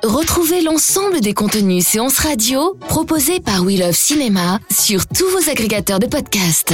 Retrouvez 0.03 0.61
l'ensemble 0.61 1.21
des 1.21 1.33
contenus 1.33 1.85
séances 1.87 2.19
radio 2.19 2.77
proposés 2.87 3.39
par 3.39 3.61
We 3.63 3.79
Love 3.79 3.93
Cinéma 3.95 4.59
sur 4.69 5.07
tous 5.07 5.25
vos 5.31 5.49
agrégateurs 5.49 5.99
de 5.99 6.05
podcasts. 6.07 6.73